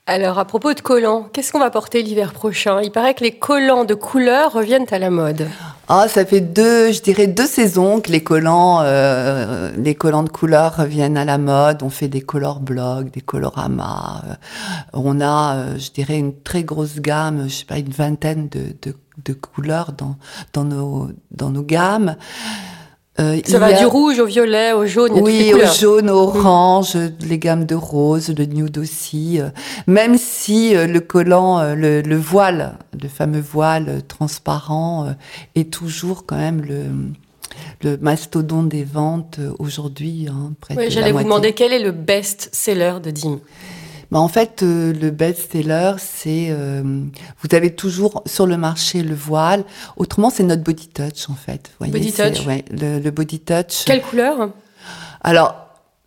Alors, 0.06 0.38
à 0.38 0.44
propos 0.44 0.74
de 0.74 0.80
collants, 0.80 1.28
qu'est-ce 1.32 1.52
qu'on 1.52 1.60
va 1.60 1.70
porter 1.70 2.02
l'hiver 2.02 2.32
prochain? 2.32 2.80
Il 2.82 2.90
paraît 2.90 3.14
que 3.14 3.22
les 3.22 3.38
collants 3.38 3.84
de 3.84 3.94
couleur 3.94 4.52
reviennent 4.52 4.86
à 4.90 4.98
la 4.98 5.10
mode. 5.10 5.46
Ah, 5.88 6.08
ça 6.08 6.24
fait 6.24 6.40
deux, 6.40 6.90
je 6.90 7.00
dirais 7.00 7.26
deux 7.26 7.46
saisons 7.46 8.00
que 8.00 8.10
les 8.10 8.22
collants, 8.22 8.80
euh, 8.82 9.70
les 9.76 9.94
collants 9.94 10.22
de 10.22 10.28
couleur 10.28 10.76
reviennent 10.76 11.16
à 11.16 11.24
la 11.24 11.38
mode. 11.38 11.82
On 11.82 11.90
fait 11.90 12.08
des 12.08 12.22
color 12.22 12.60
blogs, 12.60 13.10
des 13.10 13.20
coloramas. 13.20 14.22
Euh, 14.26 14.34
on 14.94 15.20
a, 15.20 15.56
euh, 15.56 15.78
je 15.78 15.90
dirais, 15.90 16.18
une 16.18 16.34
très 16.42 16.64
grosse 16.64 17.00
gamme, 17.00 17.48
je 17.48 17.54
sais 17.54 17.64
pas, 17.64 17.78
une 17.78 17.90
vingtaine 17.90 18.48
de, 18.48 19.32
couleurs 19.32 19.92
dans, 19.92 20.16
dans 20.52 20.64
nos, 20.64 21.08
dans 21.30 21.50
nos 21.50 21.62
gammes. 21.62 22.16
Euh, 23.20 23.40
ça 23.44 23.58
va 23.58 23.72
du 23.72 23.84
rouge 23.84 24.18
au 24.18 24.26
violet, 24.26 24.72
au 24.72 24.86
jaune. 24.86 25.12
oui, 25.20 25.52
au 25.54 25.66
jaune, 25.66 26.08
au 26.10 26.28
orange, 26.28 26.96
les 27.20 27.38
gammes 27.38 27.66
de 27.66 27.74
rose, 27.74 28.32
le 28.36 28.46
nude 28.46 28.78
aussi. 28.78 29.40
Euh, 29.40 29.50
même 29.86 30.16
si 30.16 30.74
euh, 30.74 30.86
le 30.86 31.00
collant, 31.00 31.74
le, 31.74 32.16
voile, 32.16 32.78
le 33.00 33.08
fameux 33.08 33.40
voile 33.40 34.02
transparent, 34.08 35.14
est 35.54 35.70
toujours 35.70 36.26
quand 36.26 36.36
même 36.36 36.62
le 36.62 36.84
le 37.82 37.96
mastodonte 37.96 38.68
des 38.68 38.84
ventes 38.84 39.40
aujourd'hui. 39.58 40.28
Hein, 40.30 40.52
oui, 40.76 40.90
j'allais 40.90 41.12
vous 41.12 41.22
demander 41.22 41.52
quel 41.52 41.72
est 41.72 41.82
le 41.82 41.92
best-seller 41.92 42.94
de 43.02 43.10
Dim? 43.10 43.40
Bah, 44.10 44.18
en 44.18 44.28
fait, 44.28 44.62
euh, 44.62 44.92
le 44.92 45.10
best-seller, 45.10 45.94
c'est 45.98 46.48
euh, 46.50 46.82
vous 46.82 47.54
avez 47.54 47.74
toujours 47.74 48.22
sur 48.26 48.46
le 48.46 48.56
marché 48.56 49.02
le 49.02 49.14
voile. 49.14 49.64
Autrement, 49.96 50.30
c'est 50.30 50.42
notre 50.42 50.62
body 50.62 50.88
touch 50.88 51.28
en 51.28 51.34
fait. 51.34 51.70
Voyez, 51.78 51.92
body 51.92 52.12
touch. 52.12 52.46
Ouais, 52.46 52.64
le, 52.70 52.98
le, 52.98 53.10
body 53.10 53.40
touch. 53.40 53.84
Quelle 53.84 54.02
couleur? 54.02 54.50
Alors, 55.20 55.54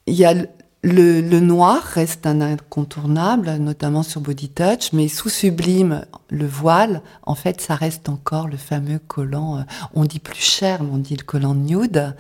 il 0.06 0.16
y 0.16 0.26
a 0.26 0.34
le, 0.34 1.22
le, 1.22 1.40
noir 1.40 1.82
reste 1.82 2.26
un 2.26 2.42
incontournable, 2.42 3.50
notamment 3.52 4.04
sur 4.04 4.20
Body 4.20 4.50
Touch, 4.50 4.92
mais 4.92 5.08
sous 5.08 5.30
sublime, 5.30 6.06
le 6.30 6.46
voile, 6.46 7.02
en 7.26 7.36
fait, 7.36 7.62
ça 7.62 7.76
reste 7.76 8.10
encore 8.10 8.50
le 8.50 8.58
fameux 8.58 9.00
collant. 9.08 9.60
Euh, 9.60 9.62
on 9.94 10.04
dit 10.04 10.20
plus 10.20 10.42
cher, 10.42 10.84
mais 10.84 10.90
on 10.92 10.98
dit 10.98 11.16
le 11.16 11.24
collant 11.24 11.56
nude, 11.56 12.14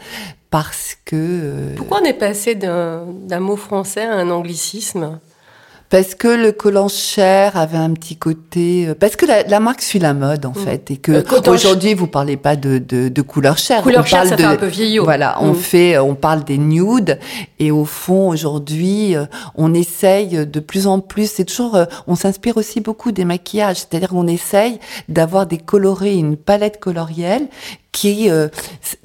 parce 0.49 0.95
que. 1.03 1.73
Pourquoi 1.75 1.99
on 2.01 2.05
est 2.05 2.13
passé 2.13 2.55
d'un 2.55 3.39
mot 3.41 3.57
français 3.57 4.05
à 4.05 4.13
un 4.13 4.29
anglicisme? 4.29 5.19
Parce 5.93 6.15
que 6.15 6.27
le 6.27 6.51
collant 6.51 6.87
cher 6.87 7.55
avait 7.55 7.77
un 7.77 7.91
petit 7.91 8.15
côté 8.15 8.87
euh, 8.87 8.95
parce 8.99 9.15
que 9.15 9.27
la, 9.27 9.59
marque 9.59 9.83
suit 9.83 9.99
la 9.99 10.15
mode 10.15 10.47
en 10.47 10.49
mm. 10.49 10.55
fait 10.55 10.89
et 10.89 10.97
que 10.97 11.11
euh, 11.11 11.51
aujourd'hui 11.51 11.93
vous 11.93 12.07
parlez 12.07 12.35
pas 12.35 12.55
de, 12.55 12.79
de, 12.79 13.09
de 13.09 13.21
couleur 13.21 13.59
chère 13.59 13.83
couleur 13.83 14.07
chère 14.07 14.25
ça 14.25 14.35
fait 14.35 14.43
un 14.43 14.55
peu 14.55 14.65
vieillot 14.65 15.03
voilà 15.03 15.37
on 15.39 15.51
mm. 15.51 15.55
fait 15.55 15.99
on 15.99 16.15
parle 16.15 16.43
des 16.45 16.57
nudes 16.57 17.19
et 17.59 17.69
au 17.69 17.85
fond 17.85 18.29
aujourd'hui 18.29 19.15
euh, 19.15 19.25
on 19.53 19.75
essaye 19.75 20.47
de 20.47 20.59
plus 20.59 20.87
en 20.87 20.99
plus 20.99 21.29
c'est 21.29 21.45
toujours 21.45 21.77
on 22.07 22.15
s'inspire 22.15 22.57
aussi 22.57 22.81
beaucoup 22.81 23.11
des 23.11 23.23
maquillages 23.23 23.77
c'est-à-dire 23.77 24.09
qu'on 24.09 24.25
essaye 24.25 24.79
d'avoir 25.09 25.45
des 25.45 25.59
colorés 25.59 26.15
une 26.15 26.37
palette 26.37 26.79
colorielle 26.79 27.45
qui 27.93 28.29
euh, 28.29 28.49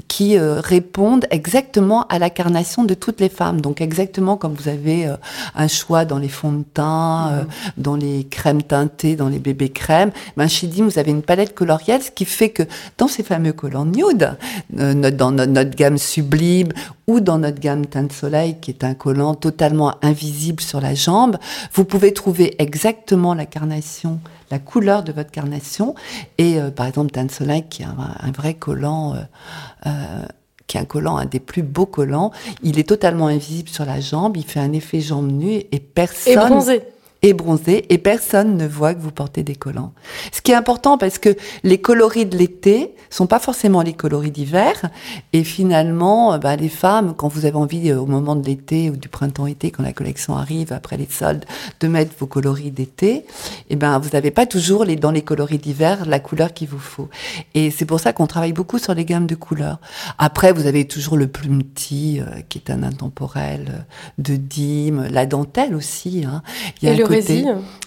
qui 0.08 0.36
euh, 0.36 0.60
répondent 0.60 1.26
exactement 1.30 2.06
à 2.08 2.18
la 2.18 2.30
carnation 2.30 2.82
de 2.82 2.94
toutes 2.94 3.20
les 3.20 3.28
femmes. 3.28 3.60
Donc 3.60 3.80
exactement 3.80 4.36
comme 4.36 4.54
vous 4.54 4.68
avez 4.68 5.06
euh, 5.06 5.14
un 5.54 5.68
choix 5.68 6.04
dans 6.04 6.18
les 6.18 6.28
fonds 6.28 6.50
de 6.50 6.64
teint, 6.74 7.30
mm-hmm. 7.30 7.46
dans 7.76 7.94
les 7.94 8.24
crèmes 8.24 8.62
teintées, 8.62 9.14
dans 9.14 9.28
les 9.28 9.38
bébés 9.38 9.68
crèmes, 9.68 10.10
ben 10.36 10.48
chez 10.48 10.66
Dim 10.66 10.86
vous 10.86 10.98
avez 10.98 11.12
une 11.12 11.22
palette 11.22 11.54
colorielle, 11.54 12.02
ce 12.02 12.10
qui 12.10 12.24
fait 12.24 12.48
que 12.48 12.64
dans 12.96 13.06
ces 13.06 13.22
fameux 13.22 13.52
collants 13.52 13.84
nude, 13.84 14.36
dans 14.70 15.30
notre, 15.30 15.46
notre, 15.46 15.76
gamme 15.76 15.98
sublime 15.98 16.70
ou 17.06 17.20
dans 17.20 17.38
notre 17.38 17.60
gamme 17.60 17.86
teinte 17.86 18.12
soleil 18.12 18.56
qui 18.60 18.70
est 18.70 18.82
un 18.82 18.94
collant 18.94 19.34
totalement 19.34 19.94
invisible 20.02 20.62
sur 20.62 20.80
la 20.80 20.94
jambe, 20.94 21.36
vous 21.74 21.84
pouvez 21.84 22.12
trouver 22.14 22.56
exactement 22.58 23.34
la 23.34 23.44
carnation 23.44 24.18
la 24.50 24.58
couleur 24.58 25.02
de 25.02 25.12
votre 25.12 25.30
carnation. 25.30 25.94
Et 26.38 26.58
euh, 26.60 26.70
par 26.70 26.86
exemple, 26.86 27.10
Dan 27.12 27.28
Soleil, 27.28 27.64
qui 27.68 27.82
est 27.82 27.86
un, 27.86 28.30
vrai 28.32 28.54
collant, 28.54 29.14
euh, 29.14 29.18
euh, 29.86 30.22
qui 30.66 30.76
est 30.76 30.80
un 30.80 30.84
collant, 30.84 31.16
un 31.16 31.26
des 31.26 31.40
plus 31.40 31.62
beaux 31.62 31.86
collants, 31.86 32.30
il 32.62 32.78
est 32.78 32.88
totalement 32.88 33.26
invisible 33.26 33.68
sur 33.68 33.84
la 33.84 34.00
jambe, 34.00 34.36
il 34.36 34.44
fait 34.44 34.60
un 34.60 34.72
effet 34.72 35.00
jambe 35.00 35.30
nue 35.30 35.62
et 35.72 35.80
personne... 35.80 36.32
Et 36.32 36.36
bronzé 36.36 36.82
et 37.22 37.32
bronzé 37.32 37.92
et 37.92 37.98
personne 37.98 38.56
ne 38.56 38.66
voit 38.66 38.94
que 38.94 39.00
vous 39.00 39.10
portez 39.10 39.42
des 39.42 39.56
collants. 39.56 39.92
Ce 40.32 40.40
qui 40.40 40.52
est 40.52 40.54
important 40.54 40.98
parce 40.98 41.18
que 41.18 41.36
les 41.64 41.78
coloris 41.78 42.26
de 42.26 42.36
l'été 42.36 42.94
sont 43.10 43.26
pas 43.26 43.38
forcément 43.38 43.82
les 43.82 43.92
coloris 43.92 44.30
d'hiver 44.30 44.90
et 45.32 45.42
finalement 45.42 46.38
bah, 46.38 46.56
les 46.56 46.68
femmes 46.68 47.14
quand 47.16 47.28
vous 47.28 47.44
avez 47.44 47.56
envie 47.56 47.90
euh, 47.90 48.00
au 48.00 48.06
moment 48.06 48.36
de 48.36 48.46
l'été 48.46 48.90
ou 48.90 48.96
du 48.96 49.08
printemps-été 49.08 49.70
quand 49.70 49.82
la 49.82 49.92
collection 49.92 50.36
arrive 50.36 50.72
après 50.72 50.96
les 50.96 51.08
soldes 51.10 51.44
de 51.80 51.88
mettre 51.88 52.12
vos 52.18 52.26
coloris 52.26 52.70
d'été 52.70 53.08
et 53.08 53.24
eh 53.70 53.76
ben 53.76 53.98
vous 53.98 54.10
n'avez 54.10 54.30
pas 54.30 54.46
toujours 54.46 54.84
les 54.84 54.96
dans 54.96 55.10
les 55.10 55.22
coloris 55.22 55.58
d'hiver 55.58 56.04
la 56.06 56.20
couleur 56.20 56.52
qu'il 56.52 56.68
vous 56.68 56.78
faut 56.78 57.08
et 57.54 57.70
c'est 57.70 57.86
pour 57.86 57.98
ça 57.98 58.12
qu'on 58.12 58.26
travaille 58.26 58.52
beaucoup 58.52 58.78
sur 58.78 58.94
les 58.94 59.04
gammes 59.04 59.26
de 59.26 59.34
couleurs. 59.34 59.78
Après 60.18 60.52
vous 60.52 60.66
avez 60.66 60.86
toujours 60.86 61.16
le 61.16 61.26
plume 61.26 61.62
petit 61.62 62.20
euh, 62.20 62.40
qui 62.48 62.58
est 62.58 62.70
un 62.70 62.82
intemporel 62.82 63.66
euh, 63.70 63.78
de 64.18 64.36
dîme, 64.36 65.08
la 65.10 65.26
dentelle 65.26 65.74
aussi 65.74 66.24
hein. 66.26 66.42
Il 66.82 66.88
y 66.88 66.92
a 66.92 67.07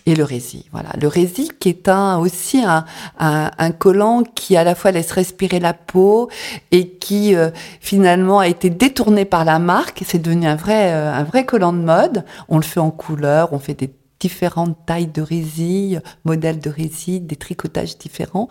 et 0.05 0.15
le 0.15 0.23
rési, 0.23 0.65
voilà. 0.71 0.89
Le 0.99 1.07
rési 1.07 1.51
qui 1.59 1.69
est 1.69 1.87
un, 1.87 2.17
aussi 2.17 2.63
un, 2.63 2.85
un, 3.19 3.71
collant 3.71 4.23
qui 4.23 4.57
à 4.57 4.63
la 4.63 4.73
fois 4.73 4.91
laisse 4.91 5.11
respirer 5.11 5.59
la 5.59 5.73
peau 5.73 6.29
et 6.71 6.89
qui 6.89 7.35
euh, 7.35 7.51
finalement 7.79 8.39
a 8.39 8.47
été 8.47 8.69
détourné 8.69 9.25
par 9.25 9.45
la 9.45 9.59
marque. 9.59 10.01
C'est 10.05 10.19
devenu 10.19 10.47
un 10.47 10.55
vrai, 10.55 10.91
euh, 10.93 11.13
un 11.13 11.23
vrai 11.23 11.45
collant 11.45 11.73
de 11.73 11.79
mode. 11.79 12.25
On 12.49 12.57
le 12.57 12.63
fait 12.63 12.79
en 12.79 12.91
couleur, 12.91 13.53
on 13.53 13.59
fait 13.59 13.75
des 13.75 13.91
différentes 14.21 14.77
tailles 14.85 15.07
de 15.07 15.21
résille, 15.21 15.99
modèles 16.23 16.59
de 16.59 16.69
résille, 16.69 17.19
des 17.19 17.35
tricotages 17.35 17.97
différents. 17.97 18.47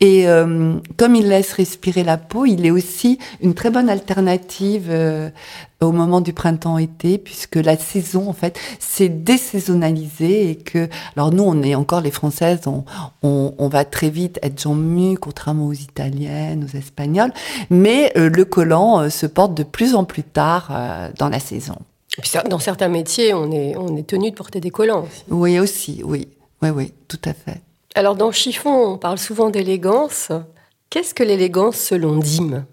Et 0.00 0.28
euh, 0.28 0.76
comme 0.96 1.14
il 1.14 1.28
laisse 1.28 1.52
respirer 1.52 2.04
la 2.04 2.16
peau, 2.16 2.46
il 2.46 2.64
est 2.64 2.70
aussi 2.70 3.18
une 3.42 3.54
très 3.54 3.70
bonne 3.70 3.90
alternative 3.90 4.86
euh, 4.88 5.28
au 5.80 5.90
moment 5.90 6.20
du 6.20 6.32
printemps-été, 6.32 7.18
puisque 7.18 7.56
la 7.56 7.76
saison, 7.76 8.28
en 8.28 8.32
fait, 8.32 8.56
c'est 8.78 9.08
désaisonnalisé 9.08 10.50
et 10.50 10.56
que, 10.56 10.88
alors 11.16 11.32
nous, 11.32 11.42
on 11.42 11.60
est 11.62 11.74
encore 11.74 12.00
les 12.00 12.12
Françaises, 12.12 12.60
on, 12.66 12.84
on, 13.24 13.52
on 13.58 13.68
va 13.68 13.84
très 13.84 14.08
vite 14.08 14.38
être 14.42 14.60
jambes 14.60 15.16
contrairement 15.20 15.66
aux 15.66 15.72
Italiennes, 15.72 16.64
aux 16.64 16.76
Espagnols, 16.76 17.32
mais 17.70 18.12
euh, 18.16 18.30
le 18.30 18.44
collant 18.44 19.10
se 19.10 19.26
porte 19.26 19.54
de 19.54 19.64
plus 19.64 19.96
en 19.96 20.04
plus 20.04 20.22
tard 20.22 20.70
dans 21.18 21.28
la 21.28 21.40
saison 21.40 21.76
dans 22.48 22.58
certains 22.58 22.88
métiers, 22.88 23.32
on 23.34 23.50
est, 23.50 23.76
on 23.76 23.96
est 23.96 24.06
tenu 24.06 24.30
de 24.30 24.36
porter 24.36 24.60
des 24.60 24.70
collants. 24.70 25.08
Oui, 25.28 25.58
aussi, 25.58 26.02
oui. 26.04 26.28
Oui, 26.60 26.70
oui, 26.70 26.92
tout 27.08 27.20
à 27.24 27.32
fait. 27.32 27.60
Alors, 27.94 28.16
dans 28.16 28.32
Chiffon, 28.32 28.92
on 28.92 28.98
parle 28.98 29.18
souvent 29.18 29.50
d'élégance. 29.50 30.30
Qu'est-ce 30.90 31.14
que 31.14 31.22
l'élégance 31.22 31.76
selon 31.76 32.16
Dim? 32.16 32.64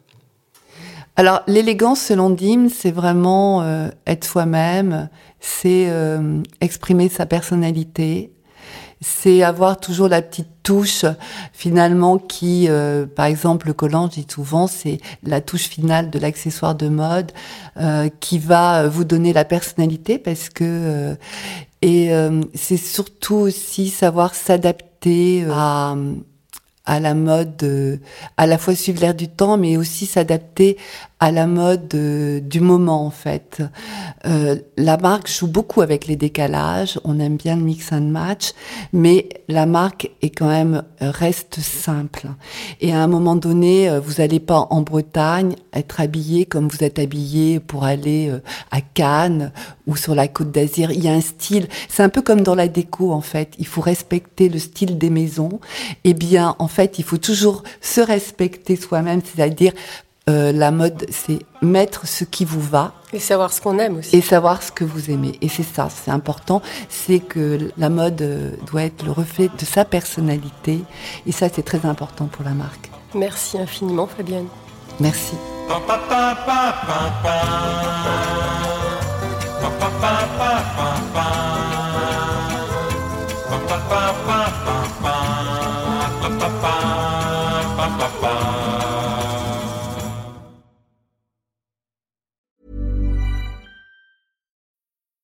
Alors, 1.16 1.42
l'élégance 1.48 2.02
selon 2.02 2.30
Dim, 2.30 2.70
c'est 2.70 2.92
vraiment 2.92 3.62
euh, 3.62 3.90
être 4.08 4.26
soi-même, 4.26 5.10
c'est 5.40 5.90
euh, 5.90 6.42
exprimer 6.62 7.10
sa 7.10 7.26
personnalité, 7.26 8.32
c'est 9.02 9.44
avoir 9.44 9.80
toujours 9.80 10.08
la 10.10 10.22
petite 10.22 10.50
touche 10.64 11.06
finalement 11.54 12.18
qui, 12.18 12.68
euh, 12.68 13.06
par 13.06 13.26
exemple, 13.26 13.68
le 13.68 13.74
collant, 13.74 14.10
je 14.10 14.22
dis 14.22 14.28
souvent, 14.30 14.68
c'est 14.68 15.00
la 15.24 15.42
touche 15.42 15.70
finale 15.70 16.10
de 16.10 16.20
l'accessoire 16.20 16.76
de 16.76 16.90
mode 16.90 17.32
euh, 17.78 18.10
qui 18.20 18.40
va 18.40 18.88
vous 18.88 19.06
donner 19.06 19.34
la 19.34 19.46
personnalité 19.46 20.18
parce 20.18 20.50
que 20.50 20.64
euh, 20.64 21.16
et 21.82 22.12
c'est 22.56 22.76
surtout 22.76 23.36
aussi 23.36 23.88
savoir 23.88 24.36
s'adapter 24.36 25.46
à 25.50 25.96
à 26.90 27.00
la 27.00 27.14
mode, 27.14 27.62
euh, 27.64 27.98
à 28.36 28.48
la 28.48 28.58
fois 28.58 28.74
suivre 28.74 29.00
l'air 29.00 29.14
du 29.14 29.28
temps, 29.28 29.58
mais 29.58 29.78
aussi 29.78 30.08
s'adapter 30.08 30.76
à 31.20 31.32
la 31.32 31.48
mode 31.48 31.94
euh, 31.96 32.40
du 32.40 32.62
moment 32.62 33.06
en 33.06 33.10
fait. 33.10 33.62
Euh, 34.26 34.58
la 34.78 34.98
marque 34.98 35.30
joue 35.30 35.48
beaucoup 35.48 35.82
avec 35.82 36.08
les 36.08 36.16
décalages, 36.16 37.00
on 37.04 37.20
aime 37.20 37.38
bien 37.38 37.56
le 37.56 37.62
mix 37.62 37.92
and 37.92 38.02
match, 38.02 38.54
mais 38.94 39.30
la 39.48 39.66
marque 39.66 40.12
est 40.22 40.30
quand 40.30 40.48
même 40.48 40.84
reste 41.00 41.60
simple. 41.60 42.28
Et 42.82 42.94
à 42.94 43.02
un 43.02 43.08
moment 43.08 43.36
donné, 43.36 43.90
vous 44.00 44.16
n'allez 44.20 44.40
pas 44.40 44.68
en 44.70 44.82
Bretagne 44.82 45.56
être 45.74 46.00
habillé 46.00 46.46
comme 46.46 46.68
vous 46.68 46.84
êtes 46.84 47.00
habillé 47.00 47.60
pour 47.60 47.84
aller 47.84 48.32
à 48.72 48.82
Cannes 48.82 49.52
ou 49.88 49.96
sur 49.96 50.16
la 50.16 50.28
Côte 50.28 50.52
d'Azur. 50.52 50.92
Il 50.92 51.04
y 51.04 51.08
a 51.08 51.14
un 51.14 51.22
style, 51.22 51.68
c'est 51.88 52.04
un 52.04 52.10
peu 52.10 52.22
comme 52.22 52.42
dans 52.42 52.56
la 52.56 52.68
déco 52.68 53.12
en 53.12 53.22
fait. 53.22 53.54
Il 53.58 53.68
faut 53.68 53.82
respecter 53.82 54.50
le 54.50 54.60
style 54.60 54.98
des 54.98 55.10
maisons. 55.10 55.60
Eh 56.04 56.14
bien, 56.14 56.56
en 56.60 56.68
fait, 56.68 57.00
il 57.00 57.04
faut 57.04 57.18
toujours 57.18 57.64
se 57.82 58.02
respecter 58.02 58.76
soi-même, 58.76 59.22
c'est-à-dire 59.24 59.74
euh, 60.30 60.52
la 60.52 60.72
mode, 60.72 61.06
c'est 61.10 61.40
mettre 61.62 62.08
ce 62.08 62.24
qui 62.24 62.46
vous 62.46 62.62
va. 62.62 62.94
Et 63.14 63.20
savoir 63.20 63.52
ce 63.52 63.60
qu'on 63.62 63.80
aime 63.80 63.98
aussi. 63.98 64.16
Et 64.16 64.22
savoir 64.22 64.62
ce 64.62 64.72
que 64.72 64.84
vous 64.84 65.10
aimez. 65.10 65.38
Et 65.42 65.50
c'est 65.50 65.64
ça, 65.64 65.90
c'est 65.90 66.12
important. 66.12 66.62
C'est 66.88 67.20
que 67.20 67.72
la 67.78 67.90
mode 67.90 68.22
euh, 68.22 68.52
doit 68.68 68.84
être 68.84 69.04
le 69.04 69.12
reflet 69.12 69.50
de 69.58 69.66
sa 69.66 69.86
personnalité. 69.86 70.82
Et 71.26 71.32
ça, 71.32 71.48
c'est 71.52 71.64
très 71.64 71.86
important 71.86 72.26
pour 72.26 72.46
la 72.46 72.52
marque. 72.52 72.92
Merci 73.16 73.58
infiniment, 73.58 74.08
Fabienne. 74.08 74.48
Merci. 75.00 75.36